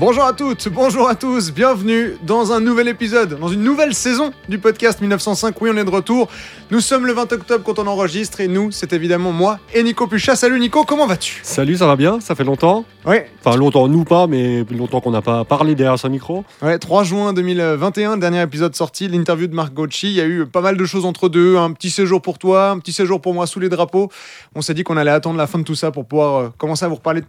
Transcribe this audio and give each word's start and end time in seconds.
Bonjour 0.00 0.24
à 0.24 0.32
toutes, 0.32 0.66
bonjour 0.70 1.10
à 1.10 1.14
tous, 1.14 1.52
bienvenue 1.52 2.16
dans 2.22 2.52
un 2.52 2.60
nouvel 2.60 2.88
épisode, 2.88 3.38
dans 3.38 3.48
une 3.48 3.62
nouvelle 3.62 3.92
saison 3.92 4.30
du 4.48 4.58
podcast 4.58 5.02
1905. 5.02 5.60
Oui, 5.60 5.68
on 5.70 5.76
est 5.76 5.84
de 5.84 5.90
retour. 5.90 6.28
Nous 6.70 6.80
sommes 6.80 7.04
le 7.04 7.12
20 7.12 7.30
octobre 7.34 7.62
quand 7.62 7.78
on 7.78 7.86
enregistre 7.86 8.40
et 8.40 8.48
nous, 8.48 8.70
c'est 8.70 8.94
évidemment 8.94 9.30
moi 9.30 9.58
et 9.74 9.82
Nico 9.82 10.06
Puchat. 10.06 10.36
Salut 10.36 10.58
Nico, 10.58 10.84
comment 10.84 11.06
vas-tu? 11.06 11.40
Salut, 11.42 11.76
ça 11.76 11.86
va 11.86 11.96
bien? 11.96 12.18
Ça 12.20 12.34
fait 12.34 12.44
longtemps? 12.44 12.86
Oui. 13.04 13.16
Enfin, 13.44 13.58
longtemps, 13.58 13.88
nous 13.88 14.04
pas, 14.04 14.26
mais 14.26 14.64
longtemps 14.70 15.02
qu'on 15.02 15.10
n'a 15.10 15.20
pas 15.20 15.44
parlé 15.44 15.74
derrière 15.74 15.98
ce 15.98 16.08
micro. 16.08 16.46
Ouais, 16.62 16.78
3 16.78 17.04
juin 17.04 17.34
2021, 17.34 18.16
dernier 18.16 18.40
épisode 18.40 18.74
sorti, 18.74 19.06
l'interview 19.06 19.48
de 19.48 19.54
Marc 19.54 19.74
Gauchi. 19.74 20.08
Il 20.08 20.14
y 20.14 20.22
a 20.22 20.26
eu 20.26 20.46
pas 20.46 20.62
mal 20.62 20.78
de 20.78 20.84
choses 20.86 21.04
entre 21.04 21.28
deux, 21.28 21.58
un 21.58 21.72
petit 21.72 21.90
séjour 21.90 22.22
pour 22.22 22.38
toi, 22.38 22.70
un 22.70 22.78
petit 22.78 22.92
séjour 22.92 23.20
pour 23.20 23.34
moi 23.34 23.46
sous 23.46 23.60
les 23.60 23.68
drapeaux. 23.68 24.10
On 24.54 24.62
s'est 24.62 24.72
dit 24.72 24.82
qu'on 24.82 24.96
allait 24.96 25.10
attendre 25.10 25.36
la 25.36 25.46
fin 25.46 25.58
de 25.58 25.64
tout 25.64 25.74
ça 25.74 25.90
pour 25.90 26.06
pouvoir 26.06 26.36
euh, 26.40 26.48
commencer 26.56 26.86
à 26.86 26.88
vous 26.88 26.94
reparler, 26.94 27.20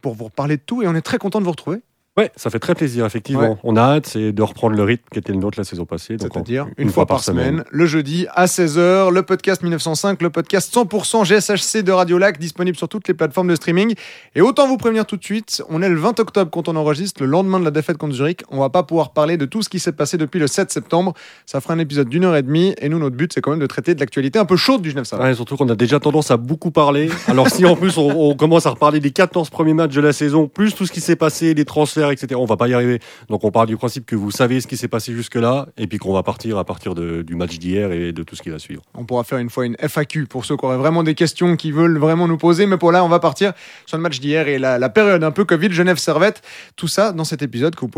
pour 0.00 0.14
vous 0.14 0.24
reparler 0.24 0.56
de 0.56 0.62
tout 0.64 0.82
et 0.82 0.88
on 0.88 0.94
est 0.94 1.02
très 1.02 1.18
content 1.18 1.40
de 1.40 1.44
vous 1.44 1.50
retrouver. 1.50 1.80
Ouais, 2.18 2.32
ça 2.34 2.50
fait 2.50 2.58
très 2.58 2.74
plaisir, 2.74 3.06
effectivement. 3.06 3.52
Ouais. 3.52 3.56
On 3.62 3.76
a 3.76 3.80
hâte, 3.80 4.06
c'est 4.06 4.32
de 4.32 4.42
reprendre 4.42 4.74
le 4.74 4.82
rythme 4.82 5.04
qui 5.12 5.20
était 5.20 5.32
le 5.32 5.38
nôtre 5.38 5.56
la 5.56 5.62
saison 5.62 5.84
passée. 5.84 6.16
C'est-à-dire 6.18 6.66
une, 6.76 6.90
fois, 6.90 7.06
par 7.06 7.22
semaine, 7.22 7.62
le 7.70 7.86
jeudi 7.86 8.26
à 8.34 8.46
16h, 8.46 9.12
le 9.12 9.22
podcast 9.22 9.62
1905, 9.62 10.20
le 10.20 10.30
podcast 10.30 10.74
100% 10.74 11.24
GSHC 11.24 11.84
de 11.84 11.92
Radio 11.92 12.18
Lac, 12.18 12.40
disponible 12.40 12.76
sur 12.76 12.88
toutes 12.88 13.06
les 13.06 13.14
plateformes 13.14 13.46
de 13.46 13.54
streaming. 13.54 13.94
Et 14.34 14.40
autant 14.40 14.66
vous 14.66 14.78
prévenir 14.78 15.06
tout 15.06 15.16
de 15.16 15.22
suite, 15.22 15.62
on 15.68 15.80
est 15.80 15.88
le 15.88 15.94
20 15.94 16.18
octobre 16.18 16.50
quand 16.50 16.68
on 16.68 16.74
enregistre, 16.74 17.22
le 17.22 17.28
lendemain 17.28 17.60
de 17.60 17.64
la 17.64 17.70
défaite 17.70 17.98
contre 17.98 18.16
Zurich. 18.16 18.42
On 18.50 18.58
va 18.58 18.68
pas 18.68 18.82
pouvoir 18.82 19.12
parler 19.12 19.36
de 19.36 19.46
tout 19.46 19.62
ce 19.62 19.68
qui 19.68 19.78
s'est 19.78 19.92
passé 19.92 20.16
depuis 20.18 20.40
le 20.40 20.48
7 20.48 20.72
septembre. 20.72 21.14
Ça 21.46 21.60
fera 21.60 21.74
un 21.74 21.78
épisode 21.78 22.08
d'une 22.08 22.24
heure 22.24 22.34
et 22.34 22.42
demie. 22.42 22.74
Et 22.80 22.88
nous, 22.88 22.98
notre 22.98 23.14
but, 23.14 23.32
c'est 23.32 23.40
quand 23.40 23.52
même 23.52 23.60
de 23.60 23.66
traiter 23.66 23.94
de 23.94 24.00
l'actualité 24.00 24.40
un 24.40 24.44
peu 24.44 24.56
chaude 24.56 24.82
du 24.82 24.90
Genève. 24.90 25.06
Ouais, 25.20 25.34
surtout 25.36 25.56
qu'on 25.56 25.68
a 25.68 25.76
déjà 25.76 26.00
tendance 26.00 26.32
à 26.32 26.36
beaucoup 26.36 26.72
parler. 26.72 27.10
Alors 27.28 27.48
si 27.48 27.64
en 27.64 27.76
plus 27.76 27.96
on, 27.96 28.30
on 28.30 28.34
commence 28.34 28.66
à 28.66 28.70
reparler 28.70 28.98
des 28.98 29.12
14 29.12 29.50
premiers 29.50 29.74
matchs 29.74 29.94
de 29.94 30.00
la 30.00 30.12
saison, 30.12 30.48
plus 30.48 30.74
tout 30.74 30.84
ce 30.84 30.90
qui 30.90 31.00
s'est 31.00 31.14
passé, 31.14 31.54
les 31.54 31.64
transferts, 31.64 32.07
etc., 32.12 32.34
on 32.40 32.44
va 32.44 32.56
pas 32.56 32.68
y 32.68 32.74
arriver. 32.74 33.00
Donc 33.28 33.44
on 33.44 33.50
part 33.50 33.66
du 33.66 33.76
principe 33.76 34.06
que 34.06 34.16
vous 34.16 34.30
savez 34.30 34.60
ce 34.60 34.66
qui 34.66 34.76
s'est 34.76 34.88
passé 34.88 35.12
jusque-là, 35.12 35.66
et 35.76 35.86
puis 35.86 35.98
qu'on 35.98 36.12
va 36.12 36.22
partir 36.22 36.58
à 36.58 36.64
partir 36.64 36.94
de- 36.94 37.22
du 37.22 37.34
match 37.34 37.58
d'hier 37.58 37.92
et 37.92 38.12
de 38.12 38.22
tout 38.22 38.36
ce 38.36 38.42
qui 38.42 38.50
va 38.50 38.58
suivre. 38.58 38.82
On 38.94 39.04
pourra 39.04 39.24
faire 39.24 39.38
une 39.38 39.50
fois 39.50 39.66
une 39.66 39.76
FAQ 39.78 40.26
pour 40.26 40.44
ceux 40.44 40.56
qui 40.56 40.64
auraient 40.64 40.76
vraiment 40.76 41.02
des 41.02 41.14
questions, 41.14 41.56
qui 41.56 41.72
veulent 41.72 41.98
vraiment 41.98 42.28
nous 42.28 42.38
poser. 42.38 42.66
Mais 42.66 42.76
pour 42.76 42.92
là, 42.92 43.04
on 43.04 43.08
va 43.08 43.18
partir 43.20 43.52
sur 43.86 43.96
le 43.96 44.02
match 44.02 44.20
d'hier 44.20 44.48
et 44.48 44.58
la, 44.58 44.78
la 44.78 44.88
période 44.88 45.22
un 45.24 45.30
peu 45.30 45.44
Covid, 45.44 45.70
Genève 45.72 45.98
Servette. 45.98 46.42
Tout 46.76 46.88
ça 46.88 47.12
dans 47.12 47.24
cet 47.24 47.42
épisode 47.42 47.74
qu'on 47.76 47.88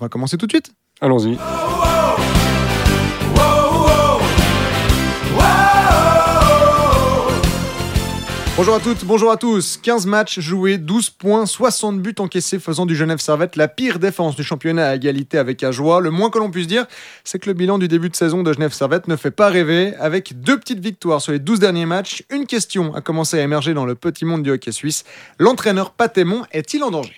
va 0.00 0.08
commencer 0.08 0.36
tout 0.36 0.46
de 0.46 0.52
suite. 0.52 0.72
Allons-y. 1.00 1.36
Bonjour 8.56 8.74
à 8.74 8.80
toutes, 8.80 9.04
bonjour 9.04 9.30
à 9.30 9.36
tous. 9.36 9.76
15 9.76 10.06
matchs 10.06 10.40
joués, 10.40 10.78
12 10.78 11.10
points, 11.10 11.44
60 11.44 12.00
buts 12.00 12.14
encaissés, 12.18 12.58
faisant 12.58 12.86
du 12.86 12.96
Genève 12.96 13.18
Servette 13.18 13.54
la 13.56 13.68
pire 13.68 13.98
défense 13.98 14.34
du 14.34 14.42
championnat 14.42 14.88
à 14.88 14.94
égalité 14.94 15.36
avec 15.36 15.62
Ajoie. 15.62 16.00
Le 16.00 16.10
moins 16.10 16.30
que 16.30 16.38
l'on 16.38 16.50
puisse 16.50 16.66
dire, 16.66 16.86
c'est 17.22 17.38
que 17.38 17.50
le 17.50 17.52
bilan 17.52 17.76
du 17.76 17.86
début 17.86 18.08
de 18.08 18.16
saison 18.16 18.42
de 18.42 18.50
Genève 18.50 18.72
Servette 18.72 19.08
ne 19.08 19.16
fait 19.16 19.30
pas 19.30 19.50
rêver. 19.50 19.94
Avec 19.96 20.40
deux 20.40 20.58
petites 20.58 20.80
victoires 20.80 21.20
sur 21.20 21.32
les 21.32 21.38
12 21.38 21.60
derniers 21.60 21.84
matchs, 21.84 22.24
une 22.30 22.46
question 22.46 22.94
a 22.94 23.02
commencé 23.02 23.38
à 23.38 23.42
émerger 23.42 23.74
dans 23.74 23.84
le 23.84 23.94
petit 23.94 24.24
monde 24.24 24.42
du 24.42 24.50
hockey 24.50 24.72
suisse. 24.72 25.04
L'entraîneur 25.38 25.90
Patémon 25.90 26.44
est-il 26.50 26.82
en 26.82 26.90
danger? 26.90 27.12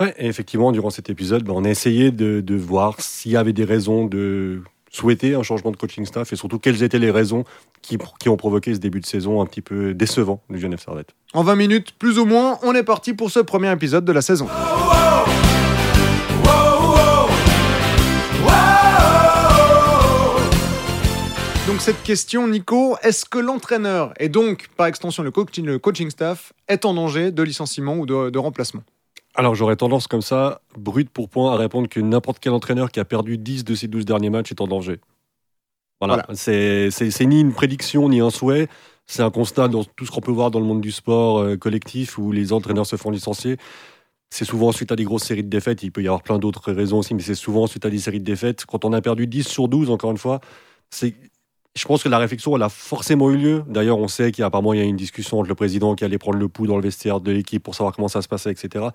Ouais, 0.00 0.12
effectivement, 0.18 0.72
durant 0.72 0.90
cet 0.90 1.08
épisode, 1.08 1.44
ben, 1.44 1.52
on 1.54 1.64
a 1.64 1.70
essayé 1.70 2.10
de, 2.10 2.40
de 2.40 2.54
voir 2.56 3.00
s'il 3.00 3.30
y 3.30 3.36
avait 3.36 3.52
des 3.52 3.64
raisons 3.64 4.06
de 4.06 4.64
souhaiter 4.90 5.34
un 5.34 5.44
changement 5.44 5.70
de 5.70 5.76
coaching 5.76 6.04
staff 6.04 6.32
et 6.32 6.36
surtout 6.36 6.58
quelles 6.58 6.82
étaient 6.82 6.98
les 6.98 7.12
raisons 7.12 7.44
qui, 7.82 7.98
qui 8.18 8.28
ont 8.28 8.36
provoqué 8.36 8.74
ce 8.74 8.78
début 8.78 9.00
de 9.00 9.06
saison 9.06 9.40
un 9.40 9.46
petit 9.46 9.62
peu 9.62 9.94
décevant 9.94 10.42
du 10.50 10.58
Genève 10.58 10.80
Servette. 10.80 11.14
En 11.32 11.42
20 11.42 11.56
minutes, 11.56 11.92
plus 11.98 12.18
ou 12.18 12.24
moins, 12.24 12.58
on 12.62 12.74
est 12.74 12.82
parti 12.82 13.14
pour 13.14 13.30
ce 13.30 13.40
premier 13.40 13.72
épisode 13.72 14.04
de 14.04 14.12
la 14.12 14.22
saison. 14.22 14.48
Donc 21.70 21.80
cette 21.82 22.02
question, 22.02 22.48
Nico, 22.48 22.96
est-ce 23.02 23.24
que 23.24 23.38
l'entraîneur 23.38 24.12
et 24.18 24.28
donc 24.28 24.68
par 24.76 24.86
extension 24.86 25.22
le 25.22 25.30
coaching, 25.30 25.64
le 25.64 25.78
coaching 25.78 26.10
staff 26.10 26.52
est 26.66 26.84
en 26.84 26.94
danger 26.94 27.30
de 27.30 27.42
licenciement 27.44 27.94
ou 27.96 28.06
de, 28.06 28.28
de 28.30 28.38
remplacement? 28.40 28.82
Alors 29.36 29.54
j'aurais 29.54 29.76
tendance 29.76 30.08
comme 30.08 30.20
ça, 30.20 30.62
brut 30.76 31.08
pour 31.08 31.28
point, 31.28 31.52
à 31.52 31.56
répondre 31.56 31.88
que 31.88 32.00
n'importe 32.00 32.40
quel 32.40 32.52
entraîneur 32.52 32.90
qui 32.90 32.98
a 32.98 33.04
perdu 33.04 33.38
10 33.38 33.64
de 33.64 33.74
ses 33.76 33.86
12 33.86 34.04
derniers 34.04 34.30
matchs 34.30 34.50
est 34.50 34.60
en 34.60 34.66
danger. 34.66 34.98
Voilà. 36.00 36.26
C'est, 36.34 37.26
ni 37.26 37.40
une 37.40 37.52
prédiction 37.52 38.08
ni 38.08 38.20
un 38.20 38.30
souhait, 38.30 38.68
c'est 39.06 39.22
un 39.22 39.30
constat 39.30 39.68
dans 39.68 39.84
tout 39.84 40.06
ce 40.06 40.10
qu'on 40.10 40.20
peut 40.20 40.32
voir 40.32 40.50
dans 40.50 40.60
le 40.60 40.66
monde 40.66 40.80
du 40.80 40.92
sport 40.92 41.40
euh, 41.40 41.56
collectif 41.56 42.16
où 42.16 42.32
les 42.32 42.52
entraîneurs 42.52 42.86
se 42.86 42.96
font 42.96 43.10
licencier. 43.10 43.56
C'est 44.30 44.44
souvent 44.44 44.72
suite 44.72 44.92
à 44.92 44.96
des 44.96 45.04
grosses 45.04 45.24
séries 45.24 45.42
de 45.42 45.48
défaites, 45.48 45.82
il 45.82 45.90
peut 45.90 46.02
y 46.02 46.06
avoir 46.06 46.22
plein 46.22 46.38
d'autres 46.38 46.72
raisons 46.72 46.98
aussi, 46.98 47.14
mais 47.14 47.22
c'est 47.22 47.34
souvent 47.34 47.66
suite 47.66 47.84
à 47.84 47.90
des 47.90 47.98
séries 47.98 48.20
de 48.20 48.24
défaites. 48.24 48.64
Quand 48.64 48.84
on 48.84 48.92
a 48.92 49.00
perdu 49.00 49.26
10 49.26 49.46
sur 49.46 49.68
12, 49.68 49.90
encore 49.90 50.12
une 50.12 50.18
fois. 50.18 50.40
Je 51.76 51.86
pense 51.86 52.02
que 52.02 52.08
la 52.08 52.18
réflexion, 52.18 52.56
elle 52.56 52.62
a 52.62 52.68
forcément 52.68 53.30
eu 53.30 53.36
lieu. 53.36 53.64
D'ailleurs, 53.68 53.98
on 53.98 54.08
sait 54.08 54.32
qu'il 54.32 54.42
y 54.42 54.44
a 54.44 54.46
apparemment 54.46 54.72
il 54.72 54.80
y 54.80 54.82
a 54.82 54.86
une 54.86 54.96
discussion 54.96 55.38
entre 55.38 55.48
le 55.48 55.54
président 55.54 55.94
qui 55.94 56.04
allait 56.04 56.18
prendre 56.18 56.38
le 56.38 56.48
pouls 56.48 56.66
dans 56.66 56.76
le 56.76 56.82
vestiaire 56.82 57.20
de 57.20 57.30
l'équipe 57.30 57.62
pour 57.62 57.76
savoir 57.76 57.94
comment 57.94 58.08
ça 58.08 58.22
se 58.22 58.28
passait, 58.28 58.50
etc. 58.50 58.86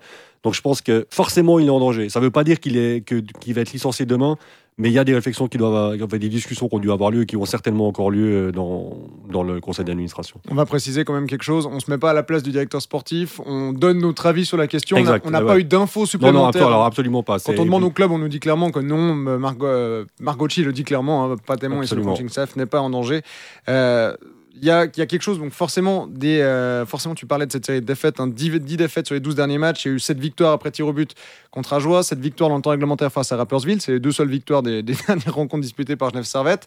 Donc 0.42 0.54
je 0.54 0.60
pense 0.60 0.82
que 0.82 1.06
forcément 1.10 1.58
il 1.58 1.66
est 1.66 1.70
en 1.70 1.80
danger. 1.80 2.10
Ça 2.10 2.20
ne 2.20 2.24
veut 2.24 2.30
pas 2.30 2.44
dire 2.44 2.60
qu'il 2.60 3.02
qu'il 3.02 3.54
va 3.54 3.62
être 3.62 3.72
licencié 3.72 4.04
demain, 4.04 4.36
mais 4.78 4.90
il 4.90 4.92
y 4.92 4.98
a 4.98 5.04
des 5.04 5.14
réflexions 5.14 5.48
qui 5.48 5.56
doivent, 5.58 5.96
enfin, 6.02 6.18
des 6.18 6.28
discussions 6.28 6.68
qui 6.68 6.74
ont 6.74 6.78
dû 6.78 6.90
avoir 6.90 7.10
lieu 7.10 7.22
et 7.22 7.26
qui 7.26 7.36
ont 7.36 7.44
certainement 7.46 7.88
encore 7.88 8.10
lieu 8.10 8.48
euh, 8.48 8.52
dans 8.52 8.96
dans 9.30 9.42
le 9.42 9.60
conseil 9.60 9.84
d'administration. 9.84 10.40
On 10.50 10.54
va 10.54 10.66
préciser 10.66 11.04
quand 11.04 11.14
même 11.14 11.26
quelque 11.26 11.42
chose, 11.44 11.66
on 11.66 11.80
se 11.80 11.90
met 11.90 11.98
pas 11.98 12.10
à 12.10 12.14
la 12.14 12.22
place 12.22 12.42
du 12.42 12.50
directeur 12.52 12.80
sportif, 12.82 13.40
on 13.46 13.72
donne 13.72 13.98
notre 13.98 14.26
avis 14.26 14.44
sur 14.44 14.56
la 14.56 14.66
question, 14.66 14.96
On 14.96 15.00
a- 15.00 15.02
Exact, 15.02 15.24
on 15.26 15.30
n'a 15.30 15.40
ouais, 15.40 15.46
pas 15.46 15.54
ouais. 15.54 15.60
eu 15.60 15.64
d'infos 15.64 16.00
Non, 16.00 16.02
non, 16.02 16.06
supplémentaires. 16.06 16.66
alors 16.66 16.84
absolument 16.84 17.22
pas. 17.22 17.38
Quand 17.38 17.58
on 17.58 17.64
demande 17.64 17.84
au 17.84 17.90
club, 17.90 18.10
on 18.10 18.18
nous 18.18 18.28
dit 18.28 18.40
clairement 18.40 18.70
que 18.70 18.80
non, 18.80 19.16
euh, 19.26 19.38
Margot, 19.38 19.66
euh, 19.66 20.04
Margocci 20.20 20.62
le 20.62 20.72
dit 20.72 20.84
clairement, 20.84 21.24
hein, 21.32 21.36
pas 21.46 21.56
tellement, 21.56 21.82
et 21.82 21.86
le 21.94 22.02
coaching 22.02 22.28
staff 22.28 22.56
n'est 22.56 22.66
pas 22.66 22.80
en 22.80 22.90
danger. 22.90 23.22
Euh, 23.68 24.14
Il 24.58 24.64
y, 24.64 24.70
a, 24.70 24.86
quelque 24.86 25.20
chose, 25.20 25.38
donc 25.38 25.52
forcément, 25.52 26.06
des, 26.06 26.40
euh, 26.40 26.86
forcément, 26.86 27.14
tu 27.14 27.26
parlais 27.26 27.46
de 27.46 27.52
cette 27.52 27.66
série 27.66 27.82
de 27.82 27.86
défaites, 27.86 28.20
hein, 28.20 28.26
10, 28.26 28.60
10 28.60 28.76
défaites 28.78 29.06
sur 29.06 29.14
les 29.14 29.20
12 29.20 29.34
derniers 29.34 29.58
matchs. 29.58 29.84
Il 29.84 29.88
y 29.88 29.90
a 29.90 29.94
eu 29.94 30.00
7 30.00 30.18
victoires 30.18 30.52
après 30.52 30.70
tir 30.70 30.86
au 30.86 30.92
but 30.94 31.14
contre 31.50 31.74
Ajoie, 31.74 32.02
7 32.02 32.18
victoires 32.18 32.48
dans 32.48 32.56
le 32.56 32.62
temps 32.62 32.70
réglementaire 32.70 33.12
face 33.12 33.32
à 33.32 33.36
Rappersville. 33.36 33.82
C'est 33.82 33.92
les 33.92 34.00
deux 34.00 34.12
seules 34.12 34.30
victoires 34.30 34.62
des, 34.62 34.82
des 34.82 34.94
dernières 35.06 35.34
rencontres 35.34 35.62
disputées 35.62 35.96
par 35.96 36.10
Genève 36.10 36.24
Servette. 36.24 36.66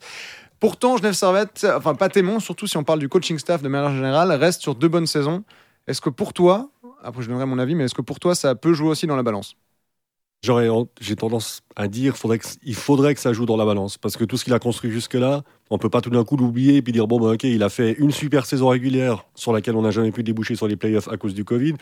Pourtant, 0.60 0.98
Genève 0.98 1.14
Servette, 1.14 1.66
enfin 1.76 1.96
Patémon, 1.96 2.40
surtout 2.40 2.68
si 2.68 2.78
on 2.78 2.84
parle 2.84 3.00
du 3.00 3.10
coaching 3.10 3.40
staff 3.40 3.62
de 3.62 3.70
manière 3.70 3.96
générale, 3.96 4.32
reste 4.34 4.62
sur 4.62 4.76
deux 4.76 4.90
bonnes 4.90 5.08
saisons. 5.08 5.44
Est-ce 5.88 6.02
que 6.02 6.10
pour 6.10 6.34
toi, 6.34 6.70
après 7.02 7.24
je 7.24 7.30
donnerai 7.30 7.46
mon 7.46 7.58
avis, 7.58 7.76
mais 7.76 7.86
est-ce 7.86 7.96
que 7.96 8.02
pour 8.02 8.20
toi 8.20 8.36
ça 8.36 8.56
peut 8.56 8.74
jouer 8.74 8.90
aussi 8.90 9.08
dans 9.08 9.16
la 9.16 9.24
balance? 9.24 9.56
J'aurais, 10.42 10.70
j'ai 11.02 11.18
tendance 11.18 11.62
à 11.76 11.90
dire, 11.90 12.16
faudrait 12.16 12.40
il 12.64 12.76
faudrait 12.76 13.14
que 13.14 13.20
ça 13.20 13.34
joue 13.34 13.46
dans 13.46 13.58
la 13.58 13.66
balance, 13.66 13.98
parce 13.98 14.16
que 14.16 14.24
tout 14.24 14.38
ce 14.38 14.46
qu'il 14.46 14.54
a 14.54 14.60
construit 14.60 14.90
jusque-là, 14.90 15.44
on 15.70 15.78
peut 15.78 15.90
pas 15.90 16.00
tout 16.00 16.10
d'un 16.10 16.24
coup 16.24 16.38
l'oublier 16.38 16.78
et 16.78 16.82
puis 16.82 16.94
dire 16.94 17.08
bon 17.08 17.20
bah 17.20 17.34
ok, 17.34 17.44
il 17.44 17.62
a 17.62 17.68
fait 17.68 17.92
une 18.00 18.12
super 18.12 18.46
saison 18.46 18.70
régulière 18.70 19.26
sur 19.36 19.52
laquelle 19.52 19.76
on 19.76 19.82
n'a 19.82 19.92
jamais 19.92 20.12
pu 20.12 20.24
déboucher 20.24 20.56
sur 20.56 20.68
les 20.70 20.78
playoffs 20.78 21.10
à 21.10 21.18
cause 21.18 21.34
du 21.34 21.44
Covid, 21.44 21.74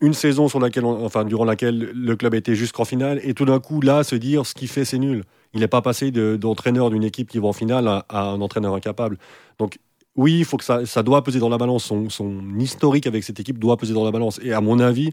une 0.00 0.14
saison 0.14 0.48
sur 0.48 0.60
laquelle, 0.60 0.84
enfin 0.84 1.24
durant 1.24 1.44
laquelle 1.44 1.78
le 1.78 2.16
club 2.16 2.34
était 2.34 2.54
jusqu'en 2.54 2.84
finale, 2.84 3.20
et 3.24 3.34
tout 3.34 3.44
d'un 3.44 3.58
coup 3.58 3.80
là 3.80 4.04
se 4.04 4.14
dire 4.14 4.46
ce 4.46 4.54
qu'il 4.54 4.68
fait 4.68 4.84
c'est 4.84 4.98
nul. 4.98 5.24
Il 5.52 5.60
n'est 5.60 5.68
pas 5.68 5.82
passé 5.82 6.12
de- 6.12 6.36
d'entraîneur 6.36 6.90
d'une 6.90 7.02
équipe 7.04 7.28
qui 7.28 7.38
va 7.40 7.48
en 7.48 7.52
finale 7.52 7.88
à, 7.88 8.04
un 8.22 8.40
entraîneur 8.40 8.74
incapable. 8.74 9.18
Donc 9.58 9.78
oui, 10.14 10.38
il 10.38 10.44
faut 10.44 10.58
que 10.58 10.64
ça, 10.64 11.02
doit 11.02 11.24
peser 11.24 11.40
dans 11.40 11.48
la 11.48 11.58
balance. 11.58 11.84
Son, 11.84 12.08
son 12.08 12.40
historique 12.58 13.06
avec 13.06 13.24
cette 13.24 13.40
équipe 13.40 13.58
doit 13.58 13.76
peser 13.76 13.94
dans 13.94 14.04
la 14.04 14.10
balance. 14.12 14.38
Et 14.42 14.52
à 14.52 14.60
mon 14.60 14.78
avis, 14.80 15.12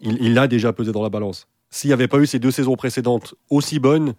il, 0.00 0.16
il 0.22 0.38
a 0.38 0.48
déjà 0.48 0.72
pesé 0.72 0.92
dans 0.92 1.02
la 1.02 1.10
balance. 1.10 1.46
S'il 1.70 1.88
n'y 1.88 1.94
avait 1.94 2.08
pas 2.08 2.18
eu 2.18 2.26
ces 2.26 2.38
deux 2.38 2.50
saisons 2.50 2.76
précédentes 2.76 3.34
aussi 3.48 3.78
bonnes, 3.78 4.14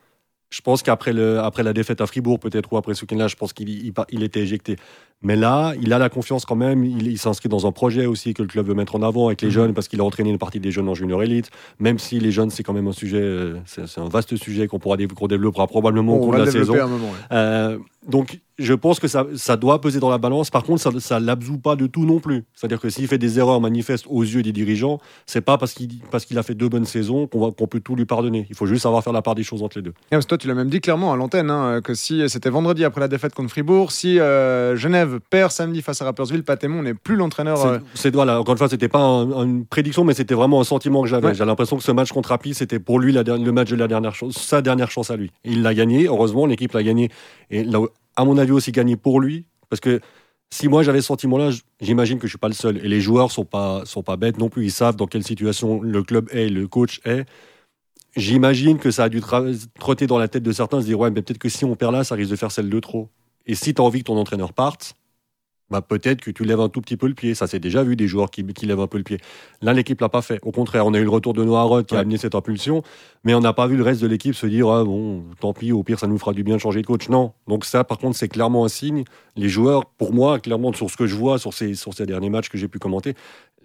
je 0.50 0.62
pense 0.62 0.84
qu'après 0.84 1.14
la 1.14 1.74
défaite 1.74 2.02
à 2.02 2.08
Fribourg, 2.08 2.40
peut-être, 2.40 2.72
ou 2.74 2.78
après 2.78 2.94
ce 2.94 3.02
week-end-là, 3.02 3.28
je 3.28 3.36
pense 3.36 3.54
qu'il 3.54 3.70
il, 3.70 3.94
il 4.10 4.24
était 4.24 4.42
éjecté. 4.42 4.76
Mais 5.24 5.36
là, 5.36 5.74
il 5.82 5.94
a 5.94 6.00
la 6.00 6.10
confiance 6.10 6.46
quand 6.46 6.56
même. 6.56 6.84
Il, 6.84 7.08
il 7.08 7.18
s'inscrit 7.18 7.48
dans 7.50 7.68
un 7.68 7.72
projet 7.72 8.06
aussi 8.06 8.34
que 8.34 8.42
le 8.42 8.48
club 8.48 8.68
veut 8.68 8.74
mettre 8.74 8.96
en 8.96 9.02
avant 9.04 9.28
avec 9.28 9.42
les 9.42 9.48
Mhm. 9.50 9.54
jeunes, 9.54 9.74
parce 9.74 9.88
qu'il 9.88 10.02
a 10.02 10.04
entraîné 10.04 10.30
une 10.32 10.38
partie 10.40 10.60
des 10.60 10.72
jeunes 10.72 10.90
en 10.90 10.94
junior 10.96 11.22
élite. 11.24 11.50
Même 11.80 12.00
si 12.00 12.20
les 12.20 12.32
jeunes, 12.32 12.50
c'est 12.50 12.64
quand 12.64 12.74
même 12.74 12.88
un 12.88 12.92
sujet, 12.92 13.22
euh, 13.22 13.56
c'est 13.66 14.00
un 14.00 14.10
vaste 14.10 14.36
sujet 14.36 14.68
qu'on 14.68 14.80
pourra 14.80 14.98
qu'on 14.98 15.28
développera 15.28 15.68
probablement 15.68 16.16
au 16.18 16.20
cours 16.22 16.34
de 16.34 16.40
la 16.40 16.52
saison. 16.52 16.74
un 16.76 16.88
moment. 16.88 17.06
ouais. 17.06 17.18
Euh, 17.34 17.78
donc, 18.08 18.40
je 18.58 18.74
pense 18.74 19.00
que 19.00 19.08
ça, 19.08 19.26
ça 19.36 19.58
doit 19.58 19.80
peser 19.80 20.00
dans 20.00 20.10
la 20.10 20.18
balance. 20.18 20.50
Par 20.50 20.64
contre, 20.64 20.82
ça 21.02 21.20
ne 21.20 21.26
l'absout 21.26 21.58
pas 21.60 21.76
de 21.76 21.86
tout 21.88 22.06
non 22.06 22.20
plus. 22.20 22.44
C'est-à-dire 22.56 22.80
que 22.80 22.90
s'il 22.90 23.08
fait 23.08 23.18
des 23.20 23.38
erreurs 23.40 23.62
manifestes 23.62 24.06
aux 24.10 24.24
yeux 24.24 24.42
des 24.42 24.52
dirigeants, 24.52 25.00
c'est 25.28 25.42
pas 25.42 25.58
parce 25.60 25.74
qu'il 25.74 26.00
parce 26.12 26.26
qu'il 26.26 26.38
a 26.40 26.44
fait 26.44 26.56
deux 26.56 26.68
bonnes 26.70 26.86
saisons 26.86 27.28
qu'on 27.28 27.52
peut 27.68 27.80
tout 27.80 27.96
lui 27.96 28.06
pardonner. 28.06 28.48
Il 28.50 28.56
faut 28.56 28.66
juste 28.66 28.84
savoir 28.84 29.04
faire 29.04 29.14
la 29.14 29.22
part 29.22 29.36
des 29.36 29.44
choses 29.44 29.62
entre 29.62 29.78
les 29.78 29.84
deux. 29.84 29.94
Et 30.12 30.20
toi, 30.20 30.38
tu 30.38 30.48
l'as 30.48 30.54
même 30.56 30.70
dit 30.70 30.82
clairement 30.82 31.14
à 31.14 31.16
l'antenne 31.16 31.50
hein, 31.52 31.82
que 31.84 31.94
si 31.94 32.28
c'était 32.28 32.50
vendredi 32.50 32.84
après 32.84 33.02
la 33.02 33.08
défaite 33.08 33.34
contre 33.36 33.50
Fribourg, 33.52 33.92
si 33.92 34.20
euh, 34.20 34.76
Genève 34.76 35.11
perd 35.18 35.52
samedi 35.52 35.82
face 35.82 36.02
à 36.02 36.06
Rappersville, 36.06 36.44
Patémon 36.44 36.84
n'est 36.84 36.94
plus 36.94 37.16
l'entraîneur. 37.16 37.58
C'est- 37.58 37.68
euh, 37.68 37.80
C'est 37.94 38.14
voilà, 38.14 38.40
encore 38.40 38.54
une 38.54 38.58
fois, 38.58 38.70
c'était 38.70 38.88
pas 38.88 39.00
un- 39.00 39.44
une 39.46 39.66
prédiction, 39.66 40.04
mais 40.04 40.14
c'était 40.14 40.34
vraiment 40.36 40.62
un 40.62 40.64
sentiment 40.64 41.02
que 41.02 41.08
j'avais. 41.08 41.28
Ouais. 41.28 41.34
J'ai 41.36 41.46
l'impression 41.46 41.78
que 41.78 41.84
ce 41.84 41.92
match 41.92 42.12
contre 42.12 42.30
Rapi, 42.30 42.54
c'était 42.54 42.80
pour 42.80 43.00
lui 43.00 43.12
la 43.12 43.24
le 43.24 43.52
match 43.52 43.70
de 43.70 43.76
la 43.76 43.88
dernière 43.88 44.16
chance, 44.16 44.34
sa 44.38 44.62
dernière 44.62 44.92
chance 44.92 45.10
à 45.12 45.16
lui. 45.16 45.32
Il 45.44 45.62
l'a 45.62 45.74
gagné, 45.74 46.06
heureusement, 46.06 46.46
l'équipe 46.46 46.72
l'a 46.74 46.84
gagné 46.84 47.10
et 47.50 47.64
l'a, 47.64 47.80
à 48.16 48.26
mon 48.26 48.38
avis 48.38 48.52
aussi 48.52 48.72
gagné 48.72 48.96
pour 48.98 49.20
lui, 49.22 49.46
parce 49.70 49.80
que 49.80 50.00
si 50.50 50.68
moi 50.68 50.84
j'avais 50.84 51.00
ce 51.02 51.08
sentiment-là, 51.08 51.50
j'imagine 51.80 52.20
que 52.20 52.28
je 52.28 52.32
suis 52.32 52.38
pas 52.38 52.50
le 52.50 52.54
seul. 52.54 52.78
Et 52.84 52.88
les 52.90 53.00
joueurs 53.02 53.32
sont 53.32 53.46
pas 53.46 53.84
sont 53.86 54.04
pas 54.04 54.18
bêtes 54.18 54.38
non 54.38 54.50
plus. 54.50 54.66
Ils 54.66 54.72
savent 54.72 54.96
dans 54.98 55.08
quelle 55.08 55.24
situation 55.24 55.82
le 55.82 56.04
club 56.04 56.28
est, 56.34 56.50
le 56.50 56.68
coach 56.68 57.00
est. 57.06 57.26
j'imagine 58.18 58.78
que 58.78 58.92
ça 58.92 59.06
a 59.06 59.10
dû 59.10 59.22
trotter 59.80 60.06
dans 60.08 60.18
la 60.18 60.28
tête 60.28 60.44
de 60.44 60.52
certains, 60.52 60.82
se 60.82 60.86
dire, 60.86 61.00
ouais, 61.00 61.12
mais 61.12 61.22
peut-être 61.22 61.38
que 61.38 61.48
si 61.50 61.64
on 61.64 61.76
perd 61.76 61.94
là, 61.94 62.04
ça 62.04 62.16
risque 62.16 62.32
de 62.32 62.36
faire 62.36 62.52
celle 62.52 62.70
de 62.70 62.80
trop. 62.82 63.10
Et 63.48 63.56
si 63.56 63.74
tu 63.74 63.82
as 63.82 63.86
envie 63.86 64.00
que 64.00 64.06
ton 64.06 64.18
entraîneur 64.18 64.52
parte, 64.54 64.96
bah, 65.72 65.82
peut-être 65.82 66.22
que 66.22 66.30
tu 66.30 66.44
lèves 66.44 66.60
un 66.60 66.70
tout 66.70 66.82
petit 66.82 66.98
peu 66.98 67.08
le 67.08 67.14
pied. 67.14 67.34
Ça 67.34 67.48
s'est 67.48 67.60
déjà 67.60 67.84
vu 67.84 67.96
des 67.96 68.08
joueurs 68.08 68.30
qui, 68.30 68.46
qui, 68.46 68.66
lèvent 68.66 68.82
un 68.82 68.88
peu 68.88 68.98
le 68.98 69.04
pied. 69.04 69.18
Là, 69.62 69.74
l'équipe 69.74 70.00
l'a 70.02 70.10
pas 70.10 70.22
fait. 70.22 70.40
Au 70.44 70.52
contraire, 70.52 70.86
on 70.86 70.94
a 70.94 71.00
eu 71.00 71.04
le 71.04 71.10
retour 71.10 71.34
de 71.34 71.44
Noirot 71.44 71.84
qui 71.84 71.96
a 71.96 72.00
amené 72.00 72.18
cette 72.18 72.36
impulsion, 72.36 72.84
mais 73.24 73.34
on 73.34 73.40
n'a 73.40 73.54
pas 73.54 73.68
vu 73.68 73.78
le 73.78 73.84
reste 73.84 74.02
de 74.02 74.08
l'équipe 74.08 74.36
se 74.36 74.46
dire 74.46 74.70
ah, 74.70 74.84
bon, 74.84 75.24
tant 75.40 75.54
pis, 75.54 75.72
au 75.72 75.82
pire, 75.82 75.98
ça 75.98 76.08
nous 76.08 76.18
fera 76.18 76.34
du 76.34 76.44
bien 76.44 76.56
de 76.56 76.62
changer 76.62 76.82
de 76.82 76.88
coach. 76.88 77.08
Non. 77.10 77.32
Donc 77.48 77.66
ça, 77.66 77.84
par 77.84 77.98
contre, 77.98 78.18
c'est 78.18 78.28
clairement 78.28 78.66
un 78.66 78.70
signe. 78.70 79.06
Les 79.38 79.48
joueurs, 79.48 79.86
pour 79.86 80.14
moi, 80.14 80.40
clairement, 80.40 80.74
sur 80.74 80.90
ce 80.90 80.98
que 80.98 81.08
je 81.08 81.16
vois 81.16 81.40
sur 81.40 81.54
ces, 81.54 81.74
sur 81.74 81.94
ces 81.94 82.06
derniers 82.06 82.30
matchs 82.30 82.50
que 82.50 82.58
j'ai 82.58 82.68
pu 82.68 82.78
commenter, 82.78 83.16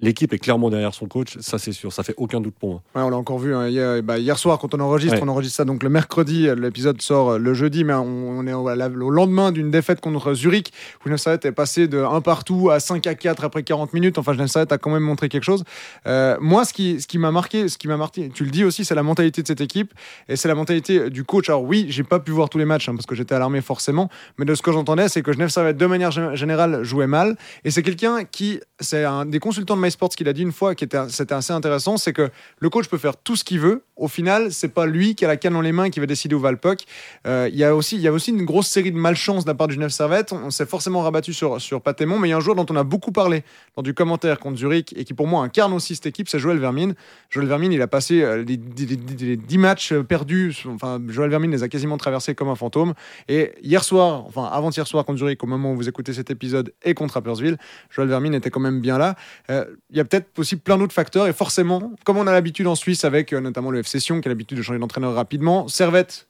L'équipe 0.02 0.32
est 0.32 0.38
clairement 0.38 0.68
derrière 0.68 0.92
son 0.92 1.06
coach, 1.06 1.38
ça 1.40 1.58
c'est 1.58 1.72
sûr, 1.72 1.92
ça 1.92 2.02
fait 2.02 2.14
aucun 2.18 2.40
doute 2.40 2.54
pour 2.58 2.70
moi. 2.70 2.82
on 2.94 3.08
l'a 3.08 3.16
encore 3.16 3.38
vu 3.38 3.54
hein, 3.54 3.68
hier, 3.68 4.02
bah, 4.02 4.18
hier, 4.18 4.38
soir 4.38 4.58
quand 4.58 4.74
on 4.74 4.80
enregistre, 4.80 5.18
on 5.22 5.28
enregistre 5.28 5.56
ça 5.56 5.64
donc 5.64 5.82
le 5.82 5.88
mercredi, 5.88 6.48
l'épisode 6.56 7.00
sort 7.00 7.30
euh, 7.30 7.38
le 7.38 7.54
jeudi, 7.54 7.84
mais 7.84 7.94
on, 7.94 8.46
est 8.46 8.52
au, 8.52 9.10
lendemain 9.10 9.52
d'une 9.52 9.70
défaite 9.70 10.00
contre 10.00 10.34
Zurich 10.34 10.72
où 11.04 11.08
Genève 11.08 11.40
est 11.42 11.52
passé 11.52 11.88
de 11.88 12.02
1 12.02 12.20
partout 12.20 12.70
à 12.70 12.80
5 12.80 13.06
à 13.06 13.14
4 13.14 13.44
après 13.44 13.62
40 13.62 13.92
minutes. 13.94 14.18
Enfin, 14.18 14.32
Genève 14.32 14.66
a 14.70 14.78
quand 14.78 14.90
même 14.90 15.02
montré 15.02 15.28
quelque 15.28 15.44
chose. 15.44 15.64
Euh, 16.06 16.36
moi, 16.40 16.64
ce 16.64 16.72
qui, 16.72 17.00
ce 17.00 17.06
qui 17.06 17.18
m'a 17.18 17.30
marqué, 17.30 17.68
ce 17.68 17.78
qui 17.78 17.88
m'a 17.88 17.96
marqué, 17.96 18.28
tu 18.28 18.44
le 18.44 18.50
dis 18.50 18.64
aussi, 18.64 18.84
c'est 18.84 18.94
la 18.94 19.02
mentalité 19.02 19.42
de 19.42 19.46
cette 19.46 19.60
équipe 19.60 19.92
et 20.28 20.36
c'est 20.36 20.48
la 20.48 20.54
mentalité 20.54 21.10
du 21.10 21.24
coach. 21.24 21.48
Alors 21.48 21.62
oui, 21.62 21.86
j'ai 21.88 22.04
pas 22.04 22.20
pu 22.20 22.32
voir 22.32 22.48
tous 22.48 22.58
les 22.58 22.64
matchs 22.64 22.88
hein, 22.88 22.94
parce 22.94 23.06
que 23.06 23.14
j'étais 23.14 23.34
à 23.34 23.38
l'armée 23.38 23.60
forcément, 23.60 24.08
mais 24.38 24.44
de 24.44 24.54
ce 24.54 24.62
que 24.62 24.72
j'entendais, 24.72 25.08
c'est 25.08 25.22
que 25.22 25.32
Genève 25.32 25.48
Servette 25.48 25.76
de 25.76 25.86
manière 25.86 26.10
générale 26.36 26.82
jouait 26.82 27.06
mal 27.06 27.36
et 27.64 27.70
c'est 27.70 27.82
quelqu'un 27.82 28.24
qui, 28.24 28.60
c'est 28.80 29.04
un 29.04 29.24
des 29.24 29.38
consultants 29.38 29.76
de 29.76 29.80
MySports 29.86 30.10
qui 30.10 30.24
l'a 30.24 30.32
dit 30.32 30.42
une 30.42 30.52
fois, 30.52 30.74
qui 30.74 30.84
était, 30.84 30.98
c'était 31.08 31.34
assez 31.34 31.52
intéressant, 31.52 31.96
c'est 31.96 32.12
que 32.12 32.30
le 32.58 32.70
coach 32.70 32.88
peut 32.88 32.98
faire 32.98 33.16
tout 33.16 33.36
ce 33.36 33.44
qu'il 33.44 33.60
veut. 33.60 33.82
Au 33.96 34.08
final, 34.08 34.52
c'est 34.52 34.68
pas 34.68 34.84
lui 34.84 35.14
qui 35.14 35.24
a 35.24 35.28
la 35.28 35.36
canne 35.36 35.54
dans 35.54 35.62
les 35.62 35.72
mains 35.72 35.88
qui 35.88 36.00
va 36.00 36.06
décider 36.06 36.34
où 36.34 36.40
va 36.40 36.50
le 36.50 36.58
puck. 36.58 36.84
Euh, 37.26 37.48
il 37.50 37.58
y 37.58 37.64
a 37.64 37.74
aussi, 37.74 37.96
il 37.96 38.02
y 38.02 38.08
a 38.08 38.12
aussi 38.12 38.30
une 38.30 38.44
grosse 38.44 38.66
série 38.66 38.92
de 38.92 38.98
malchance 38.98 39.44
de 39.44 39.50
la 39.50 39.54
part 39.54 39.68
du 39.68 39.74
Genève 39.74 39.90
Servette. 39.90 40.32
On, 40.32 40.50
s'est 40.50 40.66
forcément 40.66 41.02
rabattu 41.02 41.32
sur 41.32 41.60
sur 41.60 41.80
Patémon, 41.80 42.18
mais 42.18 42.28
il 42.28 42.30
y 42.32 42.34
a 42.34 42.36
un 42.36 42.40
joueur 42.40 42.56
dont 42.56 42.66
on 42.68 42.76
a 42.76 42.84
beaucoup 42.84 43.12
parlé 43.12 43.44
dans 43.76 43.82
du 43.82 43.94
commentaire 43.94 44.38
contre 44.38 44.58
Zurich 44.58 44.92
et 44.96 45.04
qui 45.04 45.14
pour 45.14 45.26
moi 45.26 45.42
incarne 45.42 45.72
aussi 45.72 45.94
cette 45.94 46.06
équipe, 46.06 46.28
c'est 46.28 46.38
Joël 46.38 46.58
Vermine. 46.58 46.94
Joël 47.30 47.46
Vermine, 47.46 47.72
il 47.72 47.80
a 47.80 47.86
passé 47.86 48.22
euh, 48.22 48.44
les, 48.44 48.56
10 48.56 49.58
matchs 49.58 49.94
perdus. 49.94 50.64
Enfin, 50.66 51.00
Joël 51.08 51.30
Vermine 51.30 51.50
les 51.50 51.62
a 51.62 51.68
quasiment 51.68 51.96
traversés 51.96 52.34
comme 52.34 52.48
un 52.48 52.54
fantôme. 52.54 52.94
Et 53.28 53.52
hier 53.62 53.84
soir, 53.84 54.24
enfin 54.26 54.44
avant-hier 54.44 54.86
soir 54.86 55.04
contre 55.04 55.18
Zurich, 55.18 55.42
au 55.42 55.46
moment 55.46 55.72
où 55.72 55.76
vous 55.76 55.88
écoutez 55.88 56.12
cet 56.12 56.30
épisode, 56.30 56.72
et 56.84 56.94
contre 56.94 57.14
Rappersville, 57.14 57.56
Joël 57.90 58.08
Vermine 58.08 58.34
était 58.34 58.50
quand 58.50 58.60
même 58.60 58.80
bien 58.80 58.98
là. 58.98 59.16
Euh, 59.50 59.64
il 59.90 59.96
y 59.96 60.00
a 60.00 60.04
peut-être 60.04 60.28
possible 60.32 60.60
plein 60.62 60.78
d'autres 60.78 60.94
facteurs. 60.94 61.26
Et 61.26 61.32
forcément, 61.32 61.92
comme 62.04 62.16
on 62.16 62.26
a 62.26 62.32
l'habitude 62.32 62.66
en 62.66 62.74
Suisse 62.74 63.04
avec 63.04 63.32
euh, 63.32 63.40
notamment 63.40 63.70
le 63.70 63.80
FC 63.80 64.00
Sion 64.00 64.20
qui 64.20 64.28
a 64.28 64.30
l'habitude 64.30 64.58
de 64.58 64.62
changer 64.62 64.78
d'entraîneur 64.78 65.14
rapidement, 65.14 65.68
Servette 65.68 66.28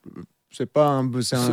c'est 0.56 0.64
pas 0.64 0.88
un, 0.88 1.11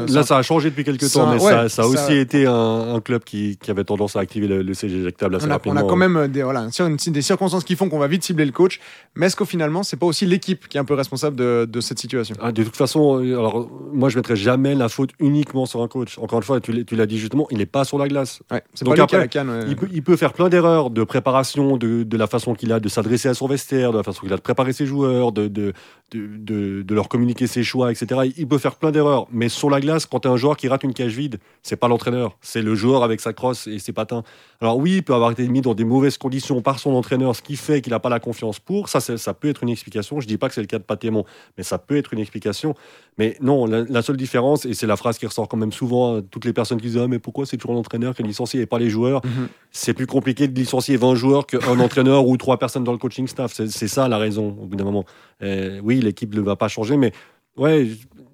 Là, 0.07 0.23
ça 0.23 0.37
a 0.37 0.41
changé 0.43 0.69
depuis 0.69 0.85
quelques 0.85 1.11
temps, 1.11 1.29
mais 1.29 1.39
ça, 1.39 1.67
ça, 1.67 1.83
a 1.83 1.85
aussi 1.85 2.13
été 2.13 2.45
un, 2.45 3.01
club 3.03 3.23
qui, 3.25 3.57
qui, 3.61 3.69
avait 3.69 3.83
tendance 3.83 4.15
à 4.15 4.21
activer 4.21 4.47
le, 4.47 4.61
le 4.61 4.73
CG 4.73 4.97
éjectable 4.97 5.35
assez 5.35 5.45
on 5.45 5.49
a, 5.49 5.53
rapidement. 5.53 5.81
On 5.81 5.85
a 5.85 5.89
quand 5.89 5.97
même 5.97 6.27
des, 6.29 6.41
voilà, 6.41 6.67
des 7.07 7.21
circonstances 7.21 7.65
qui 7.65 7.75
font 7.75 7.89
qu'on 7.89 7.99
va 7.99 8.07
vite 8.07 8.23
cibler 8.23 8.45
le 8.45 8.53
coach, 8.53 8.79
mais 9.15 9.25
est-ce 9.25 9.35
qu'au 9.35 9.43
finalement, 9.43 9.83
c'est 9.83 9.97
pas 9.97 10.05
aussi 10.05 10.25
l'équipe 10.25 10.69
qui 10.69 10.77
est 10.77 10.79
un 10.79 10.85
peu 10.85 10.93
responsable 10.93 11.35
de, 11.35 11.67
de 11.69 11.81
cette 11.81 11.99
situation? 11.99 12.35
Ah, 12.41 12.53
De 12.53 12.63
toute 12.63 12.77
façon, 12.77 13.21
euh, 13.21 13.33
alors, 13.33 13.69
moi, 13.91 14.07
je 14.07 14.15
mettrais 14.15 14.37
jamais 14.37 14.73
la 14.73 14.87
faute 14.87 15.09
uniquement 15.19 15.65
sur 15.65 15.81
un 15.81 15.89
coach. 15.89 16.17
Encore 16.17 16.39
une 16.39 16.45
fois, 16.45 16.61
tu 16.61 16.95
l'as 16.95 17.05
dit 17.05 17.17
justement, 17.17 17.47
il 17.51 17.57
n'est 17.57 17.65
pas 17.65 17.83
sur 17.83 17.97
la 17.97 18.07
glace. 18.07 18.41
Donc 18.83 18.99
après, 18.99 19.17
la 19.17 19.27
canne, 19.27 19.65
il, 19.67 19.75
peut, 19.75 19.89
il, 19.91 20.01
peut, 20.01 20.15
faire 20.15 20.31
plein 20.31 20.47
d'erreurs 20.47 20.91
de 20.91 21.03
préparation, 21.03 21.75
de, 21.75 22.03
de 22.03 22.17
la 22.17 22.27
façon 22.27 22.53
qu'il 22.53 22.71
a 22.71 22.79
de 22.79 22.87
s'adresser 22.87 23.27
à 23.27 23.33
son 23.33 23.47
vestiaire, 23.47 23.91
de 23.91 23.97
la 23.97 24.03
façon 24.03 24.21
qu'il 24.21 24.31
a 24.31 24.37
de 24.37 24.41
préparer 24.41 24.71
ses 24.71 24.85
joueurs, 24.85 25.33
de, 25.33 25.49
de, 25.49 25.73
de, 26.13 26.83
de 26.83 26.95
leur 26.95 27.09
communiquer 27.09 27.47
ses 27.47 27.63
choix, 27.63 27.91
etc. 27.91 28.31
Il 28.37 28.47
peut 28.47 28.57
faire 28.57 28.75
plein 28.75 28.92
d'erreurs, 28.93 29.27
mais 29.31 29.49
sur 29.49 29.69
la 29.69 29.81
glace, 29.81 30.05
quand 30.05 30.21
tu 30.21 30.27
as 30.29 30.31
un 30.31 30.37
joueur 30.37 30.55
qui 30.55 30.69
rate 30.69 30.83
une 30.83 30.93
cage 30.93 31.15
vide, 31.15 31.39
c'est 31.61 31.75
pas 31.75 31.87
l'entraîneur, 31.87 32.37
c'est 32.41 32.61
le 32.61 32.75
joueur 32.75 33.03
avec 33.03 33.19
sa 33.19 33.33
crosse 33.33 33.67
et 33.67 33.79
ses 33.79 33.91
patins. 33.91 34.23
Alors 34.61 34.77
oui, 34.77 34.97
il 34.97 35.03
peut 35.03 35.13
avoir 35.13 35.31
été 35.31 35.45
mis 35.47 35.61
dans 35.61 35.73
des 35.73 35.83
mauvaises 35.83 36.17
conditions 36.17 36.61
par 36.61 36.79
son 36.79 36.93
entraîneur, 36.93 37.35
ce 37.35 37.41
qui 37.41 37.57
fait 37.57 37.81
qu'il 37.81 37.91
n'a 37.91 37.99
pas 37.99 38.09
la 38.09 38.19
confiance 38.19 38.59
pour. 38.59 38.87
Ça, 38.87 39.01
ça 39.01 39.33
peut 39.33 39.49
être 39.49 39.63
une 39.63 39.69
explication. 39.69 40.21
Je 40.21 40.27
dis 40.27 40.37
pas 40.37 40.47
que 40.47 40.55
c'est 40.55 40.61
le 40.61 40.67
cas 40.67 40.79
de 40.79 40.83
Patémon, 40.83 41.25
mais 41.57 41.63
ça 41.63 41.77
peut 41.77 41.97
être 41.97 42.13
une 42.13 42.19
explication. 42.19 42.75
Mais 43.17 43.35
non, 43.41 43.65
la, 43.65 44.01
seule 44.01 44.17
différence, 44.17 44.65
et 44.65 44.73
c'est 44.73 44.87
la 44.87 44.95
phrase 44.95 45.17
qui 45.17 45.25
ressort 45.25 45.47
quand 45.47 45.57
même 45.57 45.73
souvent 45.73 46.17
à 46.17 46.21
toutes 46.21 46.45
les 46.45 46.53
personnes 46.53 46.79
qui 46.79 46.87
disent 46.87 46.97
ah, 46.97 47.07
mais 47.07 47.19
pourquoi 47.19 47.45
c'est 47.45 47.57
toujours 47.57 47.75
l'entraîneur 47.75 48.15
qui 48.15 48.21
est 48.21 48.25
licencié 48.25 48.61
et 48.61 48.65
pas 48.65 48.79
les 48.79 48.89
joueurs? 48.89 49.21
Mhm. 49.25 49.47
C'est 49.71 49.93
plus 49.93 50.07
compliqué 50.07 50.47
de 50.47 50.57
licencier 50.57 50.95
20 50.95 51.15
joueurs 51.15 51.45
qu'un 51.45 51.59
entraîneur 51.79 52.27
ou 52.27 52.37
trois 52.37 52.57
personnes 52.57 52.83
dans 52.83 52.91
le 52.91 52.97
coaching 52.97 53.27
staff. 53.27 53.53
C'est 53.53 53.87
ça 53.87 54.07
la 54.07 54.17
raison, 54.17 54.57
au 54.61 54.65
bout 54.65 54.75
d'un 54.75 54.85
moment. 54.85 55.05
oui, 55.41 55.99
l'équipe 55.99 56.33
ne 56.33 56.41
va 56.41 56.55
pas 56.55 56.67
changer, 56.67 56.97
mais 56.97 57.11
ouais, 57.57 57.87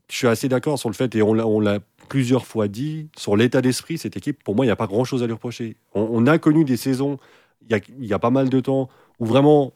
je 0.10 0.16
suis 0.16 0.28
assez 0.28 0.50
d'accord 0.50 0.80
sur 0.80 0.90
le 0.90 0.96
fait, 0.96 1.16
et 1.16 1.22
on 1.22 1.60
l'a 1.60 1.80
plusieurs 2.10 2.46
fois 2.46 2.68
dit, 2.68 3.10
sur 3.16 3.38
l'état 3.38 3.62
d'esprit, 3.62 3.98
cette 3.98 4.18
équipe, 4.18 4.44
pour 4.44 4.56
moi, 4.56 4.66
il 4.66 4.68
n'y 4.68 4.72
a 4.74 4.76
pas 4.76 4.88
grand-chose 4.88 5.24
à 5.24 5.28
lui 5.28 5.34
reprocher. 5.34 5.78
On, 5.94 6.26
a 6.26 6.38
connu 6.40 6.66
des 6.66 6.78
saisons, 6.78 7.18
il 7.62 7.72
y 7.72 7.76
a, 7.76 7.80
y 8.00 8.14
a, 8.14 8.20
pas 8.20 8.32
mal 8.32 8.50
de 8.50 8.60
temps, 8.60 8.90
où 9.20 9.26
vraiment, 9.26 9.74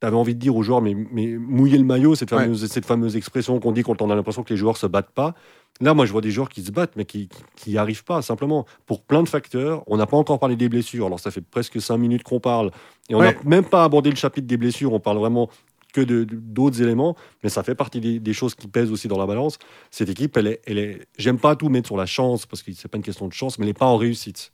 tu 0.00 0.06
avais 0.06 0.16
envie 0.16 0.34
de 0.34 0.40
dire 0.40 0.56
aux 0.56 0.62
joueurs, 0.62 0.82
mais, 0.82 0.94
mais 1.12 1.36
mouiller 1.38 1.78
le 1.78 1.84
maillot, 1.84 2.16
cette 2.16 2.30
fameuse, 2.30 2.66
cette 2.66 2.84
fameuse 2.84 3.16
expression 3.16 3.60
qu'on 3.60 3.72
dit 3.72 3.84
quand 3.84 4.02
on 4.02 4.10
a 4.10 4.16
l'impression 4.16 4.42
que 4.42 4.52
les 4.52 4.56
joueurs 4.56 4.76
se 4.76 4.86
battent 4.86 5.12
pas. 5.12 5.34
Là, 5.80 5.94
moi, 5.94 6.06
je 6.06 6.12
vois 6.12 6.20
des 6.20 6.30
joueurs 6.30 6.48
qui 6.48 6.62
se 6.62 6.72
battent, 6.72 6.96
mais 6.96 7.04
qui 7.04 7.28
n'y 7.66 7.78
arrivent 7.78 8.04
pas, 8.04 8.20
simplement, 8.22 8.66
pour 8.86 9.02
plein 9.02 9.22
de 9.22 9.28
facteurs. 9.28 9.84
On 9.86 9.96
n'a 9.96 10.06
pas 10.06 10.16
encore 10.16 10.40
parlé 10.40 10.56
des 10.56 10.68
blessures, 10.68 11.06
alors 11.06 11.20
ça 11.20 11.30
fait 11.30 11.42
presque 11.42 11.80
cinq 11.80 11.98
minutes 11.98 12.24
qu'on 12.24 12.40
parle, 12.40 12.72
et 13.08 13.14
on 13.14 13.22
n'a 13.22 13.34
même 13.44 13.64
pas 13.64 13.84
abordé 13.84 14.10
le 14.10 14.16
chapitre 14.16 14.48
des 14.48 14.56
blessures, 14.56 14.92
on 14.92 15.00
parle 15.00 15.18
vraiment 15.18 15.48
que 15.96 16.24
d'autres 16.24 16.82
éléments, 16.82 17.16
mais 17.42 17.48
ça 17.48 17.62
fait 17.62 17.74
partie 17.74 18.00
des, 18.20 18.32
choses 18.32 18.54
qui 18.54 18.68
pèsent 18.68 18.90
aussi 18.90 19.08
dans 19.08 19.18
la 19.18 19.26
balance. 19.26 19.58
Cette 19.90 20.10
équipe, 20.10 20.36
elle 20.36 20.46
est, 20.48 20.60
elle 20.66 20.78
est 20.78 21.06
j'aime 21.16 21.38
pas 21.38 21.56
tout 21.56 21.68
mettre 21.68 21.86
sur 21.86 21.96
la 21.96 22.06
chance, 22.06 22.44
parce 22.44 22.62
que 22.62 22.72
c'est 22.72 22.88
pas 22.88 22.98
une 22.98 23.04
question 23.04 23.26
de 23.28 23.32
chance, 23.32 23.58
mais 23.58 23.64
elle 23.64 23.70
n'est 23.70 23.74
pas 23.74 23.86
en 23.86 23.96
réussite. 23.96 24.52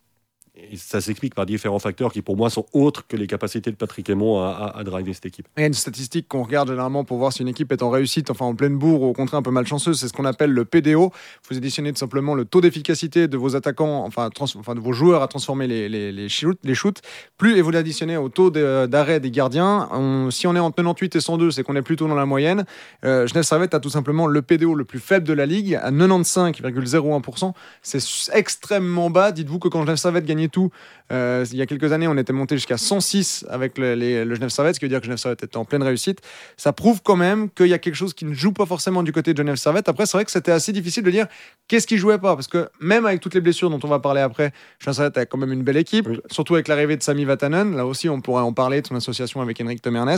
Et 0.54 0.76
ça 0.76 1.00
s'explique 1.00 1.34
par 1.34 1.46
différents 1.46 1.78
facteurs 1.78 2.12
qui, 2.12 2.20
pour 2.20 2.36
moi, 2.36 2.50
sont 2.50 2.66
autres 2.74 3.06
que 3.06 3.16
les 3.16 3.26
capacités 3.26 3.70
de 3.70 3.76
Patrick 3.76 4.10
Aymon 4.10 4.42
à, 4.42 4.74
à, 4.76 4.84
driver 4.84 5.14
cette 5.14 5.24
équipe. 5.24 5.48
Il 5.56 5.60
y 5.60 5.64
a 5.64 5.66
une 5.66 5.72
statistique 5.72 6.28
qu'on 6.28 6.42
regarde 6.42 6.68
généralement 6.68 7.04
pour 7.04 7.16
voir 7.16 7.32
si 7.32 7.40
une 7.40 7.48
équipe 7.48 7.72
est 7.72 7.82
en 7.82 7.88
réussite, 7.88 8.30
enfin 8.30 8.44
en 8.44 8.54
pleine 8.54 8.76
bourre 8.76 9.00
ou 9.00 9.06
au 9.06 9.12
contraire 9.14 9.38
un 9.38 9.42
peu 9.42 9.50
malchanceuse. 9.50 9.98
C'est 9.98 10.08
ce 10.08 10.12
qu'on 10.12 10.26
appelle 10.26 10.50
le 10.50 10.66
PDO. 10.66 11.10
Vous 11.48 11.56
additionnez 11.56 11.90
tout 11.94 11.98
simplement 11.98 12.34
le 12.34 12.44
taux 12.44 12.60
d'efficacité 12.60 13.28
de 13.28 13.36
vos 13.38 13.56
attaquants, 13.56 14.04
enfin, 14.04 14.28
enfin, 14.38 14.74
de 14.74 14.80
vos 14.80 14.92
joueurs 14.92 15.22
à 15.22 15.28
transformer 15.28 15.66
les, 15.66 15.88
les, 15.88 16.12
les, 16.12 16.28
shoots, 16.28 16.58
les 16.64 16.74
shoots. 16.74 17.00
Plus, 17.38 17.56
et 17.56 17.62
vous 17.62 17.70
l'additionnez 17.70 18.18
au 18.18 18.28
taux 18.28 18.50
d'arrêt 18.50 19.20
des 19.20 19.30
gardiens. 19.30 19.88
si 20.30 20.46
on 20.46 20.54
est 20.54 20.58
entre 20.58 20.76
98 20.76 21.16
et 21.16 21.20
102, 21.20 21.50
c'est 21.52 21.62
qu'on 21.62 21.76
est 21.76 21.82
plutôt 21.82 22.08
dans 22.08 22.14
la 22.14 22.26
moyenne. 22.26 22.66
Euh, 23.06 23.26
Genève 23.26 23.44
Servette 23.44 23.72
a 23.72 23.80
tout 23.80 23.88
simplement 23.88 24.26
le 24.26 24.42
PDO 24.42 24.74
le 24.74 24.84
plus 24.84 25.00
faible 25.00 25.26
de 25.26 25.32
la 25.32 25.46
ligue, 25.46 25.76
à 25.76 25.90
95,01%. 25.90 27.54
C'est 27.80 28.00
extrêmement 28.34 29.08
bas. 29.08 29.32
Dites-vous 29.32 29.58
que 29.58 29.68
quand 29.68 29.80
Genève 29.80 29.96
Servette 29.96 30.26
tout, 30.48 30.70
euh, 31.12 31.44
il 31.50 31.58
y 31.58 31.62
a 31.62 31.66
quelques 31.66 31.92
années, 31.92 32.08
on 32.08 32.16
était 32.16 32.32
monté 32.32 32.56
jusqu'à 32.56 32.76
106 32.76 33.46
avec 33.50 33.78
le, 33.78 33.94
le 33.94 34.34
Genève 34.34 34.48
Servette, 34.48 34.76
ce 34.76 34.80
qui 34.80 34.86
veut 34.86 34.90
dire 34.90 35.00
que 35.00 35.04
Genève 35.04 35.18
Servette 35.18 35.42
était 35.42 35.56
en 35.56 35.64
pleine 35.64 35.82
réussite. 35.82 36.20
Ça 36.56 36.72
prouve 36.72 37.02
quand 37.02 37.16
même 37.16 37.50
qu'il 37.50 37.66
y 37.66 37.74
a 37.74 37.78
quelque 37.78 37.94
chose 37.94 38.14
qui 38.14 38.24
ne 38.24 38.34
joue 38.34 38.52
pas 38.52 38.66
forcément 38.66 39.02
du 39.02 39.12
côté 39.12 39.32
de 39.32 39.38
Genève 39.38 39.56
Servette. 39.56 39.88
Après, 39.88 40.06
c'est 40.06 40.16
vrai 40.16 40.24
que 40.24 40.30
c'était 40.30 40.52
assez 40.52 40.72
difficile 40.72 41.02
de 41.02 41.10
dire 41.10 41.26
qu'est-ce 41.68 41.86
qui 41.86 41.98
jouait 41.98 42.18
pas, 42.18 42.34
parce 42.34 42.48
que 42.48 42.68
même 42.80 43.06
avec 43.06 43.20
toutes 43.20 43.34
les 43.34 43.40
blessures 43.40 43.70
dont 43.70 43.80
on 43.82 43.88
va 43.88 43.98
parler 43.98 44.20
après, 44.20 44.52
Genève 44.78 44.96
Servette 44.96 45.18
a 45.18 45.26
quand 45.26 45.38
même 45.38 45.52
une 45.52 45.62
belle 45.62 45.76
équipe, 45.76 46.08
surtout 46.30 46.54
avec 46.54 46.68
l'arrivée 46.68 46.96
de 46.96 47.02
Sami 47.02 47.24
Vatanen. 47.24 47.76
Là 47.76 47.86
aussi, 47.86 48.08
on 48.08 48.20
pourrait 48.20 48.42
en 48.42 48.52
parler 48.52 48.82
de 48.82 48.86
son 48.86 48.96
association 48.96 49.40
avec 49.40 49.60
Henrik 49.60 49.82
Temernes. 49.82 50.16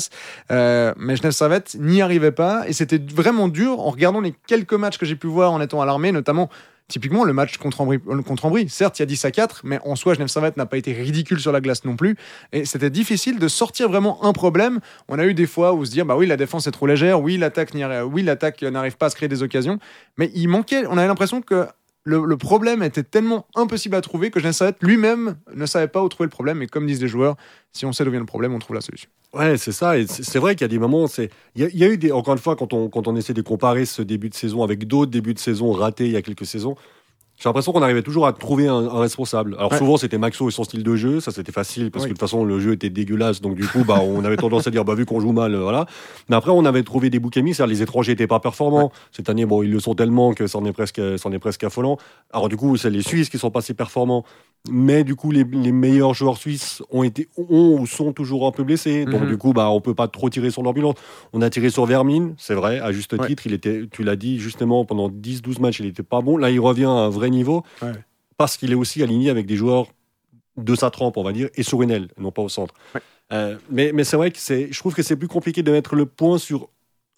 Euh, 0.51 0.93
mais 0.97 1.17
Genève 1.17 1.33
Servette 1.33 1.77
n'y 1.79 2.03
arrivait 2.03 2.33
pas 2.33 2.69
et 2.69 2.73
c'était 2.73 2.99
vraiment 2.99 3.49
dur 3.49 3.81
en 3.81 3.91
regardant 3.91 4.21
les 4.21 4.35
quelques 4.47 4.75
matchs 4.75 4.99
que 4.99 5.07
j'ai 5.07 5.17
pu 5.17 5.27
voir 5.27 5.53
en 5.53 5.61
étant 5.61 5.81
à 5.81 5.87
l'armée, 5.87 6.13
notamment 6.13 6.51
Typiquement, 6.89 7.25
le 7.25 7.33
match 7.33 7.57
contre 7.57 7.81
Ambry, 7.81 7.99
euh, 8.09 8.21
contre 8.21 8.51
certes, 8.69 8.99
il 8.99 9.03
y 9.03 9.05
a 9.05 9.07
10 9.07 9.25
à 9.25 9.31
4, 9.31 9.63
mais 9.65 9.79
en 9.85 9.97
soi, 9.97 10.13
Genève 10.13 10.29
Servette 10.29 10.59
n'a 10.59 10.67
pas 10.67 10.77
été 10.77 10.93
ridicule 10.93 11.41
sur 11.41 11.51
la 11.51 11.63
glace 11.63 11.87
non 11.87 11.97
plus. 11.97 12.15
Et 12.53 12.67
c'était 12.67 12.91
difficile 12.91 13.39
de 13.39 13.49
sortir 13.49 13.89
vraiment 13.89 14.23
un 14.23 14.35
problème. 14.35 14.81
On 15.09 15.19
a 15.19 15.25
eu 15.25 15.33
des 15.33 15.47
fois 15.47 15.73
où 15.73 15.87
se 15.87 15.91
dire, 15.91 16.05
bah 16.05 16.15
oui, 16.15 16.27
la 16.27 16.37
défense 16.37 16.67
est 16.67 16.73
trop 16.73 16.87
légère, 16.87 17.23
oui, 17.23 17.39
l'attaque 17.39 17.71
oui, 17.73 18.23
n'arrive 18.23 18.97
pas 18.99 19.07
à 19.07 19.11
se 19.11 19.17
créer 19.17 19.31
des 19.31 19.43
occasions. 19.43 19.79
Mais 20.19 20.31
il 20.35 20.49
manquait, 20.49 20.85
on 20.87 20.99
avait 20.99 21.07
l'impression 21.07 21.41
que 21.41 21.67
le, 22.05 22.37
problème 22.37 22.83
était 22.83 23.03
tellement 23.03 23.47
impossible 23.55 23.97
à 23.97 24.01
trouver 24.01 24.31
que 24.31 24.39
Genève 24.39 24.53
Servette 24.53 24.83
lui-même 24.83 25.37
ne 25.55 25.67
savait 25.67 25.89
pas 25.89 26.03
où 26.03 26.09
trouver 26.09 26.27
le 26.27 26.31
problème. 26.31 26.63
Et 26.63 26.67
comme 26.67 26.87
disent 26.87 27.03
les 27.03 27.09
joueurs, 27.09 27.37
si 27.73 27.87
on 27.87 27.93
sait 27.93 28.05
d'où 28.05 28.11
vient 28.11 28.21
le 28.21 28.27
problème, 28.27 28.55
on 28.55 28.59
trouve 28.59 28.75
la 28.75 28.83
solution. 28.83 29.09
Ouais, 29.33 29.57
c'est 29.57 29.73
ça. 29.73 29.99
Et 29.99 30.07
c'est 30.07 30.39
vrai 30.39 30.55
qu'il 30.55 30.63
y 30.63 30.67
a 30.67 30.69
des 30.69 30.79
moments. 30.79 31.07
Il 31.57 31.71
y, 31.75 31.85
a 31.85 31.89
eu. 31.89 32.13
Encore 32.13 32.35
une 32.35 32.41
fois, 32.41 32.57
quand 32.57 32.73
on, 32.73 32.89
quand 32.89 33.09
on 33.09 33.17
essaie 33.17 33.35
de 33.35 33.43
comparer 33.43 33.85
ce 33.85 34.03
début 34.03 34.29
de 34.29 34.35
saison 34.35 34.63
avec 34.63 34.87
d'autres 34.87 35.11
débuts 35.11 35.35
de 35.35 35.39
saison 35.39 35.73
ratés 35.73 36.07
il 36.07 36.13
y 36.13 36.17
a 36.17 36.23
quelques 36.23 36.47
saisons, 36.47 36.77
J'ai 37.37 37.49
l'impression 37.49 37.73
qu'on 37.73 37.83
arrivait 37.83 38.03
toujours 38.03 38.27
à 38.29 38.33
trouver 38.33 38.69
un, 38.69 38.75
un 38.77 39.01
responsable. 39.01 39.57
Alors 39.59 39.73
Ouais. 39.73 39.79
souvent 39.79 39.97
c'était 39.97 40.19
Maxo 40.19 40.49
et 40.49 40.53
son 40.53 40.63
style 40.65 40.85
de 40.85 40.95
jeu, 40.97 41.19
ça 41.21 41.33
c'était 41.33 41.51
facile 41.53 41.91
parce 41.91 42.05
Oui. 42.05 42.11
que 42.11 42.15
de 42.15 42.19
toute 42.19 42.21
façon 42.21 42.45
le 42.45 42.61
jeu 42.61 42.73
était 42.73 42.91
dégueulasse, 42.91 43.41
donc 43.41 43.57
du 43.57 43.67
coup 43.67 43.85
bah 43.85 44.01
on 44.03 44.25
avait 44.25 44.37
tendance 44.37 44.67
à 44.69 44.71
dire 44.71 44.85
bah 44.85 44.95
vu 44.95 45.05
qu'on 45.05 45.19
joue 45.21 45.33
mal, 45.33 45.55
euh, 45.55 45.61
voilà. 45.63 45.87
Mais 46.29 46.37
après 46.37 46.53
on 46.53 46.65
avait 46.65 46.85
trouvé 46.85 47.11
des 47.11 47.19
boucs 47.19 47.37
émis, 47.37 47.53
c'est-à-dire 47.53 47.75
les 47.75 47.83
étrangers 47.83 48.13
étaient 48.13 48.29
pas 48.29 48.39
performants. 48.41 48.93
Cette 49.11 49.29
année 49.29 49.47
bon 49.47 49.63
ils 49.65 49.71
le 49.71 49.81
sont 49.81 49.95
tellement 49.95 50.33
que 50.33 50.47
c'en 50.47 50.65
est 50.65 50.73
presque, 50.73 51.01
c'en 51.19 51.33
est 51.33 51.39
presque 51.41 51.65
affolant. 51.65 51.99
Alors 52.33 52.49
du 52.49 52.57
coup 52.57 52.77
c'est 52.77 52.91
les 52.91 53.03
Suisses 53.03 53.29
qui 53.29 53.39
sont 53.39 53.51
pas 53.51 53.61
si 53.63 53.75
performants, 53.75 54.25
mais 54.71 55.03
du 55.03 55.17
coup 55.17 55.33
les, 55.33 55.45
les 55.45 55.73
meilleurs 55.73 56.15
joueurs 56.15 56.37
suisses 56.39 56.83
ont 56.93 57.03
été 57.03 57.29
ont 57.37 57.79
ou 57.81 57.87
sont 57.87 58.13
toujours 58.13 58.47
un 58.47 58.53
peu 58.53 58.63
blessés, 58.63 59.05
donc 59.07 59.23
Mhm. 59.23 59.29
du 59.29 59.37
coup 59.39 59.53
bah 59.53 59.71
on 59.71 59.81
peut 59.81 59.95
pas 59.95 60.07
trop 60.09 60.31
tirer 60.31 60.51
sur 60.51 60.63
l'ambulance. 60.63 60.95
On 61.33 61.43
a 61.43 61.51
tiré 61.51 61.69
sur 61.71 61.85
Vermine, 61.85 62.35
c'est 62.39 62.55
vrai, 62.55 62.79
à 62.79 62.93
juste 62.93 63.13
Ouais. 63.15 63.27
titre, 63.27 63.43
il 63.47 63.53
était, 63.55 63.83
tu 63.91 64.05
l'as 64.05 64.17
dit 64.17 64.39
justement 64.39 64.85
pendant 64.85 65.09
10-12 65.11 65.59
matchs 65.61 65.81
il 65.81 65.87
était 65.87 66.03
pas 66.05 66.21
bon. 66.21 66.37
Là 66.37 66.51
il 66.51 66.61
revient 66.61 66.85
à 66.85 66.89
un 66.91 67.09
vrai 67.09 67.24
niveau 67.29 67.63
Ouais. 67.83 67.93
parce 68.37 68.57
qu'il 68.57 68.73
est 68.73 68.77
aussi 68.77 69.03
aligné 69.03 69.31
avec 69.31 69.47
des 69.47 69.57
joueurs 69.57 69.87
de 70.57 70.75
sa 70.75 70.91
trempe, 70.91 71.17
on 71.17 71.23
va 71.25 71.33
dire, 71.33 71.49
et 71.57 71.63
sur 71.63 71.83
une 71.83 71.91
aile, 71.91 72.09
non 72.19 72.31
pas 72.31 72.43
au 72.43 72.49
centre. 72.49 72.75
Ouais. 72.95 73.01
Euh, 73.33 73.57
mais 73.71 73.91
mais 73.93 74.05
c'est 74.05 74.17
vrai 74.17 74.31
que 74.31 74.39
c'est, 74.39 74.69
je 74.71 74.79
trouve 74.79 74.95
que 74.95 75.03
c'est 75.03 75.17
plus 75.17 75.29
compliqué 75.29 75.63
de 75.63 75.73
mettre 75.73 75.95
le 75.97 76.07
point 76.07 76.39
sur 76.39 76.69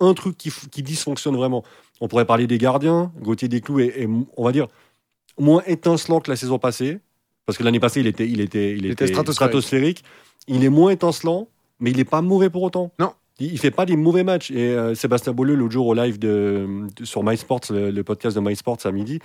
un 0.01 0.15
truc 0.15 0.37
qui, 0.37 0.83
dysfonctionne 0.83 1.37
vraiment. 1.37 1.65
On 2.01 2.09
pourrait 2.09 2.27
parler 2.27 2.47
des 2.47 2.59
gardiens. 2.59 3.13
Gauthier 3.21 3.49
Desclous 3.49 3.81
est, 3.81 4.03
est, 4.03 4.09
on 4.37 4.45
va 4.45 4.53
dire, 4.53 4.69
moins 5.39 5.63
étincelant 5.67 6.21
que 6.21 6.31
la 6.31 6.37
saison 6.37 6.59
passée. 6.59 6.99
Parce 7.47 7.57
que 7.59 7.63
l'année 7.65 7.81
passée, 7.81 8.01
il 8.01 8.07
était, 8.07 8.29
il 8.29 8.41
était, 8.41 8.73
il 8.73 8.79
Il 8.85 8.87
était, 8.87 9.05
était 9.05 9.07
stratosphérique. 9.15 9.35
stratosphérique. 9.53 10.05
Il 10.49 10.65
est 10.65 10.69
moins 10.69 10.91
étincelant, 10.91 11.49
mais 11.81 11.91
il 11.91 11.97
n'est 11.97 12.05
pas 12.05 12.21
mauvais 12.23 12.51
pour 12.51 12.63
autant. 12.63 12.93
Non. 12.99 13.13
Il, 13.39 13.53
il 13.53 13.59
fait 13.59 13.71
pas 13.71 13.87
des 13.87 13.97
mauvais 13.97 14.23
matchs. 14.25 14.51
Et 14.51 14.71
euh, 14.75 14.95
Sébastien 14.95 15.33
Bolleux, 15.33 15.55
l'autre 15.55 15.73
jour 15.73 15.87
au 15.87 15.95
live 15.95 16.19
de, 16.19 16.67
de- 16.97 17.05
sur 17.05 17.23
MySports, 17.23 17.61
le, 17.71 17.91
le 17.91 18.05
podcast 18.05 18.37
de 18.37 18.41
MySports 18.41 18.79
à 18.85 18.93
midi, 18.93 19.21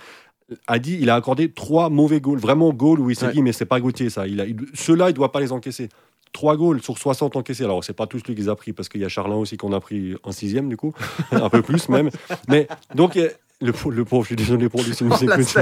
a 0.66 0.78
dit 0.78 0.98
il 1.00 1.10
a 1.10 1.14
accordé 1.14 1.50
trois 1.50 1.88
mauvais 1.90 2.20
goals, 2.20 2.38
vraiment 2.38 2.72
goals 2.72 3.00
où 3.00 3.10
il 3.10 3.16
s'est 3.16 3.26
Ouais. 3.26 3.32
dit 3.32 3.42
mais 3.42 3.52
c'est 3.52 3.64
pas 3.66 3.80
Gauthier 3.80 4.10
ça. 4.10 4.26
Il 4.26 4.40
il- 4.48 4.66
ceux-là, 4.74 5.10
il 5.10 5.14
doit 5.14 5.32
pas 5.32 5.40
les 5.40 5.52
encaisser. 5.52 5.88
Trois 6.32 6.56
goals 6.56 6.80
sur 6.82 6.96
60 6.96 7.36
encaissés. 7.36 7.64
Alors, 7.64 7.84
c'est 7.84 7.92
pas 7.92 8.06
tous 8.06 8.22
lui 8.26 8.34
qu'ils 8.34 8.48
a 8.48 8.56
pris, 8.56 8.72
parce 8.72 8.88
qu'il 8.88 9.02
y 9.02 9.04
a 9.04 9.08
Charlin 9.08 9.34
aussi 9.36 9.58
qu'on 9.58 9.72
a 9.74 9.80
pris 9.80 10.14
un 10.24 10.32
sixième, 10.32 10.70
du 10.70 10.78
coup, 10.78 10.94
un 11.30 11.50
peu 11.50 11.60
plus 11.60 11.90
même. 11.90 12.08
Mais 12.48 12.68
donc, 12.94 13.18
le, 13.60 13.72
pau- 13.74 13.90
le 13.90 14.04
pauvre, 14.06 14.22
je 14.22 14.28
suis 14.28 14.36
désolé 14.36 14.70
pour 14.70 14.82
lui 14.82 14.94
s'il 14.94 15.08
nous 15.08 15.22
écoute. 15.24 15.58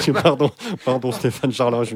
qui 0.00 0.12
pardon, 0.12 0.50
pardon 0.84 1.12
Stéphane 1.12 1.52
Charlin, 1.52 1.84
je, 1.84 1.94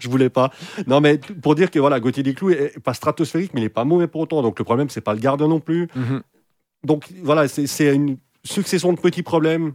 je 0.00 0.08
voulais 0.08 0.30
pas. 0.30 0.50
Non, 0.86 1.02
mais 1.02 1.18
pour 1.42 1.54
dire 1.54 1.70
que 1.70 1.78
voilà, 1.78 2.00
Gauthier 2.00 2.22
Desclous 2.22 2.50
est 2.52 2.78
pas 2.80 2.94
stratosphérique, 2.94 3.52
mais 3.52 3.60
il 3.60 3.64
est 3.64 3.68
pas 3.68 3.84
mauvais 3.84 4.06
pour 4.06 4.22
autant. 4.22 4.40
Donc 4.40 4.58
le 4.58 4.64
problème, 4.64 4.88
c'est 4.88 5.02
pas 5.02 5.12
le 5.12 5.20
gardien 5.20 5.46
non 5.48 5.60
plus. 5.60 5.88
Mhm. 5.94 6.22
Donc 6.84 7.06
voilà, 7.22 7.48
c'est 7.48 7.66
c'est 7.66 7.94
une 7.94 8.16
succession 8.44 8.94
de 8.94 8.98
petits 8.98 9.22
problèmes 9.22 9.74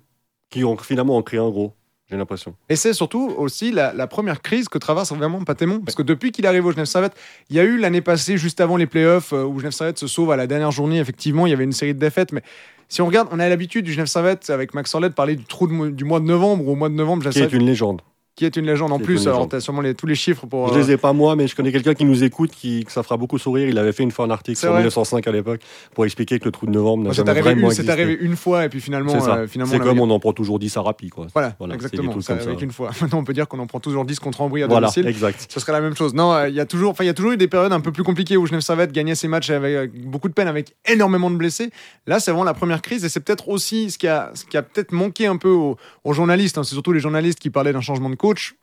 qui 0.50 0.64
ont 0.64 0.78
finalement 0.78 1.16
en 1.18 1.22
créé 1.22 1.40
un 1.40 1.50
gros. 1.50 1.74
J'ai 2.14 2.20
l'impression. 2.20 2.54
Et 2.70 2.76
c'est 2.76 2.94
surtout 2.94 3.34
aussi 3.40 3.72
la, 3.72 3.92
la 3.92 4.06
première 4.06 4.44
crise 4.44 4.70
que 4.70 4.78
traverse 4.78 5.12
vraiment 5.12 5.44
Patémon. 5.44 5.80
Parce 5.80 5.96
que 5.96 6.04
depuis 6.04 6.32
qu'il 6.32 6.46
arrive 6.46 6.64
au 6.64 6.72
Genève 6.72 6.86
Servette, 6.86 7.16
il 7.50 7.56
y 7.56 7.60
a 7.60 7.64
eu 7.64 7.80
l'année 7.80 8.02
passée, 8.02 8.38
juste 8.38 8.62
avant 8.62 8.78
les 8.78 8.86
playoffs, 8.86 9.34
euh, 9.34 9.44
où 9.44 9.58
Genève 9.58 9.72
Servette 9.72 9.98
se 9.98 10.06
sauve 10.06 10.30
à 10.30 10.36
la 10.36 10.46
dernière 10.46 10.70
journée. 10.70 11.00
Effectivement, 11.00 11.48
il 11.48 11.50
y 11.50 11.54
avait 11.54 11.64
une 11.64 11.72
série 11.72 11.96
de 11.96 12.00
défaites. 12.00 12.32
Mais 12.32 12.44
si 12.88 13.02
on 13.02 13.08
regarde, 13.08 13.30
on 13.32 13.40
a 13.40 13.50
l'habitude 13.50 13.84
du 13.84 13.94
Genève 13.94 14.06
Servette 14.06 14.52
avec 14.52 14.76
Max 14.76 14.94
Orlet 14.94 15.10
de 15.10 15.16
parler 15.16 15.36
du 15.36 15.46
trou 15.46 15.66
de 15.66 15.90
du 15.90 16.04
mois 16.04 16.20
de 16.20 16.26
novembre. 16.26 16.68
Au 16.68 16.76
mois 16.76 16.90
de 16.90 16.94
novembre, 16.94 17.24
Genève 17.24 17.50
Qui 17.50 17.56
est 17.56 17.58
une 17.58 17.66
légende. 17.66 18.04
Qui 18.36 18.46
est 18.46 18.56
une 18.56 18.66
légende 18.66 18.92
en 18.92 18.98
plus. 19.00 19.28
Alors, 19.28 19.48
tu 19.48 19.56
as 19.56 19.60
sûrement 19.60 19.82
les- 19.82 19.94
tous 19.94 20.08
les 20.08 20.16
chiffres 20.16 20.48
pour. 20.48 20.70
Je 20.70 20.74
euh, 20.74 20.78
les 20.80 20.92
ai 20.94 20.98
pas 20.98 21.14
moi, 21.14 21.36
mais 21.36 21.48
je 21.48 21.56
connais 21.56 21.72
quelqu'un 21.72 21.94
qui 21.94 22.04
nous 22.04 22.24
écoute, 22.24 22.50
qui 22.52 22.84
que 22.84 22.92
ça 22.92 23.04
fera 23.04 23.16
beaucoup 23.16 23.38
sourire. 23.38 23.70
Il 23.70 23.78
avait 23.78 23.92
fait 23.92 24.02
une 24.04 24.10
fois 24.12 24.26
un 24.26 24.32
article 24.32 24.58
sur 24.58 24.70
vrai. 24.72 24.80
1905 24.80 25.28
à 25.28 25.32
l'époque 25.32 25.62
pour 25.94 26.06
expliquer 26.06 26.40
que 26.40 26.46
le 26.46 26.52
trou 26.52 26.66
de 26.66 26.72
novembre 26.72 27.04
n'a 27.04 27.12
jamais 27.12 27.30
arrivé, 27.30 27.44
vraiment 27.54 27.70
c'est 27.70 27.88
arrivé 27.90 28.18
une 28.20 28.36
fois 28.36 28.66
et 28.66 28.70
puis 28.70 28.82
finalement, 28.82 29.20
C'est 29.20 29.30
euh, 29.30 29.48
finalement 29.48 29.78
comme 29.80 30.00
on 30.00 30.10
en 30.10 30.20
prend 30.20 30.34
toujours 30.34 30.58
10 30.58 30.76
à 30.78 30.82
Rapi, 30.82 31.10
quoi. 31.10 31.28
Voilà, 31.34 31.56
Voilà, 31.60 31.76
exactement. 31.76 32.20
Ça 32.22 32.34
comme 32.34 32.42
ça. 32.44 32.50
avec 32.50 32.62
une 32.62 32.72
fois. 32.72 32.90
Maintenant, 33.02 33.20
on 33.20 33.24
peut 33.24 33.34
dire 33.34 33.48
qu'on 33.48 33.60
en 33.60 33.68
prend 33.68 33.80
toujours 33.80 34.04
10 34.06 34.20
contre 34.20 34.42
Ambry 34.42 34.64
à 34.64 34.68
Voilà, 34.68 34.88
domicile. 34.88 35.08
exact. 35.08 35.46
Ce 35.50 35.60
serait 35.60 35.72
la 35.74 35.82
même 35.82 35.96
chose. 35.96 36.14
Non, 36.16 36.34
euh, 36.34 36.50
il 36.50 36.56
y 36.56 36.60
a 36.60 36.66
toujours, 36.66 36.92
enfin, 36.92 37.04
il 37.04 37.08
y 37.08 37.12
a 37.12 37.14
toujours 37.14 37.34
eu 37.34 37.38
des 37.38 37.48
périodes 37.48 37.72
un 37.74 37.82
peu 37.82 37.92
plus 37.92 38.04
compliquées 38.04 38.36
où 38.38 38.46
Genève 38.48 38.62
Servette 38.62 38.92
gagnait 38.92 39.16
ses 39.16 39.28
matchs 39.28 39.52
avec 39.52 39.92
beaucoup 40.10 40.28
de 40.28 40.34
peine, 40.34 40.48
avec 40.48 40.76
énormément 40.88 41.30
de 41.30 41.36
blessés. 41.36 41.70
Là, 42.08 42.20
c'est 42.20 42.32
vraiment 42.32 42.44
la 42.46 42.54
première 42.56 42.82
crise 42.82 43.06
et 43.06 43.10
c'est 43.10 43.20
peut-être 43.20 43.50
aussi 43.50 43.92
ce 43.92 43.98
qui 44.00 44.08
a, 44.08 44.32
ce 44.34 44.46
qui 44.46 44.58
a 44.58 44.64
peut-être 44.64 44.92
manqué 44.92 45.28
un 45.28 45.38
peu 45.38 45.50
aux, 45.50 45.78
aux 46.04 46.14
journalistes. 46.14 46.58
hein. 46.58 46.64
C'est 46.64 46.74
surtout 46.74 46.94
les 46.94 47.00
journalistes 47.00 47.40
qui 47.40 47.50
parlaient 47.52 47.74
d'un 47.74 47.82
changement 47.82 48.10
de 48.10 48.16
coach. 48.24 48.56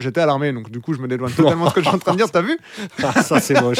J'étais 0.00 0.20
à 0.20 0.26
l'armée, 0.26 0.52
donc 0.52 0.70
du 0.70 0.80
coup, 0.80 0.92
je 0.92 0.98
me 0.98 1.06
dédouane 1.06 1.30
totalement 1.32 1.66
de 1.66 1.70
ce 1.70 1.74
que 1.76 1.80
je 1.80 1.86
suis 1.86 1.94
en 1.94 1.98
train 2.00 2.12
de 2.12 2.16
dire. 2.16 2.28
T'as 2.30 2.42
vu 2.42 2.58
Ah, 3.02 3.22
ça, 3.22 3.38
c'est 3.40 3.60
moche. 3.60 3.78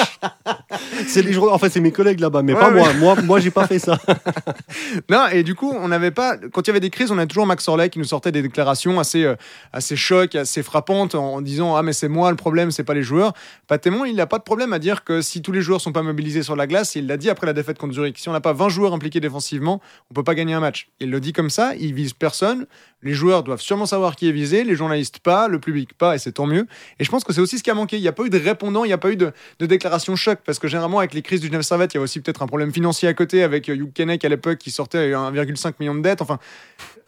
c'est 1.09 1.23
les 1.23 1.37
en 1.37 1.59
fait, 1.59 1.71
c'est 1.71 1.81
mes 1.81 1.91
collègues 1.91 2.21
là-bas, 2.21 2.43
mais 2.43 2.55
Ouais, 2.55 2.61
pas 2.61 2.71
ouais. 2.71 2.75
moi. 2.75 2.93
Moi, 2.95 3.23
moi 3.23 3.41
j'ai 3.41 3.51
pas 3.51 3.67
fait 3.67 3.79
ça. 3.81 3.99
Non, 5.11 5.27
et 5.33 5.43
du 5.43 5.55
coup, 5.55 5.73
on 5.73 5.89
n'avait 5.89 6.11
pas. 6.11 6.37
Quand 6.53 6.63
il 6.63 6.69
y 6.69 6.71
avait 6.71 6.81
des 6.81 6.91
crises, 6.91 7.11
on 7.11 7.19
a 7.19 7.27
toujours 7.27 7.47
Max 7.47 7.67
Orley 7.69 7.89
qui 7.91 7.99
nous 7.99 8.05
sortait 8.05 8.33
des 8.33 8.43
déclarations 8.43 9.01
assez, 9.01 9.25
euh, 9.25 9.35
assez 9.73 9.97
chocs, 9.97 10.35
assez 10.35 10.63
frappantes, 10.63 11.15
en, 11.15 11.35
en 11.35 11.41
disant 11.41 11.75
Ah, 11.77 11.83
mais 11.83 11.93
c'est 11.93 12.09
moi 12.09 12.31
le 12.31 12.37
problème, 12.37 12.71
c'est 12.71 12.85
pas 12.85 12.95
les 12.95 13.03
joueurs. 13.03 13.33
Patémon, 13.67 14.05
il 14.05 14.15
n'a 14.15 14.27
pas 14.27 14.39
de 14.39 14.45
problème 14.45 14.73
à 14.73 14.79
dire 14.79 15.05
que 15.05 15.21
si 15.21 15.43
tous 15.43 15.53
les 15.53 15.63
joueurs 15.63 15.81
sont 15.81 15.93
pas 15.93 16.03
mobilisés 16.03 16.43
sur 16.43 16.55
la 16.57 16.67
glace, 16.67 16.95
il 16.95 17.07
l'a 17.07 17.17
dit 17.17 17.29
après 17.31 17.47
la 17.47 17.53
défaite 17.53 17.79
contre 17.79 17.95
Zurich, 17.95 18.19
si 18.19 18.29
on 18.29 18.33
n'a 18.33 18.41
pas 18.41 18.53
20 18.53 18.69
joueurs 18.69 18.95
impliqués 18.95 19.21
défensivement, 19.21 19.81
on 20.11 20.15
peut 20.15 20.25
pas 20.25 20.35
gagner 20.35 20.55
un 20.55 20.61
match. 20.61 20.89
Il 21.01 21.11
le 21.11 21.21
dit 21.21 21.33
comme 21.33 21.51
ça, 21.51 21.75
il 21.79 21.93
vise 21.95 22.13
personne. 22.13 22.67
Les 23.03 23.13
joueurs 23.13 23.43
doivent 23.43 23.61
sûrement 23.61 23.85
savoir 23.87 24.17
qui 24.17 24.29
est 24.29 24.33
visé, 24.33 24.65
les 24.65 24.77
journalistes 24.77 25.19
pas, 25.19 25.47
le 25.49 25.59
public 25.59 25.91
et 26.13 26.19
c'est 26.19 26.33
tant 26.33 26.47
mieux. 26.47 26.67
Et 26.99 27.05
je 27.05 27.11
pense 27.11 27.25
que 27.25 27.33
c'est 27.33 27.41
aussi 27.41 27.59
ce 27.59 27.63
qui 27.63 27.71
a 27.71 27.75
manqué. 27.75 27.97
Il 27.97 28.03
n'y 28.03 28.09
a 28.09 28.13
pas 28.13 28.25
eu 28.25 28.31
de 28.31 28.39
répondant, 28.39 28.85
il 28.85 28.89
n'y 28.89 28.93
a 28.93 28.99
pas 28.99 29.11
eu 29.11 29.17
de, 29.17 29.33
de 29.59 29.67
déclaration 29.67 30.17
choc, 30.17 30.41
parce 30.45 30.59
que 30.59 30.69
généralement, 30.69 30.99
avec 30.99 31.15
les 31.15 31.23
crises 31.23 31.41
du 31.41 31.47
Genève 31.47 31.63
Servette, 31.63 31.95
il 31.95 31.99
y 31.99 32.01
a 32.01 32.03
aussi 32.03 32.21
peut-être 32.21 32.43
un 32.43 32.47
problème 32.47 32.73
financier 32.73 33.09
à 33.09 33.15
côté 33.15 33.43
avec 33.43 33.69
euh, 33.69 33.75
Hugh 33.75 33.93
Kenneck 33.93 34.25
à 34.25 34.29
l'époque 34.29 34.59
qui 34.59 34.71
sortait 34.71 35.13
à 35.13 35.31
1,5 35.31 35.75
million 35.81 35.95
de 35.95 36.01
dettes. 36.01 36.23
Enfin, 36.23 36.39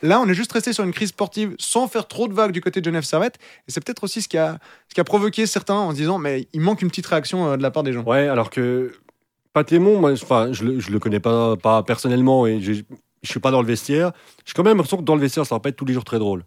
là, 0.03 0.21
on 0.21 0.29
est 0.29 0.35
juste 0.35 0.53
resté 0.53 0.73
sur 0.73 0.85
une 0.85 0.93
crise 0.93 1.09
sportive 1.11 1.55
sans 1.59 1.89
faire 1.89 2.07
trop 2.07 2.29
de 2.29 2.35
vagues 2.35 2.53
du 2.53 2.61
côté 2.61 2.81
de 2.81 2.85
Genève 2.85 3.05
Servette. 3.05 3.37
Et 3.69 3.73
c'est 3.73 3.85
peut-être 3.85 4.05
aussi 4.05 4.23
ce 4.23 4.29
qui, 4.29 4.39
a, 4.39 4.59
provoqué 5.05 5.47
certains 5.47 5.75
en 5.75 5.91
se 5.91 5.97
disant, 5.97 6.19
mais 6.19 6.49
il 6.53 6.61
manque 6.61 6.83
une 6.83 6.89
petite 6.89 7.07
réaction 7.07 7.53
euh, 7.53 7.57
de 7.57 7.63
la 7.63 7.71
part 7.71 7.83
des 7.83 7.93
gens. 7.93 8.03
Ouais, 8.03 8.29
alors 8.29 8.51
que 8.51 8.93
moi, 9.73 10.13
enfin, 10.13 10.53
je 10.53 10.79
je 10.79 10.91
le 10.91 10.99
connais 10.99 11.21
pas, 11.21 11.57
personnellement 11.87 12.47
et 12.47 12.61
je 12.61 12.83
suis 13.25 13.41
pas 13.41 13.51
dans 13.51 13.63
le 13.63 13.67
vestiaire. 13.67 14.13
J'ai 14.45 14.53
quand 14.55 14.63
même 14.63 14.77
l'impression 14.77 14.99
que 14.99 15.03
dans 15.03 15.15
le 15.15 15.21
vestiaire, 15.21 15.47
ça 15.47 15.55
va 15.55 15.61
pas 15.61 15.71
être 15.71 15.77
tous 15.77 15.87
les 15.87 15.95
jours 15.95 16.05
très 16.05 16.19
drôle. 16.19 16.45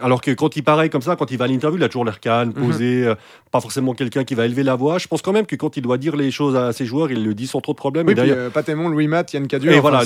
Alors 0.00 0.22
que 0.22 0.30
quand 0.30 0.56
il 0.56 0.62
paraît 0.62 0.88
comme 0.88 1.02
ça, 1.02 1.16
quand 1.16 1.30
il 1.30 1.36
va 1.36 1.44
à 1.44 1.48
l'interview, 1.48 1.78
il 1.78 1.84
a 1.84 1.88
toujours 1.88 2.06
l'air 2.06 2.18
calme, 2.18 2.52
Mhm. 2.56 2.66
posé, 2.66 3.06
euh, 3.06 3.14
pas 3.50 3.60
forcément 3.60 3.92
quelqu'un 3.92 4.24
qui 4.24 4.34
va 4.34 4.46
élever 4.46 4.62
la 4.62 4.74
voix. 4.74 4.96
Je 4.96 5.06
pense 5.06 5.20
quand 5.20 5.32
même 5.34 5.44
que 5.44 5.54
quand 5.54 5.76
il 5.76 5.82
doit 5.82 5.98
dire 5.98 6.16
les 6.16 6.30
choses 6.30 6.56
à 6.56 6.72
ses 6.72 6.86
joueurs, 6.86 7.10
il 7.12 7.22
le 7.22 7.34
dit 7.34 7.46
sans 7.46 7.60
trop 7.60 7.72
de 7.72 7.76
problèmes. 7.76 8.06
Oui, 8.06 8.12
et 8.12 8.14
d'ailleurs, 8.14 8.38
euh, 8.38 8.50
Patémon, 8.50 8.88
Louis 8.88 9.06
Matt, 9.06 9.34
Yann 9.34 9.46
Cadur. 9.46 9.70
et 9.70 9.78
enfin, 9.78 9.90
voilà, 10.02 10.04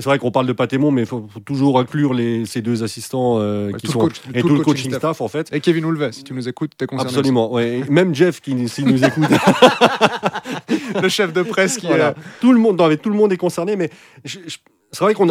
c'est 0.00 0.04
vrai 0.04 0.18
qu'on 0.18 0.32
parle 0.32 0.46
de 0.46 0.52
Patémon, 0.52 0.90
mais 0.90 1.02
il 1.02 1.06
faut, 1.06 1.24
faut 1.32 1.38
toujours 1.40 1.78
inclure 1.78 2.14
les, 2.14 2.44
ces 2.46 2.62
deux 2.62 2.82
assistants 2.82 3.36
euh, 3.38 3.68
Ouais, 3.68 3.74
qui 3.74 3.86
sont 3.86 4.00
coach- 4.00 4.20
et 4.34 4.40
tout 4.42 4.48
tout, 4.48 4.54
le 4.56 4.60
coaching 4.64 4.92
staff, 4.92 5.20
en 5.20 5.28
fait. 5.28 5.48
Et 5.54 5.60
Kevin 5.60 5.84
Houlvet, 5.84 6.10
si 6.10 6.24
tu 6.24 6.34
nous 6.34 6.48
écoutes, 6.48 6.72
t'es 6.76 6.86
concerné. 6.86 7.10
Absolument. 7.10 7.52
Ouais. 7.52 7.82
Même 7.88 8.14
Jeff 8.16 8.40
qui 8.40 8.68
s'il 8.68 8.86
nous 8.86 9.04
écoute. 9.04 9.24
Le 11.00 11.08
chef 11.08 11.32
de 11.32 11.42
presse 11.42 11.78
qui 11.78 11.86
Voilà. 11.86 12.10
est. 12.10 12.14
Tout 12.40 12.52
le 12.52 12.58
monde, 12.58 12.76
non, 12.78 12.88
mais 12.88 12.96
tout 12.96 13.08
le 13.10 13.16
monde 13.16 13.32
est 13.32 13.36
concerné, 13.36 13.76
mais 13.76 13.88
je- 14.24 14.38
je- 14.46 14.58
c'est 14.90 15.04
vrai 15.04 15.14
qu'on 15.14 15.28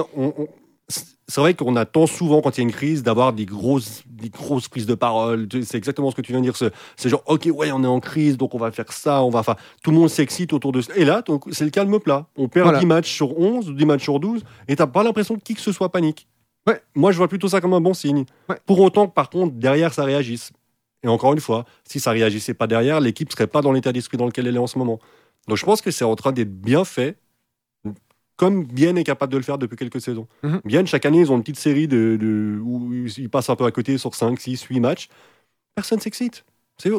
c'est 0.91 1.41
vrai 1.41 1.53
qu'on 1.53 1.75
attend 1.75 2.07
souvent 2.07 2.41
quand 2.41 2.57
il 2.57 2.61
y 2.61 2.63
a 2.63 2.67
une 2.67 2.71
crise 2.71 3.03
d'avoir 3.03 3.33
des 3.33 3.45
grosses, 3.45 4.03
des 4.07 4.29
grosses 4.29 4.67
prises 4.67 4.85
de 4.85 4.95
parole. 4.95 5.47
C'est 5.63 5.77
exactement 5.77 6.11
ce 6.11 6.15
que 6.15 6.21
tu 6.21 6.31
viens 6.31 6.39
de 6.41 6.45
dire. 6.45 6.55
ce- 6.57 6.69
C'est 6.97 7.09
genre, 7.09 7.23
ok, 7.25 7.47
ouais, 7.53 7.71
on 7.71 7.83
est 7.83 7.87
en 7.87 7.99
crise, 7.99 8.37
donc 8.37 8.53
on 8.53 8.57
va 8.57 8.71
faire 8.71 8.91
ça, 8.91 9.23
on 9.23 9.29
va, 9.29 9.39
enfin, 9.39 9.55
tout 9.83 9.91
le 9.91 9.97
monde 9.97 10.09
s'excite 10.09 10.53
autour 10.53 10.71
de 10.71 10.81
ça. 10.81 10.93
Et 10.95 11.05
là, 11.05 11.23
c'est 11.51 11.63
le 11.65 11.71
calme 11.71 11.99
plat. 11.99 12.27
On 12.37 12.47
perd 12.47 12.65
Voilà. 12.65 12.79
10 12.79 12.85
matchs 12.85 13.11
sur 13.11 13.39
11, 13.39 13.69
ou 13.69 13.73
10 13.73 13.85
matchs 13.85 14.03
sur 14.03 14.19
12, 14.19 14.43
et 14.67 14.75
t'as 14.75 14.87
pas 14.87 15.03
l'impression 15.03 15.35
que 15.35 15.41
qui 15.41 15.53
que 15.55 15.61
ce 15.61 15.71
soit 15.71 15.89
panique. 15.91 16.27
Ouais. 16.67 16.81
Moi, 16.95 17.11
je 17.11 17.17
vois 17.17 17.27
plutôt 17.27 17.47
ça 17.47 17.59
comme 17.61 17.73
un 17.73 17.81
bon 17.81 17.93
signe. 17.93 18.25
Ouais. 18.49 18.57
Pour 18.65 18.79
autant 18.81 19.07
que, 19.07 19.13
par 19.13 19.29
contre, 19.29 19.55
derrière, 19.55 19.93
ça 19.93 20.03
réagisse. 20.03 20.51
Et 21.03 21.07
encore 21.07 21.33
une 21.33 21.39
fois, 21.39 21.65
si 21.83 21.99
ça 21.99 22.11
réagissait 22.11 22.53
pas 22.53 22.67
derrière, 22.67 22.99
l'équipe 22.99 23.31
serait 23.31 23.47
pas 23.47 23.61
dans 23.61 23.71
l'état 23.71 23.91
d'esprit 23.91 24.17
dans 24.17 24.27
lequel 24.27 24.45
elle 24.45 24.55
est 24.55 24.59
en 24.59 24.67
ce 24.67 24.77
moment. 24.77 24.99
Donc 25.47 25.57
je 25.57 25.65
pense 25.65 25.81
que 25.81 25.89
c'est 25.89 26.05
en 26.05 26.15
train 26.15 26.31
d'être 26.31 26.53
bien 26.53 26.85
fait, 26.85 27.17
comme 28.41 28.63
Bien 28.65 28.95
est 28.95 29.03
capable 29.03 29.31
de 29.31 29.37
le 29.37 29.43
faire 29.43 29.59
depuis 29.59 29.75
quelques 29.77 30.01
saisons. 30.01 30.27
Bien, 30.65 30.83
chaque 30.85 31.05
année, 31.05 31.19
ils 31.19 31.31
ont 31.31 31.35
une 31.35 31.43
petite 31.43 31.59
série 31.59 31.87
de, 31.87 32.17
de- 32.19 32.59
où 32.59 32.91
ils 33.17 33.29
passent 33.29 33.51
un 33.51 33.55
peu 33.55 33.65
à 33.65 33.71
côté 33.71 33.99
sur 33.99 34.15
5, 34.15 34.39
6, 34.39 34.63
8 34.63 34.79
matchs. 34.79 35.09
Personne 35.75 35.99
s'excite. 35.99 36.43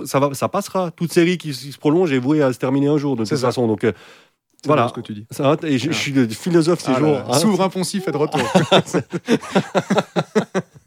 Ça, 0.05 0.21
va, 0.21 0.33
ça 0.35 0.49
passera. 0.49 0.93
Toute 0.93 1.13
série 1.13 1.39
qui, 1.39 1.53
se 1.53 1.77
prolonge 1.79 2.13
est 2.13 2.19
vouée 2.21 2.43
à 2.43 2.53
se 2.53 2.59
terminer 2.61 2.87
un 2.87 2.97
jour, 2.97 3.17
de 3.17 3.25
toute 3.25 3.37
ça. 3.37 3.47
façon. 3.49 3.67
Donc, 3.67 3.83
euh, 3.83 3.91
Voilà. 4.67 4.87
ce 4.87 4.93
que 4.93 5.01
tu 5.01 5.15
dis. 5.15 5.27
ça 5.33 5.57
et 5.65 5.79
je, 5.79 5.91
je 5.91 5.97
suis 5.97 6.13
le 6.13 6.29
philosophe 6.29 6.79
ces 6.81 6.93
Ah 6.95 6.99
jours. 7.01 7.17
hein. 7.29 7.39
Souverain 7.39 7.69
poncif 7.69 8.07
est 8.07 8.13
de 8.13 8.17
retour. 8.17 8.41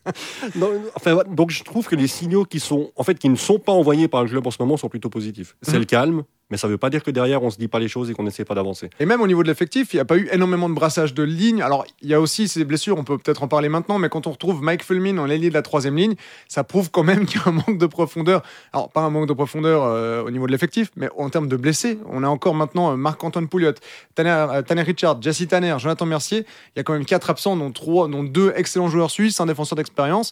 Non, 0.56 0.70
enfin, 0.96 1.14
voilà. 1.16 1.30
donc 1.30 1.50
je 1.50 1.64
trouve 1.64 1.88
que 1.88 1.96
les 1.96 2.08
signaux 2.08 2.46
qui 2.46 2.60
sont, 2.60 2.92
en 2.96 3.04
fait, 3.04 3.16
qui 3.18 3.28
ne 3.28 3.36
sont 3.36 3.58
pas 3.58 3.72
envoyés 3.72 4.08
par 4.08 4.24
le 4.24 4.30
club 4.30 4.46
en 4.46 4.52
ce 4.52 4.58
moment 4.60 4.78
sont 4.78 4.88
plutôt 4.88 5.10
positifs. 5.10 5.56
C'est 5.64 5.74
Mhm. 5.74 5.80
le 5.80 5.86
calme, 5.86 6.24
mais 6.50 6.58
ça 6.58 6.68
ne 6.68 6.74
veut 6.74 6.78
pas 6.78 6.90
dire 6.90 7.04
que 7.04 7.12
derrière 7.12 7.42
on 7.44 7.50
se 7.50 7.58
dit 7.58 7.68
pas 7.68 7.80
les 7.80 7.88
choses 7.88 8.10
et 8.10 8.14
qu'on 8.14 8.24
n'essaie 8.24 8.46
pas 8.46 8.56
d'avancer. 8.56 8.90
Et 9.00 9.06
même 9.06 9.22
au 9.22 9.28
niveau 9.28 9.42
de 9.42 9.48
l'effectif, 9.48 9.94
il 9.94 9.98
n'y 9.98 10.02
a 10.02 10.06
pas 10.06 10.18
eu 10.18 10.30
énormément 10.32 10.70
de 10.70 10.76
brassage 10.76 11.14
de 11.14 11.24
lignes. 11.24 11.62
Alors, 11.62 11.86
il 12.02 12.10
y 12.10 12.14
a 12.14 12.22
aussi 12.22 12.48
ces 12.48 12.64
blessures, 12.66 12.98
on 12.98 13.04
peut 13.04 13.18
peut-être 13.18 13.44
en 13.44 13.48
parler 13.48 13.70
maintenant, 13.70 13.98
mais 13.98 14.10
quand 14.10 14.28
on 14.28 14.32
retrouve 14.32 14.62
Mike 14.62 14.84
Fulmin 14.84 15.18
en 15.18 15.30
ailier 15.30 15.50
de 15.50 15.54
la 15.54 15.62
troisième 15.62 15.96
ligne, 15.96 16.16
ça 16.48 16.64
prouve 16.64 16.92
quand 16.92 17.04
même 17.04 17.26
qu'il 17.26 17.42
y 17.42 17.44
a 17.44 17.50
un 17.50 17.52
manque 17.52 17.78
de 17.78 17.86
profondeur. 17.86 18.44
Alors, 18.74 18.90
pas 18.90 19.02
un 19.02 19.10
manque 19.10 19.28
de 19.28 19.34
profondeur 19.34 19.84
euh, 19.84 20.24
au 20.24 20.32
niveau 20.32 20.46
de 20.46 20.52
l'effectif, 20.52 20.92
mais 20.96 21.10
en 21.18 21.30
termes 21.30 21.48
de 21.48 21.58
blessés, 21.58 22.00
on 22.10 22.24
a 22.24 22.28
encore 22.28 22.54
maintenant 22.54 22.92
euh, 22.92 22.96
Marc-Antoine 22.96 23.48
Pouliot, 23.48 23.74
Tanner, 24.14 24.30
euh, 24.30 24.84
Richard, 24.84 25.22
Jesse 25.22 25.48
Tanner, 25.48 25.76
Jonathan 25.80 26.06
Mercier. 26.06 26.46
Il 26.76 26.78
y 26.78 26.80
a 26.80 26.84
quand 26.84 26.94
même 26.94 27.06
quatre 27.06 27.30
absents, 27.30 27.56
dont, 27.56 28.24
deux 28.24 28.54
excellents 28.56 28.90
joueurs 28.90 29.10
suisses, 29.12 29.40
un 29.40 29.48
défenseur 29.48 29.76
d'expérience. 29.78 30.32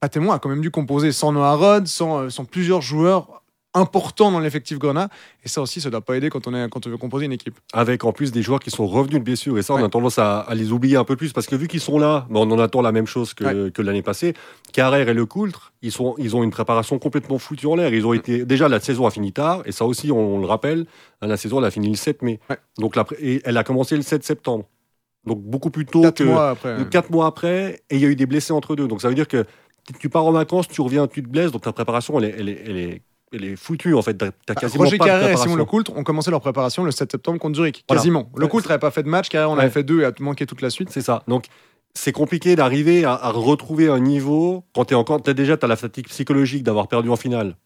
Patémon 0.00 0.32
a 0.32 0.38
quand 0.38 0.48
même 0.48 0.60
dû 0.60 0.70
composer 0.70 1.12
sans 1.12 1.32
Noah 1.32 1.54
Rod, 1.54 1.86
sans 1.86 2.44
plusieurs 2.50 2.82
joueurs 2.82 3.43
importants 3.74 4.30
dans 4.30 4.40
l'effectif 4.40 4.78
Grenat. 4.78 5.08
Et 5.44 5.48
ça 5.48 5.60
aussi, 5.60 5.80
ça 5.80 5.88
ne 5.88 5.92
doit 5.92 6.00
pas 6.00 6.16
aider 6.16 6.30
quand 6.30 6.46
on, 6.46 6.54
est, 6.54 6.68
quand 6.68 6.86
on 6.86 6.90
veut 6.90 6.96
composer 6.96 7.26
une 7.26 7.32
équipe. 7.32 7.58
Avec 7.72 8.04
en 8.04 8.12
plus 8.12 8.32
des 8.32 8.42
joueurs 8.42 8.60
qui 8.60 8.70
sont 8.70 8.86
revenus 8.86 9.18
de 9.18 9.24
blessure. 9.24 9.58
Et 9.58 9.62
ça, 9.62 9.74
on 9.74 9.84
a 9.84 9.88
tendance 9.88 10.18
à, 10.18 10.40
à, 10.40 10.54
les 10.54 10.72
oublier 10.72 10.96
un 10.96 11.04
peu 11.04 11.16
plus 11.16 11.32
parce 11.32 11.46
que 11.46 11.56
vu 11.56 11.68
qu'ils 11.68 11.80
sont 11.80 11.98
là, 11.98 12.26
on 12.30 12.50
en 12.50 12.58
attend 12.58 12.82
la 12.82 12.92
même 12.92 13.06
chose 13.06 13.34
que, 13.34 13.68
que 13.68 13.82
l'année 13.82 14.02
passée. 14.02 14.34
Carrère 14.72 15.08
et 15.08 15.14
Lecoultre, 15.14 15.72
ils, 15.82 15.92
sont, 15.92 16.14
ils 16.18 16.34
ont 16.36 16.42
une 16.42 16.50
préparation 16.50 16.98
complètement 16.98 17.38
foutue 17.38 17.66
en 17.66 17.74
l'air. 17.74 17.92
Ils 17.92 18.06
ont 18.06 18.12
été. 18.12 18.44
Déjà, 18.44 18.68
la 18.68 18.80
saison 18.80 19.06
a 19.06 19.10
fini 19.10 19.32
tard. 19.32 19.62
Et 19.66 19.72
ça 19.72 19.84
aussi, 19.84 20.10
on, 20.10 20.38
le 20.38 20.46
rappelle, 20.46 20.86
hein, 21.20 21.26
la 21.26 21.36
saison, 21.36 21.58
elle 21.58 21.66
a 21.66 21.70
fini 21.70 21.88
le 21.88 21.96
7 21.96 22.22
mai. 22.22 22.40
Donc, 22.78 22.96
la, 22.96 23.04
et 23.20 23.42
elle 23.44 23.56
a 23.56 23.64
commencé 23.64 23.96
le 23.96 24.02
7 24.02 24.24
septembre. 24.24 24.66
Donc, 25.26 25.40
beaucoup 25.40 25.70
plus 25.70 25.86
tôt 25.86 26.02
quatre 26.02 26.18
que. 26.18 26.24
Mois 26.24 26.50
après. 26.50 26.76
Quatre 26.90 27.10
mois 27.10 27.26
après. 27.26 27.82
Et 27.90 27.96
il 27.96 28.00
y 28.00 28.04
a 28.04 28.08
eu 28.08 28.16
des 28.16 28.26
blessés 28.26 28.52
entre 28.52 28.76
deux. 28.76 28.86
Donc, 28.86 29.00
ça 29.00 29.08
veut 29.08 29.14
dire 29.14 29.28
que 29.28 29.44
tu 29.98 30.08
pars 30.08 30.24
en 30.24 30.32
vacances, 30.32 30.68
tu 30.68 30.80
reviens, 30.80 31.06
tu 31.06 31.22
te 31.22 31.28
blesses, 31.28 31.52
donc 31.52 31.62
ta 31.62 31.72
préparation, 31.72 32.18
elle 32.18 32.24
est, 32.24 32.34
elle 32.38 32.48
est, 32.48 32.62
elle 32.66 32.76
est, 32.76 33.02
elle 33.34 33.44
est 33.44 33.56
foutue 33.56 33.94
en 33.94 34.02
fait. 34.02 34.14
T'as 34.14 34.30
bah, 34.48 34.54
quasiment 34.54 34.84
Roger 34.84 34.98
pas 34.98 35.06
Carrère 35.06 35.30
et. 35.30 35.36
Simon 35.36 35.56
Lecoultre 35.56 35.94
ont 35.96 36.04
commencé 36.04 36.30
leur 36.30 36.40
préparation 36.40 36.84
le 36.84 36.90
7 36.90 37.10
septembre 37.12 37.38
contre 37.38 37.56
Zurich, 37.56 37.84
Voilà. 37.88 38.00
quasiment. 38.00 38.30
Lecoultre 38.36 38.68
n'avait 38.68 38.78
pas 38.80 38.90
fait 38.90 39.02
de 39.02 39.08
match, 39.08 39.34
en 39.34 39.52
avait 39.54 39.64
Ouais. 39.64 39.70
fait 39.70 39.82
deux 39.84 40.02
et 40.02 40.04
a 40.06 40.12
manqué 40.20 40.46
toute 40.46 40.62
la 40.62 40.70
suite. 40.70 40.88
C'est 40.90 41.02
ça. 41.02 41.22
Donc, 41.28 41.46
c'est 41.94 42.12
compliqué 42.12 42.56
d'arriver 42.56 43.04
à, 43.04 43.12
à 43.14 43.30
retrouver 43.30 43.88
un 43.88 44.00
niveau 44.00 44.64
quand 44.74 44.86
t'es 44.86 44.94
encore. 44.94 45.20
As 45.26 45.34
déjà, 45.34 45.56
t'as 45.56 45.66
la 45.68 45.76
fatigue 45.76 46.08
psychologique 46.08 46.62
d'avoir 46.62 46.88
perdu 46.88 47.10
en 47.10 47.16
finale. 47.16 47.56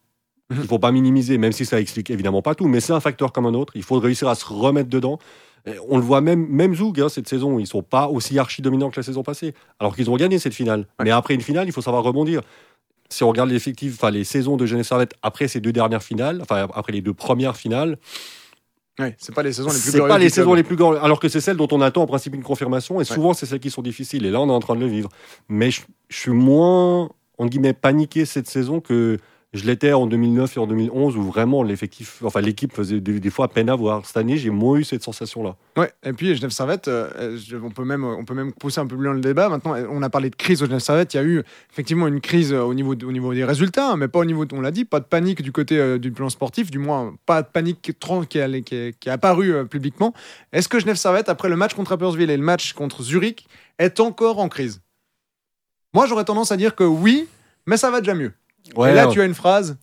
Mhm. 0.51 0.59
Il 0.63 0.67
faut 0.67 0.79
pas 0.79 0.91
minimiser, 0.91 1.37
même 1.37 1.51
si 1.51 1.65
ça 1.65 1.79
explique 1.79 2.09
évidemment 2.09 2.41
pas 2.41 2.55
tout, 2.55 2.67
mais 2.67 2.79
c'est 2.79 2.93
un 2.93 2.99
facteur 2.99 3.31
comme 3.31 3.45
un 3.45 3.53
autre. 3.53 3.73
Il 3.75 3.83
faut 3.83 3.99
réussir 3.99 4.27
à 4.27 4.35
se 4.35 4.45
remettre 4.45 4.89
dedans. 4.89 5.19
Et 5.67 5.73
on 5.89 5.97
le 5.97 6.03
voit 6.03 6.21
même, 6.21 6.47
même 6.47 6.73
Zoug, 6.73 7.01
hein, 7.01 7.09
cette 7.09 7.27
saison, 7.27 7.59
ils 7.59 7.67
sont 7.67 7.83
pas 7.83 8.07
aussi 8.07 8.39
archi 8.39 8.61
dominants 8.61 8.89
que 8.89 8.95
la 8.95 9.03
saison 9.03 9.23
passée, 9.23 9.53
alors 9.79 9.93
qu'ils 9.95 10.09
ont 10.09 10.15
gagné 10.15 10.39
cette 10.39 10.53
finale. 10.53 10.87
Mais 11.03 11.11
après 11.11 11.33
une 11.33 11.41
finale, 11.41 11.67
il 11.67 11.73
faut 11.73 11.81
savoir 11.81 12.01
rebondir. 12.01 12.41
Si 13.11 13.23
on 13.23 13.29
regarde 13.29 13.49
l'effectif, 13.49 13.95
enfin 13.95 14.11
les 14.11 14.23
saisons 14.23 14.55
de 14.55 14.65
Jeunesse 14.65 14.87
Servette 14.89 15.13
après 15.23 15.47
ces 15.47 15.59
deux 15.61 15.71
dernières 15.71 16.03
finales, 16.03 16.39
enfin 16.41 16.67
après 16.73 16.91
les 16.91 17.01
deux 17.01 17.13
premières 17.13 17.57
finales, 17.57 17.97
Ouais, 18.99 19.15
c'est 19.17 19.33
pas 19.33 19.43
les 19.43 19.53
saisons 19.53 19.69
les 19.69 19.79
plus 19.79 19.91
c'est 19.91 19.97
pas 19.99 20.05
glorieuses 20.07 20.19
les 20.25 20.25
club. 20.29 20.35
saisons 20.35 20.53
les 20.55 20.63
plus 20.63 20.75
grandes, 20.75 20.97
alors 21.01 21.21
que 21.21 21.29
c'est 21.29 21.39
celles 21.39 21.55
dont 21.55 21.69
on 21.71 21.79
attend 21.79 22.01
en 22.01 22.05
principe 22.07 22.35
une 22.35 22.43
confirmation, 22.43 22.95
et 22.95 22.97
Ouais. 22.99 23.05
souvent 23.05 23.33
c'est 23.33 23.45
celles 23.45 23.61
qui 23.61 23.69
sont 23.69 23.81
difficiles, 23.81 24.25
et 24.25 24.29
là 24.29 24.41
on 24.41 24.49
est 24.49 24.51
en 24.51 24.59
train 24.59 24.75
de 24.75 24.81
le 24.81 24.87
vivre. 24.87 25.07
Mais 25.47 25.71
je, 25.71 25.81
je 26.09 26.17
suis 26.17 26.31
moins, 26.31 27.09
entre 27.37 27.49
guillemets, 27.49 27.71
paniqué 27.73 28.25
cette 28.25 28.47
saison 28.49 28.81
que 28.81 29.17
je 29.53 29.65
l'étais 29.65 29.93
en 29.93 30.05
2009 30.05 30.57
et 30.57 30.59
en 30.59 30.67
2011, 30.67 31.17
où 31.17 31.23
vraiment 31.23 31.63
l'effectif, 31.63 32.21
enfin 32.23 32.39
l'équipe 32.39 32.71
faisait 32.71 32.99
des, 33.01 33.29
fois 33.31 33.47
peine 33.47 33.69
à 33.69 33.75
voir. 33.75 34.05
Cette 34.05 34.17
année, 34.17 34.37
j'ai 34.37 34.51
moins 34.51 34.77
eu 34.77 34.83
cette 34.83 35.01
sensation-là. 35.01 35.55
Ouais, 35.75 35.91
et 36.03 36.13
puis 36.13 36.35
Genève 36.35 36.51
Servette, 36.51 36.87
euh, 36.87 37.35
on, 37.63 37.71
peut 37.71 37.83
même, 37.83 38.03
on 38.03 38.25
peut 38.25 38.35
même 38.35 38.53
pousser 38.53 38.79
un 38.79 38.85
peu 38.85 38.95
plus 38.95 39.05
loin 39.05 39.15
le 39.15 39.21
débat. 39.21 39.49
Maintenant, 39.49 39.73
on 39.89 40.03
a 40.03 40.09
parlé 40.11 40.29
de 40.29 40.35
crise 40.35 40.61
au 40.61 40.67
Genève 40.67 40.79
Servette. 40.79 41.15
Il 41.15 41.17
y 41.17 41.19
a 41.19 41.23
eu 41.23 41.43
effectivement 41.71 42.05
une 42.05 42.21
crise 42.21 42.53
euh, 42.53 42.61
au 42.61 42.75
niveau, 42.75 42.93
au 42.93 43.11
niveau 43.11 43.33
des 43.33 43.43
résultats, 43.43 43.91
hein, 43.93 43.97
mais 43.97 44.07
pas 44.07 44.19
au 44.19 44.25
niveau, 44.25 44.45
on 44.51 44.61
l'a 44.61 44.69
dit, 44.69 44.85
pas 44.85 44.99
de 44.99 45.05
panique 45.05 45.41
du 45.41 45.51
côté 45.51 45.79
euh, 45.79 45.97
du 45.97 46.11
plan 46.11 46.29
sportif, 46.29 46.69
du 46.69 46.77
moins 46.77 47.15
pas 47.25 47.41
de 47.41 47.47
panique 47.47 47.81
qui, 47.81 47.91
est- 47.91 48.27
qui 48.27 48.37
est, 48.37 49.07
est 49.07 49.09
apparue 49.09 49.65
publiquement. 49.67 50.13
Est-ce 50.53 50.67
que 50.69 50.79
Genève 50.79 50.97
Servette, 50.97 51.27
après 51.27 51.49
le 51.49 51.55
match 51.55 51.73
contre 51.73 51.89
Rapperswil 51.89 52.29
et 52.29 52.37
le 52.37 52.43
match 52.43 52.73
contre 52.73 53.01
Zurich, 53.01 53.47
est 53.79 53.99
encore 53.99 54.37
en 54.37 54.47
crise? 54.47 54.81
Moi, 55.95 56.05
j'aurais 56.05 56.25
tendance 56.25 56.51
à 56.51 56.57
dire 56.57 56.75
que 56.75 56.83
oui, 56.83 57.27
mais 57.65 57.77
ça 57.77 57.89
va 57.89 57.99
déjà 58.01 58.13
mieux. 58.13 58.31
Et 58.77 58.93
là, 58.93 59.07
tu 59.07 59.21
as 59.21 59.25
une 59.25 59.33
phrase. 59.35 59.77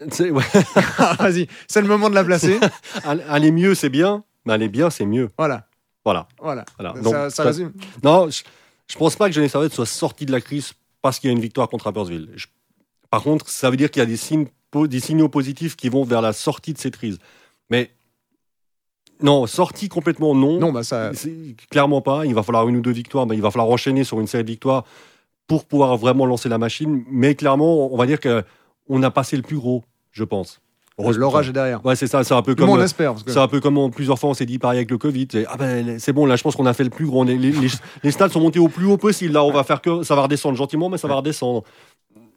ouais. 0.00 0.30
Ah, 0.98 1.16
Vas-y, 1.18 1.46
c'est 1.68 1.80
le 1.80 1.88
moment 1.88 2.08
de 2.10 2.14
la 2.14 2.24
placer. 2.24 2.58
aller 3.04 3.50
mieux, 3.52 3.74
c'est 3.74 3.88
bien, 3.90 4.24
mais 4.44 4.52
aller 4.54 4.68
bien, 4.68 4.90
c'est 4.90 5.06
mieux. 5.06 5.28
Voilà, 5.36 5.66
Voilà. 6.04 6.28
voilà. 6.40 6.92
Donc, 7.02 7.12
ça 7.14 7.30
ça- 7.30 7.44
résume. 7.44 7.72
Non, 8.02 8.28
je, 8.30 8.42
je 8.88 8.96
pense 8.96 9.16
pas 9.16 9.28
que 9.28 9.34
Genève 9.34 9.50
Servette 9.50 9.72
soit 9.74 9.86
sorti 9.86 10.26
de 10.26 10.32
la 10.32 10.40
crise 10.40 10.72
parce 11.02 11.18
qu'il 11.18 11.28
y 11.28 11.32
a 11.32 11.36
une 11.36 11.42
victoire 11.42 11.68
contre 11.68 11.84
Rapperswil. 11.86 12.30
Je- 12.36 12.46
par 13.10 13.22
contre, 13.22 13.48
ça 13.48 13.70
veut 13.70 13.76
dire 13.76 13.90
qu'il 13.90 14.00
y 14.00 14.02
a 14.02 14.06
des, 14.06 14.16
signes, 14.16 14.46
po- 14.70 14.86
des 14.86 15.00
signaux 15.00 15.28
positifs 15.28 15.76
qui 15.76 15.88
vont 15.88 16.04
vers 16.04 16.22
la 16.22 16.32
sortie 16.32 16.72
de 16.72 16.78
cette 16.78 16.96
crise. 16.96 17.18
Mais 17.70 17.90
non, 19.22 19.46
sortie 19.46 19.88
complètement 19.88 20.34
non. 20.34 20.58
Non, 20.58 20.72
bah 20.72 20.82
ça. 20.82 21.10
Clairement 21.70 22.00
pas. 22.00 22.24
Il 22.24 22.34
va 22.34 22.42
falloir 22.42 22.66
une 22.68 22.76
ou 22.76 22.80
deux 22.80 22.90
victoires, 22.92 23.26
mais 23.26 23.34
il 23.36 23.42
va 23.42 23.50
falloir 23.50 23.68
enchaîner 23.68 24.02
sur 24.04 24.18
une 24.20 24.26
série 24.26 24.44
de 24.44 24.48
victoires 24.50 24.84
pour 25.50 25.64
pouvoir 25.64 25.96
vraiment 25.96 26.26
lancer 26.26 26.48
la 26.48 26.58
machine. 26.58 27.02
Mais 27.10 27.34
clairement, 27.34 27.92
on 27.92 27.96
va 27.96 28.06
dire 28.06 28.20
que 28.20 28.44
on 28.88 29.02
a 29.02 29.10
passé 29.10 29.34
le 29.36 29.42
plus 29.42 29.56
gros, 29.56 29.82
je 30.12 30.22
pense. 30.22 30.60
L'orage 30.96 31.48
est 31.48 31.52
derrière. 31.52 31.84
Ouais, 31.84 31.96
c'est 31.96 32.06
ça. 32.06 32.22
C'est 32.22 32.34
un 32.34 32.42
peu 32.42 32.54
Tout 32.54 32.58
comme. 32.62 32.68
parce 33.14 33.24
que- 33.24 33.32
C'est 33.32 33.38
un 33.40 33.48
peu 33.48 33.58
comme 33.58 33.76
on- 33.76 33.90
plusieurs 33.90 34.16
fois 34.16 34.30
on 34.30 34.34
s'est 34.34 34.46
dit 34.46 34.60
pareil 34.60 34.78
avec 34.78 34.90
le 34.92 34.98
Covid. 34.98 35.26
c'est, 35.32 35.44
Ah 35.48 35.56
ben 35.56 35.98
c'est 35.98 36.12
bon 36.12 36.24
là, 36.24 36.36
je 36.36 36.42
pense 36.44 36.54
qu'on 36.54 36.66
a 36.66 36.72
fait 36.72 36.84
le 36.84 36.90
plus 36.90 37.06
gros. 37.06 37.22
On 37.22 37.26
est- 37.26 37.34
les, 37.36 37.50
les- 37.50 37.68
les 38.04 38.10
stades 38.12 38.30
sont 38.30 38.38
montés 38.40 38.60
au 38.60 38.68
plus 38.68 38.86
haut 38.86 38.96
possible. 38.96 39.32
Là, 39.34 39.42
on 39.42 39.50
va 39.50 39.64
faire 39.64 39.80
que 39.80 40.04
ça 40.04 40.14
va 40.14 40.22
redescendre 40.22 40.56
gentiment, 40.56 40.88
mais 40.88 40.98
ça 40.98 41.08
va 41.08 41.16
redescendre. 41.16 41.64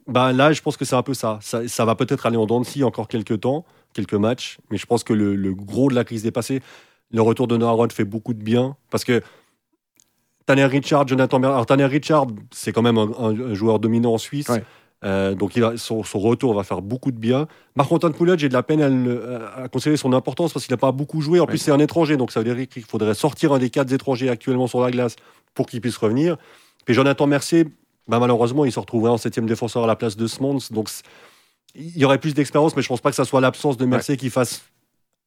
Ben 0.08 0.32
là, 0.32 0.52
je 0.52 0.60
pense 0.60 0.76
que 0.76 0.84
c'est 0.84 0.96
un 0.96 1.02
peu 1.02 1.14
ça. 1.14 1.38
Ça, 1.40 1.68
ça 1.68 1.84
va 1.84 1.94
peut-être 1.94 2.26
aller 2.26 2.36
en 2.36 2.46
dents 2.46 2.60
de 2.60 2.66
scie 2.66 2.82
encore 2.82 3.06
quelques 3.06 3.40
temps, 3.42 3.64
quelques 3.92 4.14
matchs, 4.14 4.58
mais 4.72 4.76
je 4.76 4.86
pense 4.86 5.04
que 5.04 5.12
le, 5.12 5.36
le 5.36 5.54
gros 5.54 5.88
de 5.88 5.94
la 5.94 6.02
crise 6.04 6.26
est 6.26 6.32
passé. 6.32 6.60
Le 7.12 7.22
retour 7.22 7.46
de 7.46 7.56
Noah 7.56 7.70
Rod 7.72 7.92
fait 7.92 8.04
beaucoup 8.04 8.34
de 8.34 8.42
bien 8.42 8.76
parce 8.90 9.04
que 9.04 9.22
Tanner 10.46 10.66
Richard, 10.66 11.06
Jonathan 11.08 11.40
Bernard. 11.40 11.56
Alors 11.56 11.66
Tanner 11.66 11.86
Richard, 11.86 12.26
c'est 12.52 12.72
quand 12.72 12.82
même 12.82 12.98
un, 12.98 13.54
joueur 13.54 13.78
dominant 13.78 14.14
en 14.14 14.18
Suisse. 14.18 14.48
Ouais. 14.48 14.62
Euh, 15.04 15.34
donc 15.34 15.54
il 15.56 15.64
a- 15.64 15.76
son, 15.76 16.02
son 16.02 16.18
retour 16.18 16.54
va 16.54 16.64
faire 16.64 16.80
beaucoup 16.80 17.12
de 17.12 17.18
bien. 17.18 17.46
Marc-Antoine 17.76 18.14
Poulet, 18.14 18.34
j'ai 18.38 18.48
de 18.48 18.54
la 18.54 18.62
peine 18.62 18.80
à, 18.80 18.88
le- 18.88 19.42
à 19.56 19.96
son 19.96 20.12
importance 20.12 20.52
parce 20.52 20.64
qu'il 20.64 20.72
n'a 20.72 20.78
pas 20.78 20.92
beaucoup 20.92 21.20
joué. 21.20 21.40
En 21.40 21.46
plus, 21.46 21.58
c'est 21.58 21.72
un 21.72 21.78
étranger, 21.78 22.16
donc 22.16 22.32
ça 22.32 22.40
veut 22.40 22.54
dire 22.54 22.68
qu'il 22.68 22.84
faudrait 22.84 23.14
sortir 23.14 23.52
un 23.52 23.58
des 23.58 23.70
quatre 23.70 23.92
étrangers 23.92 24.30
actuellement 24.30 24.66
sur 24.66 24.80
la 24.80 24.90
glace 24.90 25.16
pour 25.54 25.66
qu'il 25.66 25.80
puisse 25.80 25.96
revenir. 25.98 26.36
Puis 26.86 26.94
Jonathan 26.94 27.26
Mercier, 27.26 27.66
bah, 28.08 28.18
malheureusement, 28.18 28.64
il 28.64 28.72
se 28.72 28.80
retrouverait 28.80 29.10
en 29.10 29.18
septième 29.18 29.46
défenseur 29.46 29.84
à 29.84 29.86
la 29.86 29.96
place 29.96 30.16
de 30.16 30.26
Smons. 30.26 30.58
Donc 30.70 30.88
il 31.74 31.98
y 31.98 32.04
aurait 32.04 32.18
plus 32.18 32.34
d'expérience, 32.34 32.76
mais 32.76 32.82
je 32.82 32.88
pense 32.88 33.00
pas 33.00 33.10
que 33.10 33.16
ça 33.16 33.24
soit 33.24 33.40
l'absence 33.40 33.76
de 33.76 33.84
Mercier 33.84 34.16
qui 34.16 34.30
fasse 34.30 34.62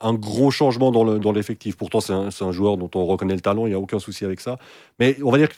un 0.01 0.13
gros 0.13 0.51
changement 0.51 0.91
dans 0.91 1.03
le- 1.03 1.19
dans 1.19 1.31
l'effectif. 1.31 1.75
Pourtant, 1.75 1.99
c'est 2.01 2.13
un, 2.13 2.29
c'est 2.31 2.43
un 2.45 2.51
joueur 2.51 2.77
dont 2.77 2.89
on 2.95 3.05
reconnaît 3.05 3.35
le 3.35 3.41
talent, 3.41 3.65
il 3.65 3.69
n'y 3.69 3.75
a 3.75 3.79
aucun 3.79 3.99
souci 3.99 4.25
avec 4.25 4.39
ça. 4.39 4.57
Mais 4.99 5.17
on 5.23 5.31
va 5.31 5.37
dire 5.37 5.49
que 5.49 5.55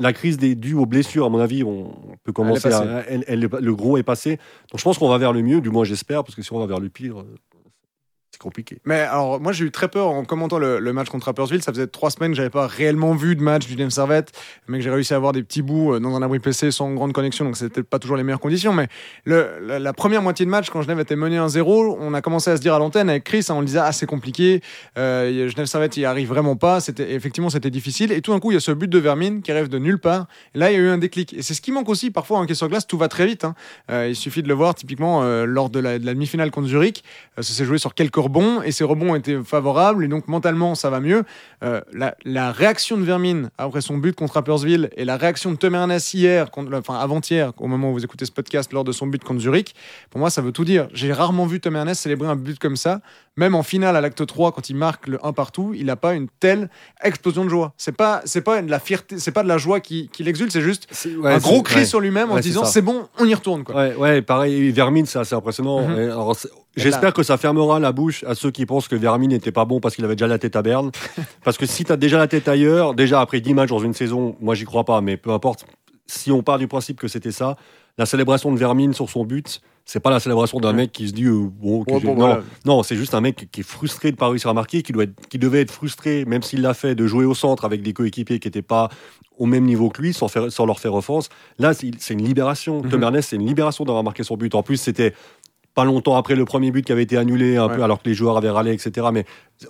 la 0.00 0.12
crise 0.12 0.38
des 0.38 0.54
due 0.54 0.74
aux 0.74 0.86
blessures, 0.86 1.26
à 1.26 1.28
mon 1.28 1.38
avis, 1.38 1.62
on 1.62 1.92
peut 2.24 2.32
commencer 2.32 2.68
à. 2.82 3.04
elle- 3.08 3.24
elle- 3.28 3.40
le 3.40 3.74
gros 3.74 3.96
est 3.98 4.02
passé. 4.02 4.36
Donc 4.70 4.78
je 4.78 4.82
pense 4.82 4.98
qu'on 4.98 5.08
va 5.08 5.18
vers 5.18 5.32
le 5.32 5.42
mieux, 5.42 5.60
du 5.60 5.70
moins 5.70 5.84
j'espère, 5.84 6.24
parce 6.24 6.34
que 6.34 6.42
si 6.42 6.52
on 6.52 6.58
va 6.58 6.66
vers 6.66 6.80
le 6.80 6.88
pire, 6.88 7.20
euh, 7.20 7.36
compliqué. 8.40 8.78
Mais 8.84 9.00
alors, 9.00 9.40
moi, 9.40 9.52
j'ai 9.52 9.64
eu 9.64 9.70
très 9.70 9.88
peur 9.88 10.08
en 10.08 10.24
commentant 10.24 10.58
le, 10.58 10.92
match 10.92 11.08
contre 11.08 11.26
Rapperswil. 11.26 11.62
Ça 11.62 11.72
faisait 11.72 11.86
trois 11.86 12.10
semaines 12.10 12.32
que 12.32 12.36
j'avais 12.36 12.50
pas 12.50 12.66
réellement 12.66 13.14
vu 13.14 13.36
de 13.36 13.42
match 13.42 13.66
du 13.66 13.72
Genève 13.74 13.90
Servette, 13.90 14.32
mais 14.66 14.78
que 14.78 14.84
j'ai 14.84 14.90
réussi 14.90 15.12
à 15.12 15.16
avoir 15.16 15.32
des 15.32 15.42
petits 15.42 15.62
bouts 15.62 15.94
euh, 15.94 16.00
dans 16.00 16.16
un 16.16 16.22
abri 16.22 16.40
PC 16.40 16.70
sans 16.70 16.92
grande 16.92 17.12
connexion, 17.12 17.44
donc 17.44 17.56
c'était 17.56 17.82
pas 17.82 17.98
toujours 17.98 18.16
les 18.16 18.24
meilleures 18.24 18.40
conditions. 18.40 18.72
Mais 18.72 18.88
la, 19.26 19.92
première 19.92 20.22
moitié 20.22 20.46
de 20.46 20.50
match, 20.50 20.70
quand 20.70 20.82
Genève 20.82 21.00
était 21.00 21.16
mené 21.16 21.38
1-0, 21.38 21.96
on 22.00 22.14
a 22.14 22.20
commencé 22.22 22.50
à 22.50 22.56
se 22.56 22.62
dire 22.62 22.74
à 22.74 22.78
l'antenne 22.78 23.10
avec 23.10 23.24
Chris, 23.24 23.46
hein, 23.48 23.54
on 23.54 23.60
le 23.60 23.66
disait, 23.66 23.80
ah, 23.80 23.92
c'est 23.92 24.06
compliqué, 24.06 24.62
euh, 24.98 25.48
Genève 25.48 25.66
Servette, 25.66 25.96
il 25.96 26.04
arrive 26.04 26.28
vraiment 26.28 26.56
pas. 26.56 26.80
C'était 26.80 27.12
effectivement, 27.12 27.50
c'était 27.50 27.70
difficile. 27.70 28.12
Et 28.12 28.22
tout 28.22 28.32
d'un 28.32 28.40
coup, 28.40 28.50
il 28.50 28.54
y 28.54 28.56
a 28.56 28.60
ce 28.60 28.72
but 28.72 28.88
de 28.88 28.98
Vermine 28.98 29.42
qui 29.42 29.52
arrive 29.52 29.68
de 29.68 29.78
nulle 29.78 29.98
part. 29.98 30.26
Là, 30.54 30.70
il 30.70 30.74
y 30.74 30.76
a 30.76 30.80
eu 30.80 30.88
un 30.88 30.98
déclic. 30.98 31.34
Et 31.34 31.42
c'est 31.42 31.54
ce 31.54 31.60
qui 31.60 31.72
manque 31.72 31.88
aussi 31.88 32.10
parfois 32.10 32.38
en 32.38 32.54
sur 32.54 32.68
glace. 32.68 32.86
Tout 32.86 32.98
va 32.98 33.08
très 33.08 33.26
vite. 33.26 33.44
hein. 33.44 33.54
Euh, 33.90 34.08
il 34.08 34.16
suffit 34.16 34.42
de 34.42 34.48
le 34.48 34.54
voir 34.54 34.74
typiquement 34.74 35.22
euh, 35.22 35.44
lors 35.44 35.70
de 35.70 35.78
la, 35.78 35.98
de 35.98 36.06
la 36.06 36.14
demi-finale 36.14 36.50
contre 36.50 36.68
Zurich. 36.68 37.04
Ça 37.36 37.42
s'est 37.42 37.64
joué 37.64 37.78
sur 37.78 37.94
quelques 37.94 38.18
rebonds 38.30 38.62
et 38.62 38.70
ces 38.72 38.84
rebonds 38.84 39.14
étaient 39.16 39.38
favorables 39.44 40.04
et 40.04 40.08
donc 40.08 40.28
mentalement 40.28 40.74
ça 40.74 40.88
va 40.88 41.00
mieux. 41.00 41.24
Euh, 41.62 41.80
la, 41.92 42.14
la 42.24 42.52
réaction 42.52 42.96
de 42.96 43.02
Vermine 43.02 43.50
après 43.58 43.80
son 43.80 43.98
but 43.98 44.14
contre 44.14 44.34
Rapperswil 44.34 44.88
et 44.96 45.04
la 45.04 45.16
réaction 45.16 45.50
de 45.52 45.56
Tom 45.56 45.74
Ernest 45.74 46.14
hier, 46.14 46.50
contre- 46.50 46.72
enfin 46.74 46.94
avant-hier, 46.98 47.52
au 47.58 47.66
moment 47.66 47.90
où 47.90 47.94
vous 47.94 48.04
écoutez 48.04 48.24
ce 48.24 48.32
podcast, 48.32 48.72
lors 48.72 48.84
de 48.84 48.92
son 48.92 49.06
but 49.08 49.22
contre 49.24 49.40
Zurich, 49.40 49.74
pour 50.10 50.20
moi 50.20 50.30
ça 50.30 50.40
veut 50.42 50.52
tout 50.52 50.64
dire. 50.64 50.88
J'ai 50.94 51.12
rarement 51.12 51.46
vu 51.46 51.60
Tom 51.60 51.74
Ernest 51.76 52.02
célébrer 52.02 52.28
un 52.28 52.36
but 52.36 52.58
comme 52.58 52.76
ça. 52.76 53.00
Même 53.36 53.54
en 53.54 53.62
finale 53.62 53.96
à 53.96 54.00
l'acte 54.00 54.26
3, 54.26 54.52
quand 54.52 54.68
il 54.70 54.76
marque 54.76 55.06
le 55.06 55.24
1 55.24 55.32
partout, 55.32 55.72
il 55.74 55.86
n'a 55.86 55.96
pas 55.96 56.14
une 56.14 56.26
telle 56.40 56.68
explosion 57.02 57.44
de 57.44 57.48
joie. 57.48 57.72
C'est 57.78 57.96
pas, 57.96 58.20
c'est 58.24 58.40
pas 58.42 58.60
de 58.60 58.70
la 58.70 58.80
fierté, 58.80 59.18
c'est 59.18 59.30
pas 59.30 59.42
de 59.42 59.48
la 59.48 59.56
joie 59.56 59.80
qui, 59.80 60.08
qui 60.12 60.22
l'exulte, 60.24 60.50
c'est 60.52 60.60
juste 60.60 60.88
un 61.24 61.38
gros 61.38 61.62
cri 61.62 61.86
sur 61.86 62.00
lui-même 62.00 62.30
en 62.30 62.34
Ouais, 62.34 62.42
c'est 62.42 62.48
disant 62.48 62.64
c'est 62.64 62.82
bon, 62.82 63.08
on 63.18 63.24
y 63.26 63.34
retourne. 63.34 63.64
Quoi. 63.64 63.90
Ouais, 63.96 64.20
pareil, 64.20 64.70
Vermine, 64.72 65.06
c'est 65.06 65.18
assez 65.20 65.34
impressionnant. 65.34 65.86
Mhm. 65.88 65.98
Et 65.98 66.04
alors, 66.04 66.36
c'est- 66.36 66.50
J'espère 66.76 67.12
que 67.12 67.22
ça 67.22 67.36
fermera 67.36 67.80
la 67.80 67.92
bouche 67.92 68.24
à 68.24 68.34
ceux 68.34 68.50
qui 68.50 68.64
pensent 68.66 68.88
que 68.88 68.96
Vermine 68.96 69.30
n'était 69.30 69.52
pas 69.52 69.64
bon 69.64 69.80
parce 69.80 69.94
qu'il 69.96 70.04
avait 70.04 70.14
déjà 70.16 70.26
la 70.28 70.38
tête 70.38 70.56
à 70.56 70.62
Berne. 70.62 70.90
parce 71.44 71.58
que 71.58 71.66
si 71.66 71.84
tu 71.84 71.92
as 71.92 71.96
déjà 71.96 72.18
la 72.18 72.28
tête 72.28 72.46
ailleurs, 72.48 72.94
déjà 72.94 73.20
après 73.20 73.40
10 73.40 73.54
matchs 73.54 73.70
dans 73.70 73.80
une 73.80 73.94
saison, 73.94 74.36
moi 74.40 74.54
j'y 74.54 74.64
crois 74.64 74.84
pas, 74.84 75.00
mais 75.00 75.16
peu 75.16 75.30
importe, 75.30 75.66
si 76.06 76.30
on 76.32 76.42
part 76.42 76.58
du 76.58 76.68
principe 76.68 76.98
que 77.00 77.08
c'était 77.08 77.32
ça, 77.32 77.56
la 77.98 78.06
célébration 78.06 78.52
de 78.52 78.58
Vermine 78.58 78.94
sur 78.94 79.10
son 79.10 79.24
but, 79.24 79.60
c'est 79.84 80.00
pas 80.00 80.10
la 80.10 80.20
célébration 80.20 80.60
d'un 80.60 80.72
mec 80.72 80.92
qui 80.92 81.08
se 81.08 81.12
dit 81.12 81.24
euh, 81.24 81.48
bon, 81.50 81.82
que 81.84 81.92
Ouais, 81.94 82.00
bon, 82.00 82.08
non, 82.14 82.26
voilà. 82.26 82.42
non, 82.64 82.82
c'est 82.84 82.94
juste 82.94 83.14
un 83.14 83.20
mec 83.20 83.48
qui 83.50 83.60
est 83.60 83.64
frustré 83.64 84.12
de 84.12 84.16
pas 84.16 84.28
réussir 84.28 84.48
à 84.50 84.54
marquer, 84.54 84.82
qui, 84.82 84.92
doit 84.92 85.04
être- 85.04 85.28
qui 85.28 85.38
devait 85.38 85.62
être 85.62 85.72
frustré, 85.72 86.24
même 86.26 86.42
s'il 86.42 86.62
l'a 86.62 86.74
fait, 86.74 86.94
de 86.94 87.06
jouer 87.08 87.24
au 87.24 87.34
centre 87.34 87.64
avec 87.64 87.82
des 87.82 87.92
coéquipiers 87.92 88.38
qui 88.38 88.46
n'étaient 88.46 88.62
pas 88.62 88.88
au 89.38 89.46
même 89.46 89.64
niveau 89.64 89.88
que 89.88 90.02
lui, 90.02 90.12
sans, 90.12 90.28
faire, 90.28 90.52
sans 90.52 90.66
leur 90.66 90.78
faire 90.78 90.94
offense. 90.94 91.28
Là, 91.58 91.72
c'est 91.74 92.12
une 92.14 92.22
libération. 92.22 92.82
Mhm. 92.82 92.90
Tom 92.90 93.02
Ernest, 93.02 93.30
c'est 93.30 93.36
une 93.36 93.46
libération 93.46 93.84
d'avoir 93.84 94.04
marqué 94.04 94.22
son 94.22 94.36
but. 94.36 94.54
En 94.54 94.62
plus, 94.62 94.76
c'était 94.76 95.14
pas 95.74 95.84
longtemps 95.84 96.16
après 96.16 96.34
le 96.34 96.44
premier 96.44 96.70
but 96.70 96.84
qui 96.84 96.92
avait 96.92 97.02
été 97.02 97.16
annulé, 97.16 97.56
un 97.56 97.68
Ouais. 97.68 97.76
peu 97.76 97.82
alors 97.82 98.02
que 98.02 98.08
les 98.08 98.14
joueurs 98.14 98.36
avaient 98.36 98.50
râlé, 98.50 98.72
etc. 98.72 99.08
Mais 99.12 99.24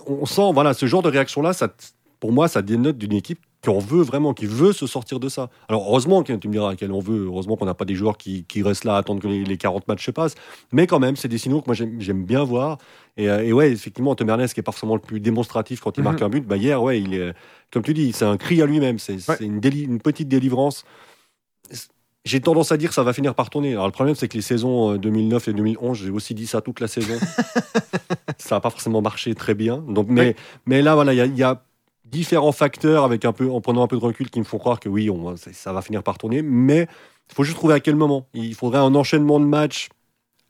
on 0.07 0.25
sent, 0.25 0.51
voilà, 0.53 0.73
ce 0.73 0.85
genre 0.85 1.01
de 1.01 1.09
réaction-là, 1.09 1.53
ça, 1.53 1.69
pour 2.19 2.31
moi, 2.31 2.47
ça 2.47 2.61
dénote 2.61 2.97
d'une 2.97 3.13
équipe 3.13 3.39
qu'on 3.63 3.79
veut 3.79 4.01
vraiment, 4.01 4.33
qui 4.33 4.45
veut 4.45 4.73
se 4.73 4.87
sortir 4.87 5.19
de 5.19 5.29
ça. 5.29 5.49
Alors 5.69 5.85
heureusement, 5.87 6.23
tu 6.23 6.33
me 6.33 6.51
diras 6.51 6.75
quel 6.75 6.91
on 6.91 6.99
veut, 6.99 7.25
heureusement 7.25 7.55
qu'on 7.57 7.65
n'a 7.65 7.73
pas 7.73 7.85
des 7.85 7.95
joueurs 7.95 8.17
qui, 8.17 8.43
qui, 8.45 8.63
restent 8.63 8.85
là 8.85 8.95
à 8.95 8.97
attendre 8.97 9.21
que 9.21 9.27
les, 9.27 9.57
40 9.57 9.87
matchs 9.87 10.05
se 10.05 10.11
passent, 10.11 10.35
mais 10.71 10.87
quand 10.87 10.99
même, 10.99 11.15
c'est 11.15 11.27
des 11.27 11.37
signaux 11.37 11.61
que 11.61 11.67
moi 11.67 11.75
j'aime 11.75 12.23
bien 12.23 12.43
voir. 12.43 12.77
Et, 13.17 13.29
euh, 13.29 13.43
et, 13.43 13.53
ouais, 13.53 13.71
effectivement, 13.71 14.15
Tom 14.15 14.29
Ernest, 14.29 14.53
qui 14.53 14.59
est 14.59 14.63
pas 14.63 14.71
forcément 14.71 14.95
le 14.95 15.01
plus 15.01 15.19
démonstratif 15.19 15.79
quand 15.79 15.97
il 15.97 16.03
marque 16.03 16.21
mhm. 16.21 16.25
un 16.25 16.29
but, 16.29 16.47
bah 16.47 16.57
hier, 16.57 16.81
ouais, 16.81 17.01
il 17.01 17.13
est, 17.13 17.33
comme 17.71 17.83
tu 17.83 17.93
dis, 17.93 18.13
c'est 18.13 18.25
un 18.25 18.37
cri 18.37 18.61
à 18.61 18.65
lui-même, 18.65 18.97
c'est 18.97 19.17
une, 19.39 19.61
une, 19.63 19.99
petite 19.99 20.27
délivrance. 20.27 20.83
J'ai 22.23 22.39
tendance 22.39 22.71
à 22.71 22.77
dire 22.77 22.89
que 22.89 22.95
ça 22.95 23.03
va 23.03 23.13
finir 23.13 23.33
par 23.33 23.49
tourner. 23.49 23.71
Alors 23.71 23.87
le 23.87 23.91
problème, 23.91 24.15
c'est 24.15 24.27
que 24.27 24.35
les 24.35 24.43
saisons 24.43 24.95
2009 24.95 25.47
euh, 25.47 25.51
et 25.51 25.53
2011, 25.55 25.97
j'ai 25.97 26.09
aussi 26.11 26.35
dit 26.35 26.45
ça 26.45 26.61
toute 26.61 26.79
la 26.79 26.87
saison. 26.87 27.15
ça 28.37 28.55
n'a 28.55 28.61
pas 28.61 28.69
forcément 28.69 29.01
marché 29.01 29.33
très 29.33 29.55
bien. 29.55 29.77
Donc, 29.77 30.07
mais, 30.09 30.35
mais 30.65 30.81
là, 30.81 30.93
voilà, 30.93 31.13
il 31.13 31.37
y 31.37 31.43
a 31.43 31.63
différents 32.05 32.51
facteurs 32.51 33.03
avec 33.03 33.25
un 33.25 33.31
peu, 33.31 33.49
en 33.49 33.61
prenant 33.61 33.83
un 33.83 33.87
peu 33.87 33.97
de 33.97 34.03
recul 34.03 34.29
qui 34.29 34.39
me 34.39 34.45
font 34.45 34.59
croire 34.59 34.79
que 34.79 34.89
oui, 34.89 35.09
on, 35.09 35.35
ça 35.35 35.73
va 35.73 35.81
finir 35.81 36.03
par 36.03 36.17
tourner. 36.17 36.41
Mais 36.43 36.87
il 37.29 37.35
faut 37.35 37.43
juste 37.43 37.57
trouver 37.57 37.73
à 37.73 37.79
quel 37.79 37.95
moment. 37.95 38.27
Il 38.33 38.53
faudrait 38.53 38.79
un 38.79 38.93
enchaînement 38.93 39.39
de 39.39 39.45
matchs, 39.45 39.89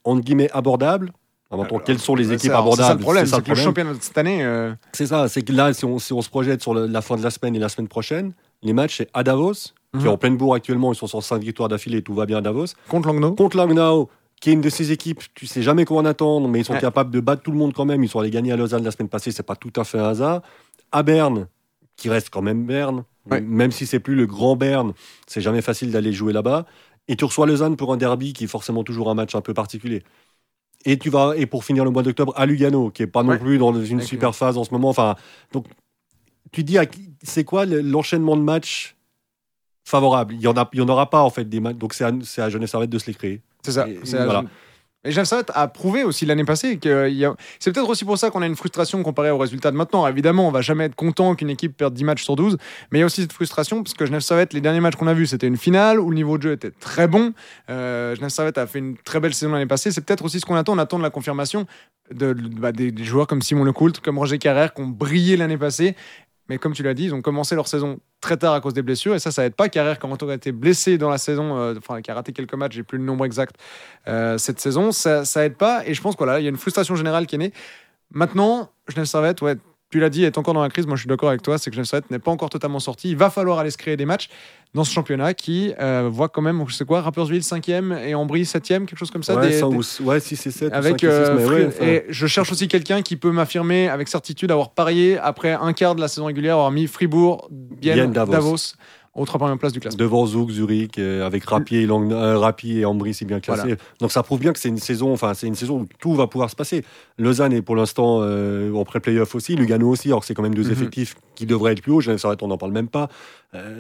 entre 0.04 0.22
guillemets, 0.22 0.52
abordables. 0.52 1.14
Avant 1.52 1.66
tout, 1.66 1.80
quelles 1.80 2.00
sont 2.00 2.16
les 2.16 2.32
équipes 2.32 2.52
abordables 2.52 2.78
C'est 2.78 2.88
ça 2.88 2.94
le 2.94 3.00
problème, 3.00 3.26
c'est 3.26 3.44
que 3.44 3.50
le 3.50 3.56
championnat 3.56 3.94
de 3.94 4.02
cette 4.02 4.18
année. 4.18 4.44
Euh, 4.44 4.74
c'est 4.94 5.08
ça, 5.08 5.28
c'est 5.28 5.42
que 5.42 5.52
là, 5.52 5.74
si 5.74 5.84
on, 5.84 6.00
si 6.00 6.14
on, 6.14 6.22
se 6.22 6.30
projette 6.30 6.62
sur 6.62 6.74
la 6.74 7.02
fin 7.02 7.18
de 7.18 7.24
la 7.24 7.30
semaine 7.30 7.56
et 7.56 7.60
la 7.60 7.68
semaine 7.68 7.90
prochaine, 7.90 8.34
les 8.64 8.72
matchs, 8.72 8.98
c'est 8.98 9.10
à 9.14 9.24
Davos, 9.24 9.74
qui 9.94 10.06
est 10.06 10.08
mhm. 10.08 10.14
en 10.14 10.18
pleine 10.18 10.38
bourre 10.38 10.56
actuellement, 10.56 10.94
ils 10.94 10.96
sont 10.96 11.08
sur 11.08 11.22
5 11.22 11.42
victoires 11.42 11.70
d'affilée, 11.70 12.02
tout 12.02 12.14
va 12.14 12.26
bien 12.26 12.38
à 12.38 12.42
Davos. 12.42 12.66
Contre 12.88 13.08
Langnau 13.08 13.34
Contre 13.34 13.58
Langnau, 13.58 14.10
qui 14.40 14.50
est 14.50 14.54
une 14.54 14.62
de 14.62 14.70
ces 14.70 14.92
équipes, 14.92 15.22
tu 15.36 15.48
sais 15.48 15.62
jamais 15.62 15.86
comment 15.86 16.00
en 16.00 16.06
attendre, 16.06 16.48
mais 16.48 16.60
ils 16.60 16.66
sont 16.66 16.78
capables 16.78 17.12
de 17.12 17.20
battre 17.20 17.44
tout 17.44 17.52
le 17.52 17.58
monde 17.58 17.74
quand 17.74 17.86
même. 17.86 18.04
Ils 18.04 18.10
sont 18.10 18.20
allés 18.20 18.32
gagner 18.32 18.52
à 18.52 18.58
Lausanne 18.58 18.84
la 18.84 18.92
semaine 18.92 19.10
passée, 19.10 19.32
c'est 19.32 19.44
pas 19.44 19.56
tout 19.56 19.74
à 19.76 19.84
fait 19.84 20.00
un 20.00 20.08
hasard. 20.08 20.42
À 20.92 21.04
Berne, 21.04 21.48
qui 21.96 22.10
reste 22.10 22.30
quand 22.30 22.42
même 22.42 22.66
Berne. 22.66 23.04
Même 23.30 23.72
si 23.72 23.86
c'est 23.86 24.00
plus 24.00 24.16
le 24.16 24.26
grand 24.26 24.56
Berne, 24.56 24.94
c'est 25.28 25.42
jamais 25.42 25.62
facile 25.62 25.92
d'aller 25.92 26.12
jouer 26.12 26.34
là-bas. 26.34 26.66
Et 27.08 27.16
tu 27.16 27.26
reçois 27.26 27.46
Lausanne 27.46 27.76
pour 27.76 27.94
un 27.94 27.98
derby 27.98 28.34
qui 28.34 28.46
est 28.46 28.48
forcément 28.48 28.84
toujours 28.84 29.10
un 29.10 29.14
match 29.14 29.36
un 29.36 29.42
peu 29.42 29.54
particulier. 29.54 30.04
Et 30.86 30.98
tu 30.98 31.12
vas 31.12 31.34
et 31.36 31.46
pour 31.46 31.64
finir 31.64 31.86
le 31.86 31.92
mois 31.92 32.02
d'octobre 32.02 32.34
à 32.36 32.48
Lugano, 32.48 32.90
qui 32.90 33.04
est 33.04 33.08
pas 33.08 33.22
non 33.22 33.38
plus 33.38 33.60
dans 33.60 33.74
une 33.80 34.02
super 34.02 34.34
phase 34.34 34.58
en 34.58 34.64
ce 34.64 34.72
moment. 34.72 34.90
Enfin, 34.90 35.16
donc 35.52 35.68
tu 36.52 36.64
dis 36.64 36.78
c'est 37.22 37.44
quoi 37.44 37.66
l'enchaînement 37.66 38.36
de 38.36 38.42
matchs 38.42 38.96
favorable 39.92 40.34
Il 40.34 40.42
y 40.42 40.48
en 40.48 40.58
a, 40.58 40.68
il 40.74 40.80
y 40.80 40.82
en 40.82 40.90
aura 40.90 41.10
pas 41.10 41.22
en 41.22 41.30
fait 41.30 41.46
des 41.46 41.60
matchs. 41.60 41.76
Donc 41.76 41.94
c'est 41.94 42.06
à, 42.06 42.12
à 42.44 42.50
Jeunesse 42.50 42.72
Servette 42.72 42.90
de 42.90 42.98
se 42.98 43.08
les 43.08 43.14
créer. 43.14 43.42
C'est 43.64 43.74
ça. 43.74 43.88
voilà. 44.26 44.46
Et 45.04 45.12
Jean 45.12 45.24
a 45.56 45.68
prouvé 45.68 46.04
aussi 46.04 46.28
l'année 46.28 46.46
passée 46.46 46.78
que 46.78 47.12
c'est 47.60 47.72
peut-être 47.72 47.90
aussi 47.90 48.06
pour 48.06 48.20
ça 48.20 48.30
qu'on 48.30 48.44
a 48.44 48.46
une 48.46 48.56
frustration 48.56 49.02
comparée 49.02 49.32
aux 49.32 49.40
résultats 49.40 49.72
de 49.72 49.76
maintenant. 49.76 50.08
Évidemment, 50.08 50.48
on 50.48 50.52
va 50.52 50.62
jamais 50.62 50.86
être 50.86 50.96
content 50.96 51.34
qu'une 51.34 51.50
équipe 51.50 51.76
perde 51.76 51.96
10 51.96 52.04
matchs 52.04 52.24
sur 52.24 52.36
12, 52.36 52.58
mais 52.92 53.00
il 53.00 53.02
y 53.02 53.04
a 53.04 53.08
aussi 53.08 53.22
cette 53.22 53.34
frustration 53.34 53.82
parce 53.82 53.96
que 53.96 54.06
Genève 54.06 54.22
Servette, 54.22 54.54
les 54.54 54.62
derniers 54.62 54.80
matchs 54.80 54.96
qu'on 54.96 55.08
a 55.08 55.16
vus, 55.16 55.26
c'était 55.26 55.48
une 55.48 55.58
finale 55.58 56.00
où 56.00 56.12
le 56.12 56.16
niveau 56.16 56.38
de 56.38 56.44
jeu 56.44 56.52
était 56.52 56.70
très 56.70 57.08
bon. 57.08 57.34
Euh, 57.72 58.16
Genève 58.16 58.30
Servette 58.30 58.60
a 58.60 58.68
fait 58.68 58.78
une 58.78 58.96
très 58.96 59.20
belle 59.20 59.34
saison 59.34 59.54
l'année 59.54 59.66
passée. 59.66 59.92
C'est 59.92 60.02
peut-être 60.02 60.24
aussi 60.24 60.40
ce 60.40 60.46
qu'on 60.46 60.56
attend. 60.56 60.74
On 60.74 60.78
attend 60.78 61.00
de 61.00 61.04
la 61.04 61.10
confirmation 61.10 61.66
de, 62.14 62.34
bah, 62.34 62.72
des, 62.72 62.94
joueurs 63.04 63.26
comme 63.26 63.42
Simon 63.42 63.64
Lecoult, 63.64 63.94
comme 64.04 64.20
Roger 64.20 64.38
Carrère, 64.38 64.72
qui 64.72 64.82
ont 64.82 64.88
brillé 64.88 65.36
l'année 65.36 65.58
passée 65.58 65.96
mais 66.52 66.58
comme 66.58 66.74
tu 66.74 66.84
l'as 66.84 66.94
dit, 66.94 67.06
ils 67.06 67.16
ont 67.16 67.22
commencé 67.22 67.56
leur 67.56 67.66
saison 67.66 68.02
très 68.20 68.36
tard 68.36 68.54
à 68.54 68.60
cause 68.60 68.74
des 68.74 68.82
blessures. 68.82 69.16
Et 69.16 69.20
ça, 69.20 69.32
ça 69.32 69.46
aide 69.46 69.56
pas. 69.56 69.70
Carrère, 69.70 70.00
quand 70.00 70.22
on 70.22 70.28
a 70.28 70.34
été 70.34 70.52
blessé 70.52 70.98
dans 70.98 71.10
la 71.10 71.18
saison, 71.18 71.58
euh, 71.58 71.76
enfin, 71.78 72.02
qui 72.02 72.12
a 72.12 72.14
raté 72.14 72.34
quelques 72.34 72.56
matchs, 72.56 72.74
j'ai 72.76 72.84
plus 72.84 72.98
le 72.98 73.06
nombre 73.06 73.24
exact 73.24 73.56
euh, 74.10 74.38
cette 74.38 74.60
saison, 74.60 74.92
ça, 74.92 75.24
ça 75.24 75.46
aide 75.46 75.56
pas. 75.56 75.88
Et 75.88 75.94
je 75.94 76.02
pense 76.02 76.18
qu'il 76.18 76.28
y 76.28 76.30
a 76.30 76.40
une 76.40 76.58
frustration 76.58 76.98
générale 76.98 77.26
qui 77.26 77.36
est 77.36 77.38
née. 77.38 77.54
Maintenant, 78.12 78.70
Genève 78.90 79.06
Servette, 79.06 79.42
ouais, 79.42 79.56
tu 79.92 80.00
l'as 80.00 80.10
dit, 80.10 80.24
est 80.24 80.38
encore 80.38 80.54
dans 80.54 80.62
la 80.62 80.70
crise. 80.70 80.88
Moi, 80.88 80.96
je 80.96 81.02
suis 81.02 81.10
d'accord 81.10 81.30
avec 81.30 81.42
toi, 81.42 81.58
c'est 81.58 81.70
que 81.70 81.76
Genève 81.76 81.86
Servette 81.86 82.10
n'est 82.10 82.20
pas 82.20 82.32
encore 82.32 82.50
totalement 82.50 82.80
sorti. 82.80 83.10
Il 83.10 83.18
va 83.18 83.30
falloir 83.30 83.60
aller 83.60 83.72
se 83.72 83.78
créer 83.78 83.98
des 83.98 84.06
matchs 84.06 84.30
dans 84.74 84.86
ce 84.86 84.94
championnat 84.94 85.34
qui 85.34 85.74
euh, 85.80 86.10
voit 86.10 86.30
quand 86.30 86.42
même, 86.42 86.64
je 86.68 86.74
sais 86.74 86.86
quoi, 86.86 87.02
Rappersville 87.02 87.42
5e 87.42 87.98
et 88.06 88.16
Ambry 88.16 88.44
7e, 88.44 88.86
quelque 88.86 88.98
chose 88.98 89.12
comme 89.12 89.24
ça. 89.24 89.36
Ouais, 89.36 89.62
ouais 90.02 90.20
6 90.22 90.48
et 90.48 90.52
7. 90.52 90.74
Avec, 90.74 91.02
5 91.02 91.04
et 91.04 91.08
6, 91.08 91.10
euh, 91.10 91.70
et 91.82 92.06
je 92.08 92.28
cherche 92.28 92.52
aussi 92.54 92.70
quelqu'un 92.70 93.02
qui 93.02 93.18
peut 93.18 93.32
m'affirmer 93.32 93.90
avec 93.90 94.08
certitude 94.08 94.50
avoir 94.50 94.72
parié 94.72 95.18
après 95.18 95.52
un 95.52 95.74
quart 95.74 95.96
de 95.96 96.02
la 96.02 96.08
saison 96.08 96.26
régulière, 96.26 96.54
avoir 96.56 96.72
mis 96.72 96.88
Fribourg, 96.88 97.50
bien, 97.52 98.08
Davos. 98.08 98.32
Davos 98.32 98.74
aux 99.14 99.26
trois 99.26 99.40
premières 99.40 99.58
places 99.58 99.74
du 99.74 99.80
classement. 99.80 99.98
Devant 99.98 100.26
Zouk, 100.26 100.52
Zurich, 100.52 100.98
euh, 100.98 101.26
avec 101.26 101.44
Rapier 101.44 101.82
et, 101.82 101.86
Lang 101.86 102.12
euh, 102.12 102.52
et 102.64 102.86
Ambry, 102.86 103.14
c'est 103.14 103.26
bien 103.26 103.40
classé. 103.40 103.76
Donc 104.00 104.12
ça 104.12 104.24
prouve 104.24 104.40
bien 104.40 104.54
que 104.54 104.60
c'est 104.60 104.70
une 104.70 104.78
saison, 104.78 105.12
enfin 105.12 105.34
c'est 105.34 105.48
une 105.48 105.56
saison 105.56 105.82
où 105.82 105.88
tout 106.00 106.14
va 106.14 106.28
pouvoir 106.28 106.50
se 106.50 106.56
passer. 106.56 106.86
Lausanne 107.18 107.54
est 107.54 107.62
pour 107.62 107.76
l'instant 107.76 108.20
euh, 108.22 108.74
en 108.74 108.86
pré-playoff 108.86 109.36
aussi, 109.36 109.56
Lugano 109.56 109.90
aussi, 109.90 110.08
alors 110.08 110.22
que 110.22 110.26
c'est 110.26 110.34
quand 110.34 110.44
même 110.44 110.56
deux 110.56 110.66
mhm. 110.66 110.72
effectifs 110.72 111.16
qui 111.36 111.46
devraient 111.46 111.74
être 111.74 111.82
plus 111.82 111.92
hauts. 111.92 112.02
Genève 112.02 112.22
on 112.42 112.48
n'en 112.48 112.58
parle 112.58 112.72
même 112.72 112.88
pas. 112.88 113.10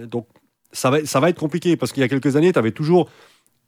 donc 0.05 0.27
ça 0.73 0.89
va, 0.89 1.05
ça 1.05 1.19
va 1.19 1.29
être 1.29 1.39
compliqué 1.39 1.77
parce 1.77 1.91
qu'il 1.91 2.01
y 2.01 2.03
a 2.03 2.09
quelques 2.09 2.35
années, 2.35 2.51
tu 2.51 2.59
avais 2.59 2.71
toujours, 2.71 3.09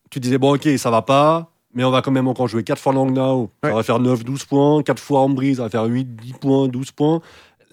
tu 0.10 0.20
disais 0.20 0.38
bon 0.38 0.56
ok, 0.56 0.68
ça 0.78 0.90
va 0.90 1.02
pas. 1.02 1.50
Mais 1.76 1.84
on 1.84 1.90
va 1.90 2.04
quand 2.04 2.12
même 2.12 2.28
encore 2.28 2.48
jouer 2.48 2.64
4 2.64 2.80
fois 2.80 2.94
Langnau, 2.94 3.50
ça 3.64 3.74
va 3.74 3.82
faire 3.82 4.00
9-12 4.00 4.46
points, 4.46 4.84
4 4.84 5.02
fois 5.02 5.22
Ambry, 5.22 5.56
ça 5.56 5.64
va 5.64 5.70
faire 5.70 5.88
8-10 5.88 6.38
points, 6.40 6.68
12 6.68 6.92
points 6.92 7.20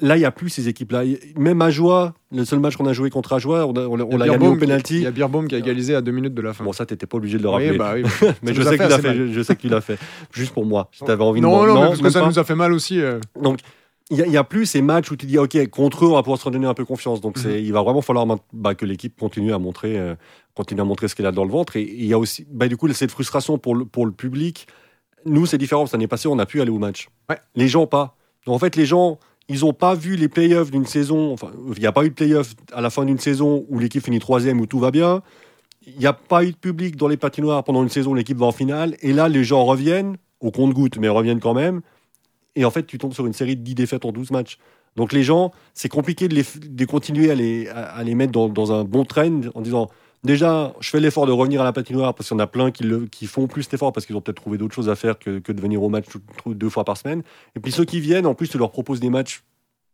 là, 0.00 0.16
il 0.16 0.20
n'y 0.20 0.24
a 0.24 0.30
plus 0.30 0.48
ces 0.48 0.68
équipes-là. 0.68 1.02
Même 1.36 1.62
Ajoie, 1.62 2.14
le 2.32 2.44
seul 2.44 2.60
match 2.60 2.76
qu'on 2.76 2.86
a 2.86 2.92
joué 2.92 3.10
contre 3.10 3.32
Ajoie, 3.32 3.66
on, 3.66 3.74
on, 3.76 4.16
l'a 4.16 4.28
gagné 4.28 4.48
au 4.48 4.56
penalty. 4.56 4.96
Il 4.96 5.02
y 5.02 5.06
a 5.06 5.10
Birbaum 5.10 5.48
qui 5.48 5.54
a 5.54 5.58
égalisé 5.58 5.94
à 5.94 6.00
deux 6.00 6.12
minutes 6.12 6.34
de 6.34 6.42
la 6.42 6.52
fin. 6.52 6.64
Bon, 6.64 6.72
ça, 6.72 6.86
t'étais 6.86 7.06
pas 7.06 7.16
obligé 7.16 7.38
de 7.38 7.42
le 7.42 7.48
rappeler. 7.48 7.78
Bah 7.78 7.94
mais 8.42 8.54
je 8.54 8.62
sais, 8.62 8.78
qu'il 8.78 8.88
fait, 8.88 9.32
je, 9.32 9.42
sais 9.42 9.56
que 9.56 9.60
tu 9.60 9.68
l'as 9.68 9.80
fait. 9.80 9.98
Juste 10.32 10.52
pour 10.52 10.64
moi. 10.64 10.90
Si 10.92 11.04
avais 11.04 11.22
envie 11.22 11.40
non, 11.40 11.62
de 11.62 11.68
Non, 11.68 11.74
non, 11.74 11.88
parce 11.88 12.00
que 12.00 12.10
ça 12.10 12.26
nous 12.26 12.38
a 12.38 12.44
fait 12.44 12.54
mal 12.54 12.72
aussi. 12.72 13.00
Euh. 13.00 13.20
Donc, 13.40 13.60
il 14.10 14.24
n'y 14.24 14.36
a, 14.36 14.44
plus 14.44 14.66
ces 14.66 14.82
matchs 14.82 15.10
où 15.12 15.16
tu 15.16 15.26
dis, 15.26 15.38
OK, 15.38 15.56
contre 15.68 16.04
eux, 16.04 16.08
on 16.08 16.14
va 16.14 16.22
pouvoir 16.22 16.38
se 16.38 16.44
redonner 16.44 16.66
un 16.66 16.74
peu 16.74 16.84
confiance. 16.84 17.20
Donc, 17.20 17.36
mhm. 17.36 17.52
il 17.52 17.72
va 17.72 17.82
vraiment 17.82 18.02
falloir 18.02 18.26
bah, 18.52 18.74
que 18.74 18.84
l'équipe 18.84 19.16
continue 19.18 19.52
à 19.52 19.58
montrer, 19.58 19.98
euh, 19.98 20.16
continue 20.54 20.80
à 20.80 20.84
montrer 20.84 21.06
ce 21.06 21.14
qu'elle 21.14 21.26
a 21.26 21.32
dans 21.32 21.44
le 21.44 21.50
ventre. 21.50 21.76
Et 21.76 21.82
il 21.82 22.06
y 22.06 22.12
a 22.12 22.18
aussi, 22.18 22.44
bah, 22.50 22.66
du 22.66 22.76
coup, 22.76 22.92
cette 22.92 23.12
frustration 23.12 23.58
pour 23.58 23.76
le, 23.76 23.84
pour 23.84 24.06
le 24.06 24.12
public. 24.12 24.66
Nous, 25.26 25.46
c'est 25.46 25.58
différent. 25.58 25.86
Cette 25.86 25.94
année 25.94 26.08
passée, 26.08 26.26
on 26.26 26.38
a 26.40 26.46
pu 26.46 26.60
aller 26.60 26.70
au 26.70 26.78
match. 26.78 27.08
Les 27.54 27.68
gens, 27.68 27.86
pas. 27.86 28.16
Donc, 28.46 28.56
en 28.56 28.58
fait, 28.58 28.74
les 28.74 28.86
gens, 28.86 29.20
ils 29.50 29.60
n'ont 29.60 29.72
pas 29.72 29.96
vu 29.96 30.14
les 30.14 30.28
playoffs 30.28 30.70
d'une 30.70 30.86
saison. 30.86 31.32
Enfin, 31.32 31.50
il 31.74 31.80
n'y 31.80 31.86
a 31.86 31.90
pas 31.90 32.04
eu 32.04 32.10
de 32.10 32.14
playoffs 32.14 32.54
à 32.72 32.80
la 32.80 32.88
fin 32.88 33.04
d'une 33.04 33.18
saison 33.18 33.66
où 33.68 33.80
l'équipe 33.80 34.04
finit 34.04 34.20
troisième, 34.20 34.60
où 34.60 34.66
tout 34.66 34.78
va 34.78 34.92
bien. 34.92 35.22
Il 35.88 35.98
n'y 35.98 36.06
a 36.06 36.12
pas 36.12 36.44
eu 36.44 36.52
de 36.52 36.56
public 36.56 36.94
dans 36.94 37.08
les 37.08 37.16
patinoires 37.16 37.64
pendant 37.64 37.82
une 37.82 37.88
saison 37.88 38.12
où 38.12 38.14
l'équipe 38.14 38.38
va 38.38 38.46
en 38.46 38.52
finale. 38.52 38.96
Et 39.02 39.12
là, 39.12 39.28
les 39.28 39.42
gens 39.42 39.64
reviennent, 39.64 40.18
au 40.38 40.52
compte-goutte, 40.52 40.98
mais 40.98 41.08
reviennent 41.08 41.40
quand 41.40 41.54
même. 41.54 41.80
Et 42.54 42.64
en 42.64 42.70
fait, 42.70 42.86
tu 42.86 42.96
tombes 42.96 43.12
sur 43.12 43.26
une 43.26 43.32
série 43.32 43.56
de 43.56 43.62
10 43.62 43.74
défaites 43.74 44.04
en 44.04 44.12
12 44.12 44.30
matchs. 44.30 44.56
Donc 44.94 45.12
les 45.12 45.24
gens, 45.24 45.50
c'est 45.74 45.88
compliqué 45.88 46.28
de, 46.28 46.84
continuer 46.84 47.32
à 47.32 47.34
les, 47.34 47.66
à, 47.68 48.04
les 48.04 48.14
mettre 48.14 48.32
dans, 48.32 48.48
dans, 48.48 48.72
un 48.72 48.84
bon 48.84 49.04
trend 49.04 49.40
en 49.56 49.62
disant 49.62 49.88
déjà, 50.24 50.74
je 50.80 50.90
fais 50.90 51.00
l'effort 51.00 51.26
de 51.26 51.32
revenir 51.32 51.60
à 51.60 51.64
la 51.64 51.72
patinoire 51.72 52.14
parce 52.14 52.28
qu'il 52.28 52.36
y 52.36 52.40
en 52.40 52.42
a 52.42 52.46
plein 52.46 52.70
qui, 52.70 52.84
le, 52.84 53.06
qui 53.06 53.26
font 53.26 53.46
plus 53.46 53.68
d'efforts 53.68 53.92
parce 53.92 54.06
qu'ils 54.06 54.16
ont 54.16 54.20
peut-être 54.20 54.40
trouvé 54.40 54.58
d'autres 54.58 54.74
choses 54.74 54.88
à 54.88 54.96
faire 54.96 55.18
que, 55.18 55.38
que, 55.38 55.52
de 55.52 55.60
venir 55.60 55.82
au 55.82 55.88
match 55.88 56.06
deux 56.46 56.68
fois 56.68 56.84
par 56.84 56.96
semaine. 56.96 57.22
Et 57.56 57.60
puis 57.60 57.72
ceux 57.72 57.84
qui 57.84 58.00
viennent, 58.00 58.26
en 58.26 58.34
plus, 58.34 58.48
tu 58.48 58.58
leur 58.58 58.70
proposes 58.70 59.00
des 59.00 59.10
matchs 59.10 59.42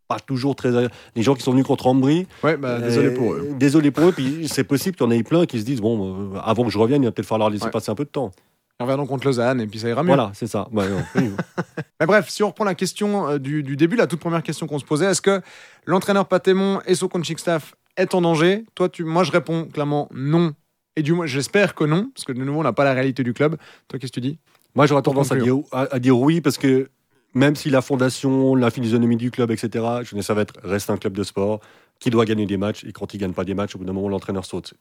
pas 0.08 0.20
toujours 0.20 0.54
très. 0.54 0.70
Les 1.14 1.22
gens 1.22 1.34
qui 1.34 1.42
sont 1.42 1.52
venus 1.52 1.66
contre 1.66 1.86
Ambry. 1.86 2.26
Ouais, 2.42 2.56
bah, 2.56 2.78
désolé 2.78 3.10
pour 3.10 3.32
eux. 3.34 3.48
Désolé 3.58 3.90
pour 3.90 4.04
eux. 4.08 4.12
Puis 4.12 4.48
c'est 4.48 4.64
possible 4.64 4.96
qu'il 4.96 5.04
y 5.04 5.08
en 5.08 5.10
ait 5.10 5.22
plein 5.22 5.46
qui 5.46 5.60
se 5.60 5.64
disent 5.64 5.80
bon, 5.80 6.34
euh, 6.34 6.38
avant 6.44 6.64
que 6.64 6.70
je 6.70 6.78
revienne, 6.78 7.02
il 7.02 7.06
va 7.06 7.12
peut-être 7.12 7.28
falloir 7.28 7.50
laisser 7.50 7.70
passer 7.70 7.90
un 7.90 7.94
peu 7.94 8.04
de 8.04 8.10
temps. 8.10 8.30
donc 8.78 9.08
contre 9.08 9.26
Lausanne 9.26 9.60
et 9.60 9.66
puis 9.66 9.80
ça 9.80 9.88
ira 9.88 10.02
mieux. 10.02 10.08
Voilà, 10.08 10.30
c'est 10.34 10.46
ça. 10.46 10.68
Mais 10.74 12.06
bref, 12.06 12.28
si 12.28 12.42
on 12.42 12.48
reprend 12.48 12.64
la 12.64 12.74
question 12.74 13.30
euh, 13.30 13.38
du, 13.38 13.62
début, 13.76 13.96
la 13.96 14.06
toute 14.06 14.20
première 14.20 14.42
question 14.42 14.66
qu'on 14.66 14.78
se 14.78 14.84
posait, 14.84 15.06
est-ce 15.06 15.22
que 15.22 15.40
l'entraîneur 15.86 16.26
Patémon 16.26 16.80
et 16.86 16.94
son 16.94 17.08
coaching 17.08 17.36
staff 17.38 17.74
est 17.96 18.14
en 18.14 18.20
danger 18.20 18.64
Toi, 18.74 18.88
tu, 18.88 19.04
moi, 19.04 19.24
je 19.24 19.32
réponds 19.32 19.66
clairement 19.66 20.08
non 20.12 20.54
et 20.96 21.02
du 21.02 21.12
moins, 21.12 21.26
j'espère 21.26 21.74
que 21.74 21.84
non, 21.84 22.10
parce 22.14 22.24
que 22.24 22.32
de 22.32 22.42
nouveau, 22.42 22.60
on 22.60 22.62
n'a 22.62 22.72
pas 22.72 22.84
la 22.84 22.94
réalité 22.94 23.22
du 23.22 23.34
club. 23.34 23.56
Toi, 23.86 23.98
qu'est-ce 23.98 24.12
que 24.12 24.20
tu 24.20 24.26
dis? 24.26 24.38
Moi, 24.74 24.86
j'aurais 24.86 25.02
tendance 25.02 25.30
à 25.30 25.36
dire, 25.36 25.58
à, 25.72 25.98
dire, 25.98 26.18
oui, 26.18 26.40
parce 26.40 26.56
que 26.56 26.90
même 27.34 27.54
si 27.54 27.68
la 27.68 27.82
fondation, 27.82 28.54
la 28.54 28.70
physionomie 28.70 29.16
du 29.16 29.30
club, 29.30 29.50
etc., 29.50 29.84
je 30.02 30.16
ne 30.16 30.22
ça 30.22 30.32
va 30.32 30.42
être 30.42 30.54
reste 30.64 30.88
un 30.88 30.96
club 30.96 31.12
de 31.12 31.22
sport 31.22 31.60
qui 32.00 32.08
doit 32.08 32.24
gagner 32.24 32.46
des 32.46 32.56
matchs. 32.56 32.84
Et 32.84 32.92
quand 32.92 33.12
il 33.12 33.18
ne 33.18 33.20
gagne 33.20 33.32
pas 33.34 33.44
des 33.44 33.54
matchs, 33.54 33.74
au 33.74 33.78
bout 33.78 33.84
d'un 33.84 33.92
moment, 33.92 34.08
l'entraîneur 34.08 34.46
saute. 34.46 34.74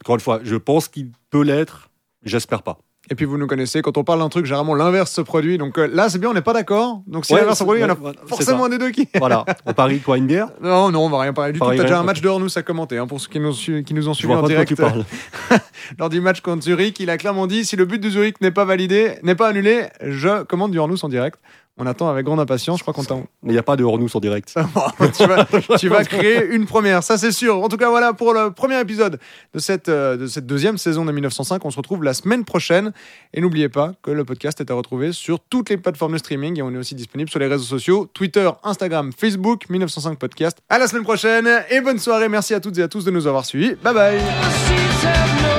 Encore 0.00 0.16
une 0.16 0.20
fois, 0.20 0.40
je 0.42 0.56
pense 0.56 0.88
qu'il 0.88 1.10
peut 1.30 1.42
l'être, 1.42 1.90
j'espère 2.24 2.62
pas. 2.62 2.78
Et 3.10 3.14
puis 3.14 3.24
vous 3.24 3.38
nous 3.38 3.46
connaissez, 3.46 3.82
quand 3.82 3.96
on 3.98 4.04
parle 4.04 4.18
d'un 4.18 4.28
truc, 4.28 4.46
généralement 4.46 4.74
l'inverse 4.74 5.12
se 5.12 5.20
produit. 5.20 5.58
Donc 5.58 5.78
euh, 5.78 5.88
là, 5.92 6.08
c'est 6.08 6.18
bien, 6.18 6.30
on 6.30 6.34
n'est 6.34 6.40
pas 6.40 6.52
d'accord. 6.52 7.02
Donc 7.06 7.24
si 7.24 7.34
l'inverse 7.34 7.58
se 7.58 7.64
produit, 7.64 7.82
il 7.82 7.86
y 7.86 7.90
en 7.90 7.94
a 7.94 8.12
forcément 8.26 8.64
un 8.64 8.68
des 8.68 8.78
deux 8.78 8.90
qui. 8.90 9.08
voilà. 9.18 9.44
On 9.64 9.72
parie 9.72 10.00
quoi, 10.00 10.18
une 10.18 10.26
bière? 10.26 10.48
Non, 10.60 10.90
non, 10.90 11.06
on 11.06 11.08
va 11.08 11.20
rien 11.20 11.32
parler 11.32 11.52
du 11.52 11.60
tout. 11.60 11.66
T'as 11.66 11.82
déjà 11.82 12.00
un 12.00 12.02
match 12.02 12.20
dehors, 12.20 12.40
nous, 12.40 12.48
ça 12.48 12.62
commenté. 12.62 12.98
Hein, 12.98 13.06
pour 13.06 13.20
ceux 13.20 13.28
qui 13.28 13.40
nous, 13.40 13.52
qui 13.52 13.94
nous 13.94 14.08
ont 14.08 14.14
suivis 14.14 14.34
en 14.34 14.42
direct. 14.42 14.68
Tu 14.68 14.76
parles. 14.76 15.04
lors 15.98 16.08
du 16.08 16.20
match 16.20 16.40
contre 16.40 16.62
Zurich, 16.64 16.98
il 17.00 17.10
a 17.10 17.16
clairement 17.16 17.46
dit 17.46 17.64
si 17.64 17.76
le 17.76 17.84
but 17.84 18.00
de 18.00 18.10
Zurich 18.10 18.40
n'est 18.40 18.50
pas 18.50 18.64
validé, 18.64 19.18
n'est 19.22 19.34
pas 19.34 19.48
annulé, 19.48 19.86
je 20.00 20.42
commande 20.44 20.72
du 20.72 20.78
nous 20.78 21.04
en 21.04 21.08
direct. 21.08 21.38
On 21.78 21.86
attend 21.86 22.08
avec 22.08 22.24
grande 22.24 22.40
impatience. 22.40 22.78
Je 22.78 22.84
crois 22.84 22.94
qu'on 22.94 23.04
t'a. 23.04 23.14
Mais 23.14 23.50
il 23.50 23.52
n'y 23.52 23.58
a 23.58 23.62
pas 23.62 23.76
de 23.76 23.84
hors-nous 23.84 24.08
sur 24.08 24.20
direct. 24.20 24.54
tu, 25.16 25.26
vas, 25.26 25.44
tu 25.78 25.88
vas 25.88 26.04
créer 26.04 26.44
une 26.46 26.64
première, 26.64 27.02
ça 27.02 27.18
c'est 27.18 27.32
sûr. 27.32 27.62
En 27.62 27.68
tout 27.68 27.76
cas, 27.76 27.90
voilà 27.90 28.14
pour 28.14 28.32
le 28.32 28.50
premier 28.50 28.80
épisode 28.80 29.18
de 29.52 29.58
cette, 29.58 29.88
euh, 29.88 30.16
de 30.16 30.26
cette 30.26 30.46
deuxième 30.46 30.78
saison 30.78 31.04
de 31.04 31.12
1905. 31.12 31.62
On 31.64 31.70
se 31.70 31.76
retrouve 31.76 32.02
la 32.02 32.14
semaine 32.14 32.44
prochaine. 32.44 32.92
Et 33.34 33.40
n'oubliez 33.40 33.68
pas 33.68 33.92
que 34.02 34.10
le 34.10 34.24
podcast 34.24 34.60
est 34.60 34.70
à 34.70 34.74
retrouver 34.74 35.12
sur 35.12 35.40
toutes 35.40 35.68
les 35.68 35.76
plateformes 35.76 36.14
de 36.14 36.18
streaming 36.18 36.58
et 36.58 36.62
on 36.62 36.70
est 36.72 36.78
aussi 36.78 36.94
disponible 36.94 37.28
sur 37.28 37.38
les 37.38 37.46
réseaux 37.46 37.64
sociaux 37.64 38.08
Twitter, 38.14 38.48
Instagram, 38.64 39.12
Facebook, 39.16 39.68
1905 39.68 40.18
Podcast. 40.18 40.58
À 40.68 40.78
la 40.78 40.86
semaine 40.86 41.04
prochaine 41.04 41.48
et 41.70 41.80
bonne 41.80 41.98
soirée. 41.98 42.28
Merci 42.28 42.54
à 42.54 42.60
toutes 42.60 42.78
et 42.78 42.82
à 42.82 42.88
tous 42.88 43.04
de 43.04 43.10
nous 43.10 43.26
avoir 43.26 43.44
suivis. 43.44 43.74
Bye 43.82 43.94
bye. 43.94 45.55